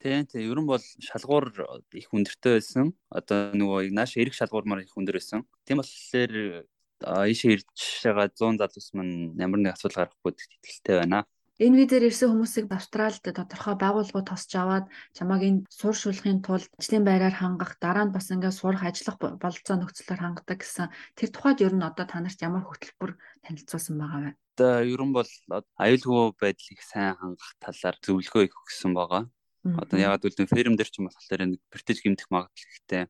Тийм 0.02 0.26
тийм. 0.26 0.42
Ер 0.50 0.58
нь 0.58 0.66
бол 0.66 0.82
шалгуур 0.82 1.46
их 1.94 2.10
өндөртэй 2.10 2.58
байсан. 2.58 2.90
Одоо 3.06 3.54
нөгөө 3.54 3.94
нааш 3.94 4.18
эрэг 4.18 4.34
шалгуурмаар 4.34 4.82
их 4.82 4.98
өндөр 4.98 5.22
байсан. 5.22 5.46
Тийм 5.62 5.78
болохоор 5.78 6.66
ийшээ 7.00 7.62
ирж 7.62 7.78
байгаа 8.04 8.28
100 8.34 8.58
залуус 8.58 8.88
маань 8.98 9.38
ямар 9.38 9.60
нэг 9.62 9.78
асуудал 9.78 10.10
гарахгүй 10.10 10.34
итгэлтэй 10.34 10.96
байна. 11.06 11.24
Энэ 11.60 11.76
визээр 11.76 12.08
ирсэн 12.08 12.32
хүмүүсийг 12.32 12.72
Австралид 12.72 13.20
тодорхой 13.20 13.76
байгууллагууд 13.76 14.32
тосч 14.32 14.56
аваад 14.56 14.88
чамааг 15.12 15.44
энэ 15.44 15.60
сууршуулахын 15.68 16.40
тулд 16.40 16.72
ажлын 16.80 17.04
байраар 17.04 17.36
хангах, 17.36 17.76
дараа 17.76 18.08
нь 18.08 18.14
бас 18.16 18.32
ингээд 18.32 18.56
сурах, 18.56 18.88
ажиллах 18.88 19.20
бололцоо 19.20 19.76
нөхцлөөр 19.76 20.20
хангадаг 20.24 20.56
гэсэн. 20.56 20.88
Тэр 21.20 21.28
тухайд 21.28 21.60
ер 21.60 21.76
нь 21.76 21.84
одоо 21.84 22.08
та 22.08 22.24
нарт 22.24 22.40
ямар 22.40 22.64
хөтөлбөр 22.64 23.12
танилцуулсан 23.44 23.92
байгаа 24.00 24.20
вэ? 24.24 24.30
Одоо 24.56 24.72
ер 24.88 25.02
нь 25.04 25.12
бол 25.12 25.32
аюулгүй 25.76 26.24
байдлыг 26.40 26.80
сайн 26.80 27.12
хангах 27.20 27.52
талаар 27.60 27.96
зөвлөгөө 28.08 28.42
их 28.48 28.56
өгсөн 28.56 28.96
байгаа. 28.96 29.28
Одоо 29.60 29.98
ягаад 30.00 30.24
гэвэл 30.24 30.48
ферм 30.48 30.80
дээр 30.80 30.88
ч 30.88 30.96
юм 30.96 31.12
болохоор 31.12 31.44
нэг 31.44 31.60
бэртэж 31.68 32.00
гимтэх 32.00 32.32
магадлал 32.32 32.72
ихтэй 32.72 33.04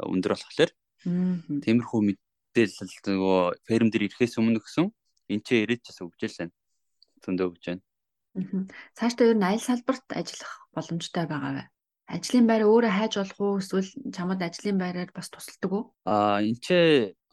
өндөр 0.00 0.32
болохоор 0.40 0.72
тиймэрхүү 1.04 2.00
мэдээлэл 2.00 2.96
нөгөө 3.12 3.40
ферм 3.68 3.92
дээр 3.92 4.08
ирэхээс 4.08 4.40
өмнө 4.40 4.64
гэсэн 4.64 4.88
энэ 5.28 5.44
ч 5.44 5.48
ирээд 5.68 5.84
ч 5.84 6.00
өгч 6.00 6.32
л 6.32 6.40
байна 6.40 6.56
зөндөө 7.24 7.46
өгч 7.50 7.64
байна. 7.68 7.82
Цаашдаа 8.98 9.30
ер 9.30 9.36
нь 9.38 9.48
аль 9.48 9.62
салбарт 9.62 10.06
ажиллах 10.12 10.52
боломжтой 10.74 11.24
байгаа 11.28 11.52
вэ? 11.56 11.64
Ажлын 12.12 12.46
байр 12.48 12.64
өөрөө 12.68 12.92
хайж 12.92 13.12
болох 13.20 13.38
уу 13.40 13.60
эсвэл 13.62 13.90
чамд 14.12 14.40
ажлын 14.42 14.78
байраар 14.80 15.10
бас 15.14 15.28
тусалдаг 15.30 15.70
уу? 15.72 15.84
Аа 16.04 16.40
энэ 16.40 16.60
ч 16.64 16.68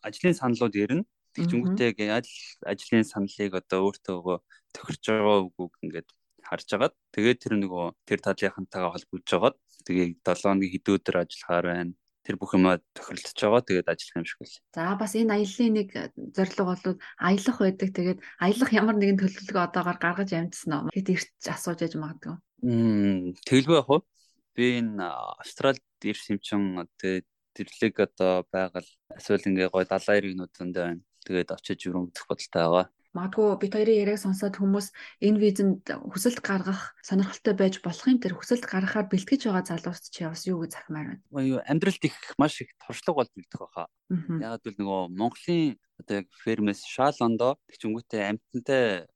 ажлын 0.03 0.35
саналууд 0.39 0.75
ирнэ. 0.75 1.07
Тэгчүнгүүтэйг 1.35 1.97
аль 2.09 2.31
ажлын 2.71 3.05
саналыг 3.07 3.53
одоо 3.59 3.79
өөртөө 3.87 4.39
тохирч 4.75 5.03
байгаа 5.07 5.37
үгүйг 5.47 5.73
ингээд 5.83 6.07
харж 6.49 6.67
агаад 6.73 6.95
тэгээд 7.13 7.39
тэр 7.43 7.53
нөгөө 7.61 7.85
тэр 8.07 8.19
талынхантайгаа 8.25 8.93
холбогдож 8.93 9.31
агаад 9.37 9.57
тэгээд 9.85 10.11
7 10.25 10.49
хоногийн 10.49 10.73
хэдэн 10.73 10.95
өдөр 10.97 11.15
ажиллахаар 11.21 11.65
байна 11.69 11.93
тэр 12.29 12.37
бүх 12.37 12.53
юмаа 12.53 12.77
тохиролцож 12.93 13.33
байгаа. 13.41 13.65
Тэгээд 13.65 13.89
ажиллах 13.89 14.17
юм 14.21 14.27
шиг 14.29 14.37
байл. 14.37 14.61
За 14.77 14.93
бас 14.93 15.17
энэ 15.17 15.33
аяллаа 15.33 15.69
нэг 15.73 15.89
зорилго 16.37 16.63
бол 16.69 16.85
аялах 17.17 17.57
байдаг. 17.57 17.89
Тэгээд 17.89 18.19
аялах 18.37 18.69
ямар 18.69 18.95
нэгэн 19.01 19.17
төлөвлөгөө 19.17 19.63
одоогоор 19.65 19.97
гаргаж 19.97 20.29
амжсан 20.37 20.73
уу? 20.77 20.93
Тэгэд 20.93 21.09
ирч 21.09 21.25
асууж 21.49 21.79
яж 21.81 21.97
магадгүй. 21.97 22.37
Мм 22.61 23.33
тэгэлгүй 23.49 23.77
яг 23.81 23.89
уу. 23.89 24.05
Би 24.53 24.77
энэ 24.77 25.01
Австралид 25.41 25.81
ирсэн 26.05 26.37
юм 26.37 26.41
чин 26.45 26.61
тэгээд 27.01 27.25
тэрлэг 27.57 27.95
одоо 27.97 28.45
байгаль 28.53 28.89
эсвэл 29.17 29.49
ингээ 29.49 29.73
гой 29.73 29.89
далайн 29.89 30.21
иргэнүүдэнд 30.21 30.75
байна. 30.77 31.01
Тэгээд 31.25 31.49
очиж 31.57 31.89
өрөмдөх 31.89 32.29
бодолтой 32.29 32.61
байгаа. 32.61 32.85
Магадгүй 33.17 33.57
бит 33.57 33.73
хоёрын 33.73 34.01
яриаг 34.05 34.21
сонсоод 34.21 34.61
хүмүүс 34.61 34.93
энэ 35.25 35.41
визэнд 35.41 35.83
хүсэлт 36.13 36.45
гаргах 36.45 36.93
сонирхолтой 37.01 37.57
байж 37.57 37.81
болох 37.81 38.05
юм 38.05 38.21
тэр 38.21 38.37
хүсэлт 38.37 38.69
гаргахаар 38.69 39.09
бэлтгэж 39.09 39.49
байгаа 39.49 39.65
залуус 39.65 40.13
чи 40.13 40.29
бас 40.29 40.45
юу 40.45 40.61
гэж 40.61 40.77
захимаар 40.77 41.17
байна. 41.17 41.41
Юу 41.41 41.59
амьдралд 41.65 42.03
их 42.05 42.13
маш 42.37 42.61
их 42.61 42.69
туршлага 42.77 43.25
бол 43.25 43.31
бэлдэх 43.33 43.61
байхаа. 43.65 43.87
Яг 44.13 44.61
л 44.61 44.77
нөгөө 44.77 45.01
Монголын 45.09 45.81
одоо 45.99 46.15
яг 46.21 46.27
фермэс 46.43 46.85
шаал 46.85 47.17
ондоо 47.19 47.57
тэгчүнгүүтээ 47.67 48.29
амтантай 48.29 49.09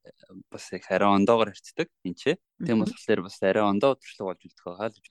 бас 0.50 0.64
их 0.74 0.90
арай 0.90 1.08
ондоогоор 1.14 1.54
харцдаг 1.54 1.88
энэ 2.04 2.18
ч. 2.18 2.36
Тийм 2.66 2.84
болохоор 2.84 3.20
бас 3.24 3.38
арай 3.40 3.64
ондоо 3.64 3.96
туршлага 3.96 4.34
болж 4.34 4.40
бэлдэх 4.42 4.66
байхаа 4.68 4.90
л 4.90 4.98
гэж. 4.98 5.06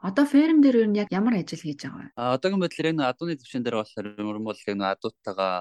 Одоо 0.00 0.24
ферм 0.24 0.62
дээр 0.64 0.86
юу 0.86 0.94
яг 0.96 1.10
ямар 1.12 1.42
ажил 1.42 1.60
хийж 1.60 1.82
байгаа 1.84 1.98
вэ? 1.98 2.12
А 2.16 2.38
одоогийн 2.38 2.62
байдлаар 2.62 2.88
яг 2.88 2.96
нэг 2.96 3.10
адууны 3.12 3.36
төвшин 3.36 3.62
дээр 3.66 3.76
болохоор 3.82 4.06
ер 4.06 4.38
нь 4.40 4.48
бол 4.48 4.56
яг 4.56 4.76
нэг 4.78 4.88
адуутайгаа 4.96 5.54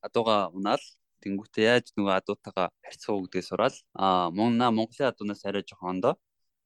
адууга 0.00 0.36
унаал 0.56 0.84
Тэнгүүтээ 1.24 1.64
яаж 1.64 1.86
нөгөө 1.96 2.14
адуутайгаа 2.20 2.68
харьцах 2.84 3.10
уу 3.16 3.24
гэдгийг 3.24 3.48
сураал. 3.48 3.78
Аа 3.96 4.28
мунна 4.28 4.68
Монголын 4.68 5.08
адуунаас 5.08 5.42
арай 5.48 5.64
жоохон 5.64 5.96
ондоо. 5.96 6.14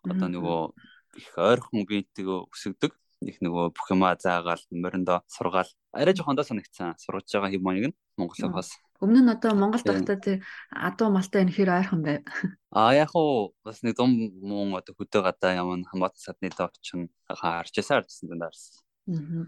Одоо 0.03 0.29
нөгөө 0.29 0.61
их 1.23 1.31
ойрхон 1.39 1.87
биетэй 1.87 2.27
өсөгдөг. 2.27 2.93
Их 3.23 3.39
нөгөө 3.43 3.71
бүх 3.75 3.87
юмаа 3.91 4.19
заагаал 4.19 4.63
мориндоо 4.71 5.23
сургаал. 5.27 5.71
Арай 5.95 6.15
жоохон 6.15 6.35
ондоо 6.35 6.47
санагдсан. 6.47 6.99
Сургаж 6.99 7.31
байгаа 7.31 7.51
хэм 7.55 7.63
моёг 7.63 7.87
нь 7.91 7.99
Монголоос. 8.19 8.75
Өмнө 8.99 9.23
нь 9.23 9.31
одоо 9.31 9.55
Монголд 9.55 9.87
байхдаа 9.87 10.19
тэр 10.19 10.43
адуу 10.75 11.09
малтай 11.15 11.47
энэ 11.47 11.55
хэр 11.55 11.71
ойрхон 11.71 12.03
байв. 12.03 12.23
Аа 12.75 12.95
яг 12.99 13.15
уу 13.15 13.55
бас 13.63 13.83
нэг 13.87 13.95
дум 13.95 14.11
муу 14.43 14.75
одоо 14.75 14.95
хөдөө 14.99 15.23
гадаа 15.23 15.55
ямар 15.55 15.87
хамаат 15.87 16.19
садны 16.19 16.51
дооч 16.51 16.83
нь 16.99 17.07
харжсаар 17.31 18.03
харжсан 18.03 18.27
дандаарс. 18.27 18.83
Аа. 19.07 19.47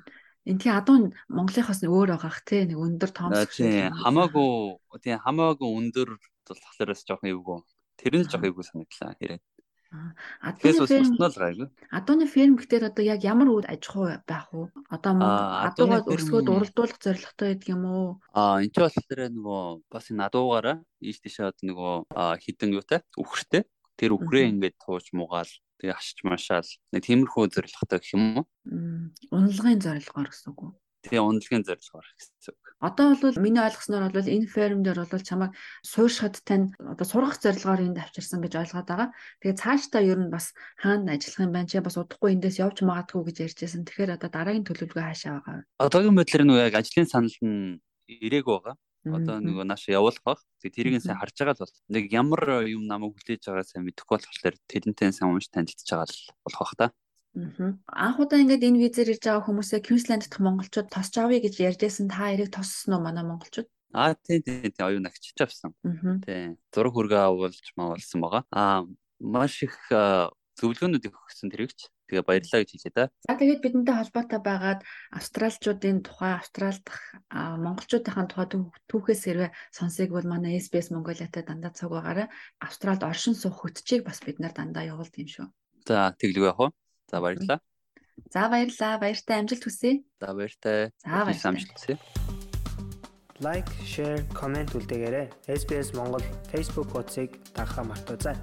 Эндхийн 0.51 0.75
адуун 0.75 1.05
Монголынхоос 1.31 1.81
нэг 1.87 1.95
өөр 1.95 2.11
байгаах 2.19 2.43
те 2.43 2.67
нэг 2.67 2.79
өндөр 2.83 3.11
тоомс. 3.15 3.47
Тийм 3.55 3.95
хамаагүй 3.95 4.51
тийм 4.99 5.23
хамаагүй 5.23 5.69
өндөр 5.79 6.09
болохоор 6.19 6.91
бас 6.91 7.07
жоох 7.07 7.23
эвгүй. 7.23 7.63
Тэр 7.95 8.13
нь 8.19 8.27
жоох 8.27 8.45
эвгүй 8.51 8.65
санагдлаа 8.67 9.15
хэрэг. 9.15 9.43
Адууны 9.91 10.87
ферм 10.87 11.67
Адууны 11.91 12.27
ферм 12.31 12.55
гэхээр 12.55 12.95
одоо 12.95 13.03
яг 13.03 13.27
ямар 13.27 13.51
үйл 13.51 13.67
аж 13.67 13.83
ахуй 13.91 14.23
байх 14.23 14.47
вэ? 14.55 14.71
Одоо 14.87 15.19
адуугаа 15.19 16.07
өрсгөөд 16.07 16.47
уралдуулах 16.47 16.99
зорилготой 17.03 17.47
байдаг 17.51 17.69
юм 17.75 17.83
уу? 17.91 18.09
Аа 18.31 18.63
энэ 18.63 18.71
ч 18.71 18.79
болохоор 18.79 19.21
нөгөө 19.35 19.63
бас 19.91 20.07
энэ 20.15 20.27
адуугаараа 20.31 20.77
ийш 21.03 21.19
тийшээ 21.19 21.67
нөгөө 21.67 21.95
хідэн 22.39 22.71
юутай 22.79 23.03
үхэртэй 23.19 23.63
тэр 23.99 24.11
үхрээ 24.15 24.47
ингээд 24.55 24.79
тууж 24.79 25.11
муугаал 25.11 25.51
тэгээ 25.81 25.97
хашиж 25.97 26.19
машаал 26.29 26.71
нэг 26.93 27.03
тиймэрхүү 27.09 27.45
зорилготой 27.49 27.99
гэх 27.99 28.15
юм 28.15 28.25
уу? 28.39 28.45
Унлагын 29.33 29.81
зорилгоор 29.81 30.29
гэсэн 30.29 30.53
үг 30.53 30.61
үү? 30.61 30.73
Тэгээ 31.01 31.25
унлагын 31.25 31.65
зорилгоор 31.65 32.09
гэсэн 32.13 32.53
үг. 32.53 32.65
Одоо 32.85 33.17
бол 33.17 33.37
миний 33.41 33.65
ойлгосноор 33.65 34.13
бол 34.13 34.29
энэ 34.29 34.53
ферм 34.53 34.85
дээр 34.85 35.09
бол 35.09 35.25
чамайг 35.25 35.57
суушхад 35.81 36.37
тань 36.45 36.77
одоо 36.77 37.07
сургах 37.09 37.41
зорилгоор 37.41 37.81
энд 37.81 37.97
авчирсан 37.97 38.45
гэж 38.45 38.53
ойлгоод 38.61 38.89
байгаа. 38.89 39.09
Тэгээ 39.41 39.61
цаашдаа 39.65 40.05
ер 40.05 40.21
нь 40.21 40.29
бас 40.29 40.53
хаана 40.77 41.17
ажиллах 41.17 41.49
юм 41.49 41.53
байна 41.57 41.69
чи 41.73 41.81
бас 41.81 41.97
удахгүй 41.97 42.37
эндээс 42.37 42.61
явж 42.61 42.85
магадгүй 42.85 43.33
гэж 43.33 43.37
ярьжсэн. 43.49 43.89
Тэгэхээр 43.89 44.17
одоо 44.21 44.29
дараагийн 44.29 44.69
төлөвлөгөө 44.69 45.05
хаашаа 45.09 45.41
байгаа 45.41 45.55
вэ? 45.57 45.65
Одоогийн 45.81 46.17
байдлаар 46.21 46.45
нөгөө 46.45 46.65
яг 46.69 46.77
ажлын 46.77 47.09
санал 47.09 47.37
нь 47.41 47.81
ирээг 48.09 48.45
байгаа 48.45 48.77
одоо 49.05 49.41
нөгөө 49.41 49.65
нааш 49.65 49.89
явуулах 49.89 50.21
бах. 50.25 50.41
Тэг 50.61 50.77
тэрийг 50.77 51.01
сайн 51.01 51.17
харж 51.17 51.37
байгаа 51.41 51.57
л 51.57 51.65
бол 51.65 51.77
нэг 51.89 52.05
ямар 52.13 52.43
юм 52.69 52.85
намайг 52.85 53.17
хүлээж 53.17 53.49
байгаа 53.49 53.65
сайн 53.65 53.89
мэдэхгүй 53.89 54.17
болохоор 54.21 54.57
тэрнтэй 54.69 55.13
сайн 55.13 55.33
унш 55.33 55.49
танилцж 55.49 55.89
байгаа 55.89 56.09
л 56.09 56.19
болох 56.45 56.61
бах 56.61 56.75
та. 56.77 56.87
Анх 57.33 58.19
удаа 58.19 58.43
ингээд 58.43 58.67
энэ 58.67 58.81
визээр 58.91 59.15
ирж 59.15 59.25
байгаа 59.25 59.47
хүмүүсээ 59.47 59.81
Квинсленд 59.87 60.27
дахь 60.27 60.43
монголчууд 60.43 60.91
тосч 60.91 61.15
авъя 61.17 61.39
гэж 61.39 61.55
ярьжсэн 61.63 62.11
та 62.11 62.35
эрэг 62.35 62.51
тоссон 62.51 62.99
уу 62.99 63.07
манай 63.07 63.23
монголчууд? 63.23 63.71
Аа 63.95 64.19
тий 64.19 64.43
тий 64.43 64.67
тий 64.67 64.83
оюун 64.83 65.07
агчиж 65.07 65.39
авсан. 65.39 65.73
Тий. 66.27 66.59
Зураг 66.75 66.93
хүргээ 66.93 67.23
авуулж 67.23 67.67
маавалсан 67.79 68.19
байгаа. 68.19 68.43
Аа 68.51 68.83
маш 69.23 69.63
их 69.63 69.79
зөвлөгөөнүүд 70.59 71.07
өгсөн 71.07 71.55
тэрэгч. 71.55 71.87
Тэгээ 72.11 72.27
баярлалаа 72.27 72.61
гэж 72.67 72.71
хэлээ 72.75 72.95
да. 72.99 73.07
За 73.23 73.39
тэгээд 73.39 73.63
бидэнтэй 73.63 73.95
холбоотой 73.95 74.41
байгаад 74.43 74.81
австралчуудын 75.15 76.03
тухай 76.03 76.33
австрал 76.35 76.79
дахь 76.83 77.07
монголчуудын 77.31 78.27
тухай 78.27 78.47
түүхээс 78.91 79.23
хэрвээ 79.31 79.51
сонсыг 79.71 80.11
бол 80.11 80.27
манай 80.27 80.59
SBS 80.59 80.91
Mongolia-тай 80.91 81.47
дандаа 81.47 81.71
цаг 81.71 81.95
байгаараа 81.95 82.27
австралд 82.59 83.07
оршин 83.07 83.39
суух 83.39 83.63
хөтчийг 83.63 84.03
бас 84.03 84.19
бид 84.27 84.43
нар 84.43 84.51
дандаа 84.51 84.83
явуулд 84.91 85.15
юм 85.15 85.31
шүү. 85.31 85.47
За 85.87 86.11
тэглэв 86.19 86.51
яах 86.51 86.59
вэ? 86.59 86.69
За 87.07 87.23
баярлалаа. 87.23 87.59
За 88.29 88.49
баярлалаа. 88.51 88.99
Баяртай 88.99 89.37
амжилт 89.39 89.65
хүсье. 89.65 90.03
За 90.21 90.35
баяртай. 90.35 90.91
За 90.99 91.25
баяртай 91.25 91.49
амжилт 91.51 91.73
хүсье. 91.73 91.95
Лайк, 93.41 93.65
шеэр, 93.89 94.21
комент 94.37 94.77
үлдээгээрэй. 94.77 95.33
SBS 95.49 95.97
Монгол 95.97 96.21
Facebook 96.53 96.93
хуудсыг 96.93 97.41
дагахаа 97.57 97.89
мартаоцай. 97.89 98.37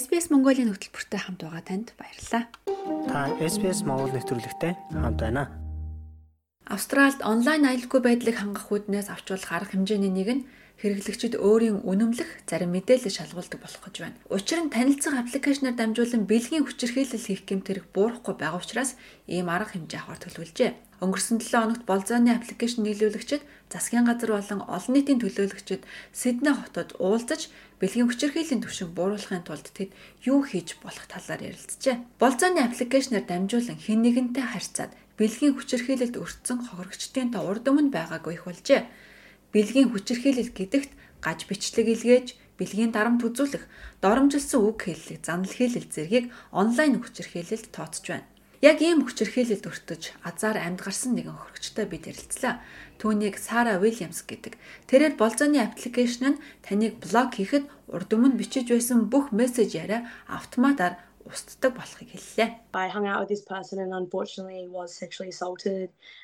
SBS 0.00 0.32
Mongolia 0.32 0.64
хөтөлбөртэй 0.72 1.20
хамт 1.20 1.44
байгаа 1.44 1.60
танд 1.68 1.92
баярлалаа. 2.00 2.48
Та 2.86 3.34
SBS 3.42 3.82
Монгол 3.82 4.14
нэвтрүүлэгтэй 4.14 4.78
хамт 4.94 5.18
байна. 5.18 5.50
Австралид 6.70 7.18
онлайн 7.26 7.66
аюулгүй 7.66 7.98
байдлыг 7.98 8.38
хангах 8.38 8.70
үүднээс 8.70 9.10
авч 9.10 9.34
болох 9.34 9.50
арга 9.50 9.74
хэмжээний 9.74 10.12
нэг 10.14 10.28
нь 10.30 10.42
хэрэглэгчид 10.78 11.34
өөрийн 11.34 11.82
үнэмлэх 11.82 12.46
зарим 12.46 12.70
мэдээлэл 12.78 13.10
шалгуулдаг 13.10 13.58
болох 13.58 13.82
гэж 13.82 13.96
байна. 14.06 14.18
Учир 14.30 14.62
нь 14.62 14.70
танилцах 14.70 15.18
аппликейшнаар 15.18 15.74
дамжуулан 15.74 16.30
бэлгийн 16.30 16.62
хүчирхийлэл 16.62 17.26
хийх 17.26 17.42
гэмт 17.42 17.66
хэрэг 17.66 17.86
буурахгүй 17.90 18.34
байгаа 18.38 18.62
учраас 18.62 18.94
ийм 19.26 19.50
арга 19.50 19.74
хэмжээ 19.74 20.06
авахар 20.06 20.22
төлөвлөжээ. 20.22 20.70
Өнгөрсөн 21.02 21.42
7 21.42 21.60
хоногт 21.60 21.84
болзооны 21.90 22.30
аппликейшн 22.38 22.86
нийлүүлэгчид, 22.86 23.42
засгийн 23.68 24.06
газар 24.06 24.30
болон 24.32 24.60
олон 24.64 24.92
нийтийн 24.94 25.20
төлөөлөгчид 25.20 25.82
Сидней 26.14 26.54
хотод 26.56 26.96
уулзаж 27.02 27.52
бэлгийн 27.80 28.08
хүчирхийллийн 28.08 28.64
түвшинг 28.64 28.96
бууруулахын 28.96 29.44
тулд 29.44 29.68
тэд 29.76 29.92
юу 30.24 30.40
хийж 30.44 30.80
болох 30.80 31.04
талаар 31.04 31.44
ярилцжээ. 31.44 32.16
Болзооны 32.16 32.64
аппликейшнаар 32.64 33.28
дамжуулан 33.28 33.76
хэн 33.76 34.00
нэгэнтэй 34.00 34.46
харьцаад 34.48 34.92
бэлгийн 35.20 35.56
хүчирхийлэлд 35.56 36.16
өртсөн 36.16 36.58
хохирогчдын 36.72 37.36
та 37.36 37.44
урд 37.44 37.68
өмнө 37.68 37.92
байгаагүй 37.92 38.40
их 38.40 38.44
болжээ. 38.48 38.88
Бэлгийн 39.52 39.92
хүчирхийлэл 39.92 40.56
гэдэгт 40.56 40.92
гаж 41.20 41.38
бичлэг 41.48 41.88
илгээж, 41.92 42.36
бэлгийн 42.56 42.92
дарамт 42.92 43.24
үзүүлэх, 43.24 43.64
доромжилсон 44.00 44.60
үг 44.64 44.88
хэллэг, 44.88 45.20
занал 45.24 45.52
хийлэл 45.52 45.88
зэргийг 45.88 46.32
онлайн 46.52 47.00
хүчирхийлэлд 47.00 47.72
тооцож 47.72 48.04
байна. 48.08 48.28
Яг 48.64 48.80
ийм 48.80 49.04
хүчирхийлэлд 49.04 49.68
өртөж 49.68 50.16
азар 50.24 50.56
амьд 50.56 50.80
гарсан 50.80 51.12
нэгэн 51.12 51.36
хохирогчтой 51.36 51.84
бид 51.84 52.08
ярилцлаа. 52.08 52.64
Түүнийг 53.00 53.36
Сара 53.36 53.76
Уильямс 53.76 54.24
гэдэг. 54.24 54.56
Тэрээр 54.88 55.14
болзооны 55.20 55.60
аппликейшн 55.60 56.36
нь 56.36 56.40
таныг 56.64 56.96
блок 57.02 57.36
хийхэд 57.36 57.64
урд 57.92 58.10
өмнө 58.12 58.40
бичиж 58.40 58.72
байсан 58.72 59.12
бүх 59.12 59.30
мессеж 59.36 59.76
яриа 59.76 60.08
автоматар 60.26 60.96
устдаг 61.26 61.74
болохыг 61.74 62.08
хэллээ. 62.14 62.70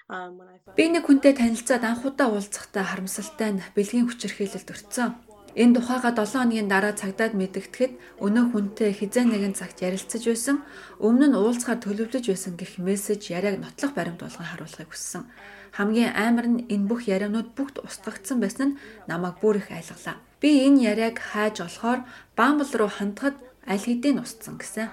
Um 0.06 0.38
Би 0.78 0.84
нэг 0.88 1.04
хүнтэй 1.06 1.34
танилцаад 1.34 1.82
анхудаа 1.82 2.30
уулзахдаа 2.30 2.84
харамсалтай 2.86 3.50
нь 3.52 3.64
бэлгийн 3.74 4.06
хүчирхийлэлд 4.06 4.70
өртсөн. 4.70 5.10
Энэ 5.52 5.76
тухайга 5.76 6.16
7 6.16 6.40
хоногийн 6.40 6.68
дараа 6.70 6.96
цагдаад 6.96 7.36
мэдгэтгэхэд 7.36 8.24
өнөө 8.24 8.44
хүнтэй 8.56 8.90
хизээ 8.96 9.28
нэгэн 9.28 9.52
цагт 9.52 9.84
ярилцаж 9.84 10.24
байсан, 10.24 10.64
өмнө 10.96 11.28
нь 11.28 11.36
уулзахаар 11.36 11.76
төлөвлөж 11.84 12.24
байсан 12.24 12.56
гэх 12.56 12.80
мессеж 12.80 13.28
яриаг 13.28 13.60
нотлох 13.60 13.92
баримт 13.92 14.24
болгон 14.24 14.48
харуулахыг 14.48 14.88
хүссэн. 14.88 15.28
Хамгийн 15.76 16.12
амар 16.12 16.46
нь 16.52 16.64
энэ 16.68 16.88
бүх 16.88 17.08
ярианууд 17.08 17.56
бүгд 17.56 17.76
устгагдсан 17.86 18.38
байсан 18.44 18.68
нь 18.76 18.78
намайг 19.08 19.40
бүр 19.40 19.56
их 19.60 19.68
айлглаа. 19.72 20.16
Би 20.40 20.68
энэ 20.68 20.82
яриаг 20.92 21.16
хайж 21.16 21.64
олохоор 21.64 22.00
Bumble 22.36 22.72
руу 22.76 22.90
хандхад 22.92 23.36
аль 23.64 23.80
хэдийн 23.80 24.20
устсан 24.20 24.60
гэсэн. 24.60 24.88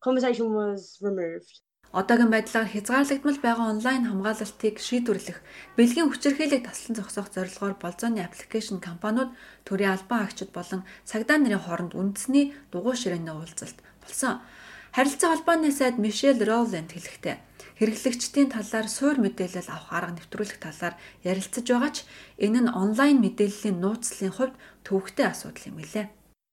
conversation 0.00 0.54
was 0.54 0.98
removed. 1.02 1.62
Одоогийн 1.92 2.30
байдлаар 2.30 2.68
хязгаарлагдмал 2.68 3.40
байгаа 3.40 3.72
онлайн 3.72 4.04
хамгаалалтыг 4.06 4.76
шийдвэрлэх, 4.76 5.40
бэлгийн 5.76 6.12
хүчирхийлийг 6.12 6.68
таслан 6.68 6.94
зогсоох 7.00 7.32
зорилгоор 7.32 7.80
болзооны 7.80 8.20
аппликейшн 8.20 8.76
компаниуд 8.76 9.32
төрийн 9.64 9.96
албан 9.96 10.28
агчид 10.28 10.52
болон 10.52 10.84
цагдаа 11.08 11.40
нарын 11.40 11.64
хооронд 11.64 11.96
үндэсний 11.96 12.52
дугуй 12.72 12.92
ширээний 12.92 13.32
уулзалт 13.32 13.80
болсон. 14.04 14.44
Харилцаа 14.92 15.32
холбооны 15.32 15.72
сайд 15.72 15.96
Мишель 15.96 16.44
Роланд 16.44 16.92
хэлэхдээ 16.92 17.36
хэрэглэгчдийн 17.78 18.50
талаар 18.50 18.88
суур 18.90 19.16
мэдээлэл 19.22 19.70
авах 19.70 19.94
арга 19.94 20.12
нэвтрүүлэх 20.18 20.58
талаар 20.58 20.94
ярилцаж 21.22 21.66
байгаа 21.70 21.92
ч 21.94 21.98
энэ 22.42 22.66
нь 22.66 22.74
онлайн 22.74 23.22
мэдээллийн 23.22 23.78
нууцлалын 23.78 24.34
хувьд 24.34 24.54
төвөгтэй 24.82 25.26
асуудал 25.30 25.68
юм 25.70 25.78
билээ. 25.78 26.06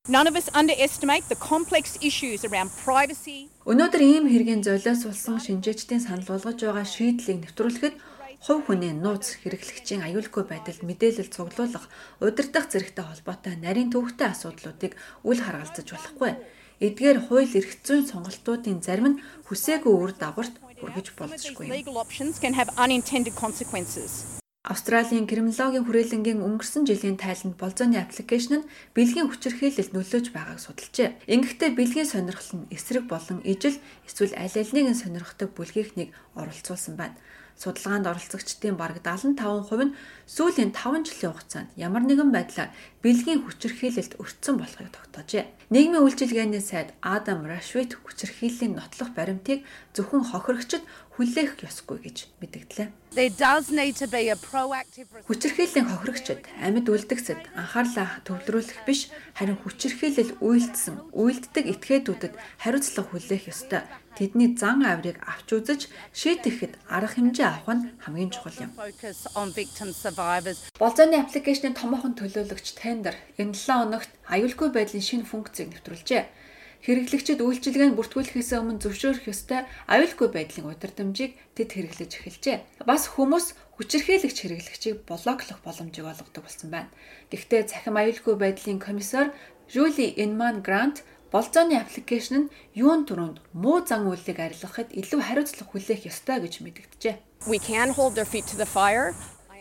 None 0.06 0.30
of 0.30 0.38
us 0.38 0.46
underestimate 0.54 1.26
the 1.26 1.34
complex 1.34 1.98
issues 1.98 2.46
around 2.46 2.70
privacy. 2.86 3.50
Өнөөдөр 3.66 4.02
ийм 4.06 4.24
хэргийн 4.30 4.62
золиос 4.62 5.02
болсон 5.02 5.42
шинжээчдийн 5.42 5.98
санал 5.98 6.30
болгож 6.30 6.62
байгаа 6.62 6.86
шийдлийг 6.86 7.42
нэвтрүүлэхэд 7.42 7.94
хувь 8.46 8.62
хүний 8.70 8.94
нууц 8.94 9.42
хэрэглэгчийн 9.42 10.06
аюулгүй 10.06 10.44
байдалд 10.46 10.86
мэдээлэл 10.86 11.34
цуглуулах, 11.34 11.90
удирдах 12.22 12.70
зэрэгтэй 12.70 13.02
холбоотой 13.02 13.58
нарийн 13.58 13.90
төвөгтэй 13.90 14.30
асуудлуудыг 14.30 14.94
үл 15.26 15.40
харгалзаж 15.42 15.90
болохгүй. 15.90 16.32
Эдгээр 16.86 17.18
хууль 17.26 17.50
эрх 17.58 17.72
зүйн 17.82 18.06
сонголтуудын 18.06 18.84
зарим 18.86 19.06
нь 19.16 19.20
хүсээгүй 19.48 19.90
үр 19.90 20.12
дагаварт 20.14 20.54
болзошгүй. 20.92 21.66
Have 22.56 22.70
unintended 22.76 23.34
consequences. 23.34 24.36
Австралийн 24.66 25.30
криминологийн 25.30 25.86
хүрээлэнгийн 25.86 26.42
өнгөрсөн 26.42 26.90
жилийн 26.90 27.14
тайланд 27.14 27.54
болзооны 27.54 28.02
аппликейшн 28.02 28.66
нь 28.66 28.68
бэлгийн 28.98 29.30
хүчирхийлэлд 29.30 29.94
нөлөөж 29.94 30.34
байгааг 30.34 30.58
судалжээ. 30.58 31.30
Ингэхдээ 31.30 31.70
бэлгийн 31.78 32.10
сонирхол 32.10 32.66
нь 32.66 32.68
эсрэг 32.74 33.06
болон 33.06 33.46
ижил 33.46 33.78
эсвэл 34.10 34.34
аль 34.34 34.58
алиныг 34.58 34.86
нь 34.90 34.98
сонирхдаг 34.98 35.54
бүлгийнхнийг 35.54 36.10
оролцуулсан 36.34 36.98
байна. 36.98 37.14
Судалгаанд 37.54 38.10
оролцогчдын 38.10 38.74
бараг 38.74 39.06
75% 39.06 39.86
нь 39.86 39.94
сүүлийн 40.26 40.74
5 40.74 41.14
жилийн 41.14 41.30
хугацаанд 41.30 41.70
ямар 41.78 42.02
нэгэн 42.02 42.34
байдлаар 42.34 42.74
бэлгийн 43.06 43.46
хүчирхийлэлд 43.46 44.18
өртсөн 44.18 44.58
болохыг 44.58 44.90
тогтоожээ. 44.90 45.46
Нийгмийн 45.70 46.02
үйлчилгээний 46.02 46.58
сайд 46.58 46.90
Адам 46.98 47.46
Рашвит 47.46 47.94
хүчирхийллийн 48.02 48.74
нотлох 48.74 49.14
баримтыг 49.14 49.62
зөвхөн 49.94 50.26
хохирогчд 50.26 50.82
хүлээх 51.14 51.54
ёсгүй 51.62 51.98
гэж 52.02 52.16
мэдгдлээ. 52.42 52.90
Хүчирхийллийн 55.30 55.86
хохирогчд 55.88 56.42
амьд 56.60 56.86
үлдгэсэд 56.90 57.42
анхаарлаа 57.54 58.20
төвлөрүүлэх 58.26 58.82
биш 58.84 59.08
харин 59.38 59.56
хүчирхийлэл 59.62 60.36
үйлдсэн 60.44 61.14
үйлддэг 61.16 61.64
этгээдүүдэд 61.72 62.34
хариуцлага 62.60 63.08
хүлээх 63.14 63.48
ёстой. 63.48 63.86
Тэдний 64.16 64.56
зан 64.56 64.80
авирыг 64.80 65.20
авч 65.28 65.48
үзэж 65.52 65.92
шийтгэхэд 66.16 66.80
арга 66.88 67.20
хэмжээ 67.20 67.48
авах 67.52 67.76
нь 67.76 67.84
хамгийн 68.00 68.32
чухал 68.32 68.64
юм. 68.64 68.72
Болзооны 70.80 71.16
аппликейшны 71.20 71.76
томоохон 71.76 72.16
төлөөлөгч 72.16 72.80
Tender 72.96 73.12
энэ 73.36 73.52
7 73.52 73.92
хоногт 73.92 74.10
аюулгүй 74.24 74.72
байдлын 74.72 75.04
шинэ 75.04 75.28
функцийг 75.28 75.68
нэвтрүүлжээ. 75.68 76.24
Хэрэглэгчид 76.80 77.44
үйлчилгээнд 77.44 77.92
бүртгүүлэхээс 77.92 78.56
өмнө 78.56 78.80
зөвшөөрөх 78.80 79.28
ёстой 79.28 79.68
аюулгүй 79.84 80.28
байдлын 80.32 80.72
удирдамжийг 80.72 81.36
тэд 81.52 81.76
хэрэглэж 81.76 82.12
эхэлжээ. 82.16 82.88
Бас 82.88 83.12
хүмүүс 83.12 83.52
хүчирхийлэгч 83.76 84.38
хэрэглэгчийг 84.40 85.04
блоклох 85.04 85.60
боломжийг 85.60 86.08
олгодог 86.08 86.40
болсон 86.48 86.72
байна. 86.72 86.88
Гэхдээ 87.28 87.68
цахим 87.68 88.00
аюулгүй 88.00 88.34
байдлын 88.40 88.80
комиссар 88.80 89.36
Жули 89.68 90.16
Энман 90.16 90.64
Грант 90.64 91.04
болзооны 91.28 91.76
аппликейшн 91.76 92.48
нь 92.48 92.52
юун 92.72 93.04
түрүүнд 93.04 93.44
муу 93.52 93.84
зан 93.84 94.08
үйлийг 94.08 94.40
арилгахад 94.40 94.88
илүү 94.96 95.20
хариуцлага 95.20 95.68
хүлээх 95.68 96.08
ёстой 96.08 96.40
гэж 96.40 96.64
мэдэгджээ. 96.64 97.44
We 97.44 97.60
can 97.60 97.92
hold 97.92 98.16
their 98.16 98.24
feet 98.24 98.48
to 98.48 98.56
the 98.56 98.64
fire. 98.64 99.12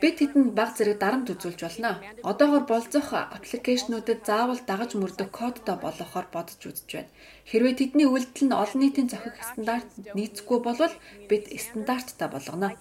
Бид 0.02 0.16
тэдэнд 0.20 0.52
баг 0.58 0.70
зэрэг 0.76 0.98
дарамт 1.00 1.32
үзүүлж 1.34 1.60
болно. 1.64 1.92
Одоогоор 2.30 2.66
болзох 2.68 3.08
аппликейшнүүдэд 3.16 4.22
заавал 4.28 4.62
дагаж 4.68 4.92
мөрдөх 5.00 5.30
кодтой 5.32 5.78
болгохоор 5.80 6.28
бодож 6.36 6.60
үзэж 6.60 6.90
байна. 6.92 7.12
Хэрвээ 7.50 7.76
тэдний 7.80 8.08
үйлдэл 8.10 8.46
нь 8.48 8.58
олон 8.64 8.80
нийтийн 8.82 9.08
зохих 9.12 9.38
стандарт 9.40 9.90
нийцэхгүй 10.18 10.60
бол 10.66 10.80
бид 11.30 11.44
стандарттай 11.66 12.30
болгоно. 12.32 12.74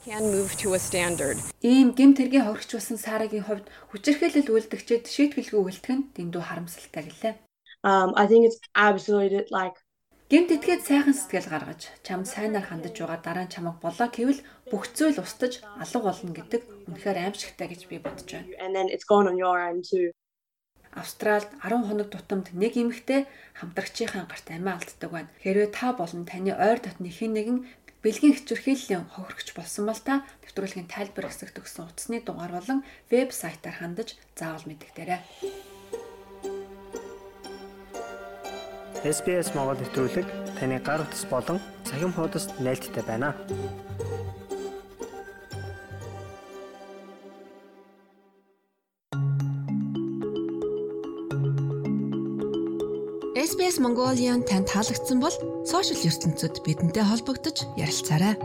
Ийм 1.62 1.88
гим 1.98 2.12
тэргийн 2.18 2.46
хоригч 2.48 2.70
болсон 2.74 2.98
Сарагийн 2.98 3.46
хувьд 3.46 3.66
хүчирхийлэл 3.92 4.54
үйлдэгчид 4.54 5.04
шийтгэлгүй 5.14 5.60
үлдэх 5.60 5.92
нь 5.94 6.08
дэндүү 6.16 6.42
харамсалтай 6.44 7.04
гэлээ. 7.06 7.34
Um 7.84 8.16
I 8.16 8.24
think 8.26 8.48
it's 8.48 8.60
absolutely 8.72 9.44
like 9.52 9.76
Гэмт 10.32 10.56
этгээд 10.56 10.82
сайхан 10.88 11.12
сэтгэл 11.12 11.52
гаргаж 11.52 11.92
чамд 12.00 12.24
сайнаар 12.24 12.64
хандаж 12.64 12.96
байгаа 12.96 13.20
дараа 13.20 13.44
нь 13.44 13.52
чамайг 13.52 13.76
болоо 13.84 14.08
гэвэл 14.08 14.40
бүх 14.72 14.88
зүйл 14.96 15.20
устж 15.20 15.60
алга 15.76 16.00
болно 16.00 16.32
гэдэг 16.32 16.62
үнэхээр 16.88 17.18
аимшигтай 17.28 17.68
гэж 17.68 17.80
би 17.92 18.00
бодож 18.00 18.24
байна. 18.32 18.48
Австралид 20.96 21.52
10 21.60 21.84
хоног 21.88 22.08
тутамд 22.08 22.56
нэг 22.56 22.72
эмэгтэй 22.72 23.28
хамтрагчийн 23.60 24.24
гарт 24.24 24.48
амиа 24.48 24.80
алддаг 24.80 25.10
байна. 25.12 25.30
Хэрвээ 25.44 25.68
та 25.76 25.92
болон 25.92 26.24
таны 26.24 26.56
ойр 26.56 26.80
дотны 26.80 27.12
хэн 27.12 27.32
нэгэн 27.36 27.58
бэлгийн 28.00 28.36
хичвэрхийллийн 28.40 29.04
хохирогч 29.12 29.52
болсон 29.52 29.84
бол 29.92 30.00
та 30.08 30.24
нэвтрүүлгийн 30.40 30.88
тайлбар 30.88 31.28
хэсэгт 31.28 31.60
өгсөн 31.60 31.84
утасны 31.84 32.24
дугаар 32.24 32.52
болон 32.56 32.80
вебсайтаар 33.12 33.76
хандаж 33.76 34.16
заавал 34.38 34.64
мэдэгдээрэй. 34.64 35.20
SBS 39.04 39.52
Монгол 39.52 39.76
нэвтрүүлэг 39.76 40.24
таны 40.56 40.80
гар 40.80 41.04
утас 41.04 41.28
болон 41.28 41.60
цахим 41.84 42.08
хуудасд 42.16 42.56
нийлдэхтэй 42.56 43.04
байна. 43.04 43.36
SBS 53.36 53.76
Mongolian 53.84 54.40
танд 54.48 54.72
таалагдсан 54.72 55.20
бол 55.20 55.36
сошиал 55.68 56.00
ертөнцид 56.08 56.64
бидэнтэй 56.64 57.04
холбогдож 57.04 57.68
ярилцаарай. 57.76 58.40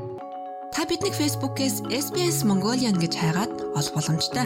Та 0.76 0.84
биднийг 0.84 1.16
Facebook-ээс 1.16 1.88
SBS 1.88 2.43
Mongolian 2.43 2.99
гэж 2.99 3.16
хайгаад 3.16 3.53
олох 3.80 3.95
боломжтой. 3.95 4.43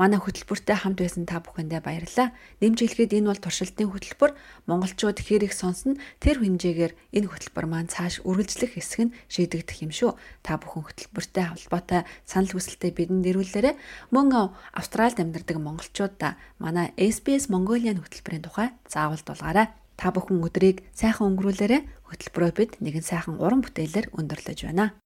Манай 0.00 0.16
хөтөлбөртэй 0.16 0.80
хамт 0.80 0.96
байсан 1.04 1.28
та 1.28 1.44
бүхэндээ 1.44 1.84
баярлалаа. 1.84 2.32
Нэмж 2.64 2.78
хэлэхэд 2.80 3.20
энэ 3.20 3.28
бол 3.28 3.36
туршилтын 3.36 3.92
хөтөлбөр. 3.92 4.32
Монголчууд 4.64 5.20
хэр 5.20 5.44
их 5.44 5.52
сонсно 5.52 6.00
тэр 6.24 6.40
хэмжээгээр 6.40 7.20
энэ 7.20 7.28
хөтөлбөр 7.28 7.66
маань 7.68 7.92
цааш 7.92 8.24
үргэлжлэх 8.24 8.80
хэсэг 8.80 9.12
нь 9.12 9.14
шийдэгдэх 9.28 9.84
юм 9.84 9.92
шүү. 9.92 10.16
Та 10.40 10.56
бүхэн 10.56 10.88
хөтөлбөртэй 10.88 11.44
холбоотой 11.52 12.08
санал 12.24 12.48
хүсэлтээ 12.48 12.96
бидэнд 12.96 13.28
ирүүлээрэй. 13.28 13.76
Мөн 14.08 14.56
Австральд 14.72 15.20
амьдардаг 15.20 15.60
монголчуудаа 15.60 16.40
манай 16.56 16.96
SBS 16.96 17.52
Mongolian 17.52 18.00
хөтөлбөрийн 18.00 18.48
тухай 18.48 18.72
заавал 18.88 19.20
дуулгаарай. 19.20 19.68
Та 20.00 20.16
бүхэн 20.16 20.40
өдрийг 20.40 20.80
сайхан 20.96 21.36
өнгөрүүлээрэй. 21.36 21.84
Хөтөлбөрөө 22.08 22.52
бид 22.56 22.80
нэгэн 22.80 23.04
сайхан 23.04 23.36
уран 23.36 23.60
бүтээлээр 23.60 24.16
өндөрлөж 24.16 24.64
байна. 24.64 24.96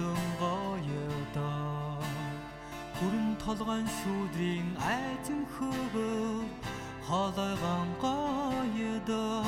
Хөлөн 0.00 0.24
гоёдоо 0.40 2.00
Хүрэн 2.96 3.30
толгойн 3.44 3.86
сүдрийн 4.00 4.68
айзэн 4.92 5.42
хөгөр 5.54 6.48
хоолойгон 7.06 7.88
гоёдоо 8.04 9.44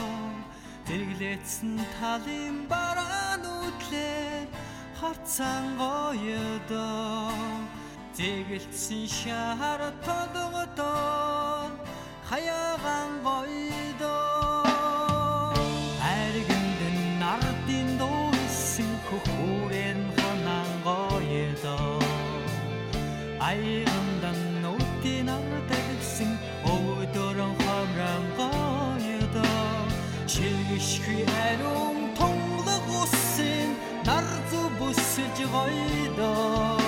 Зэрэглээдсэн 0.87 1.75
талын 1.97 2.57
бараан 2.73 3.43
үтлэр 3.65 4.47
харцсан 5.01 5.65
гоёдоо 5.81 7.33
Зэгэлтсэн 8.17 9.05
шар 9.19 9.81
толгодоо 10.05 11.73
хаягаан 12.29 13.13
гоёдоо 13.25 13.72
Аяган 23.53 24.09
нутын 24.65 25.29
ардагсан 25.37 26.33
өвдөрөн 26.75 27.55
хамран 27.63 28.25
гоёдоо 28.39 29.73
Шилгишгүй 30.33 31.21
ариун 31.47 31.99
тонглог 32.19 32.87
усын 33.03 33.71
нар 34.09 34.29
зү 34.51 34.61
бүсэлж 34.79 35.39
гоёдоо 35.55 36.81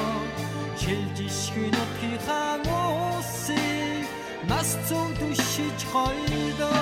Шилжишгүй 0.80 1.68
нутгийн 1.76 2.18
хаан 2.26 2.62
усын 2.80 4.08
нас 4.50 4.70
зүг 4.88 5.10
түшиж 5.20 5.78
гоёдоо 5.92 6.80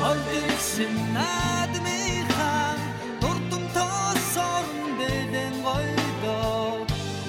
Мордэрсэн 0.00 0.94
наадмынхаа 1.16 2.70
дурдам 3.22 3.64
тоосорн 3.76 4.80
дэлэн 4.98 5.54
гойдоо 5.66 6.84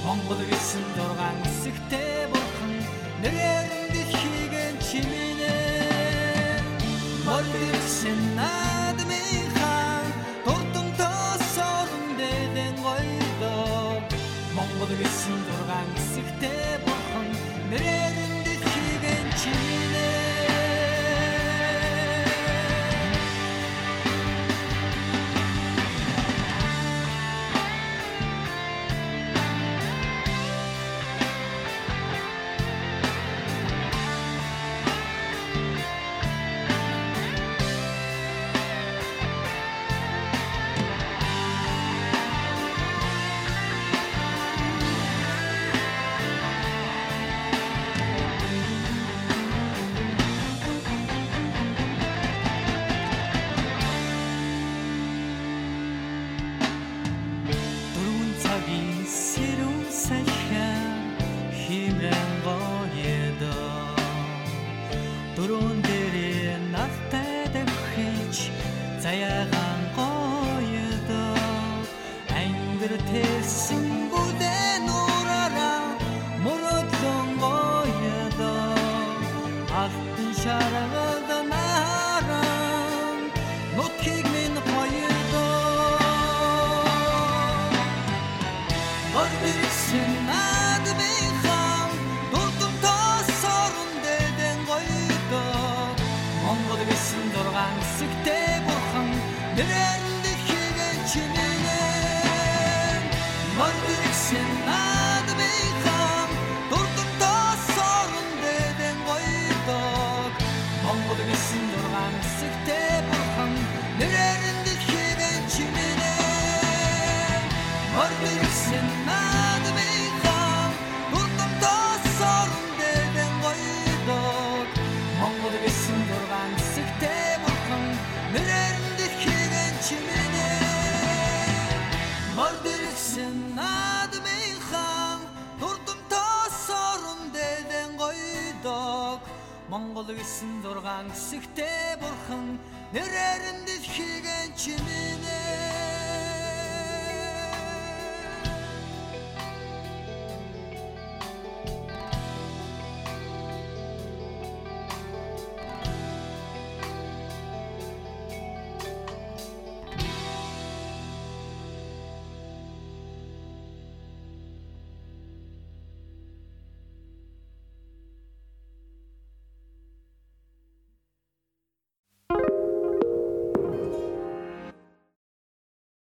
Монгол 0.05 0.41
гэсэн 0.49 0.62
дургаан 0.95 1.37
үсэгтэй 1.45 2.25
бурхан 2.31 2.73
нэрээр 3.21 3.62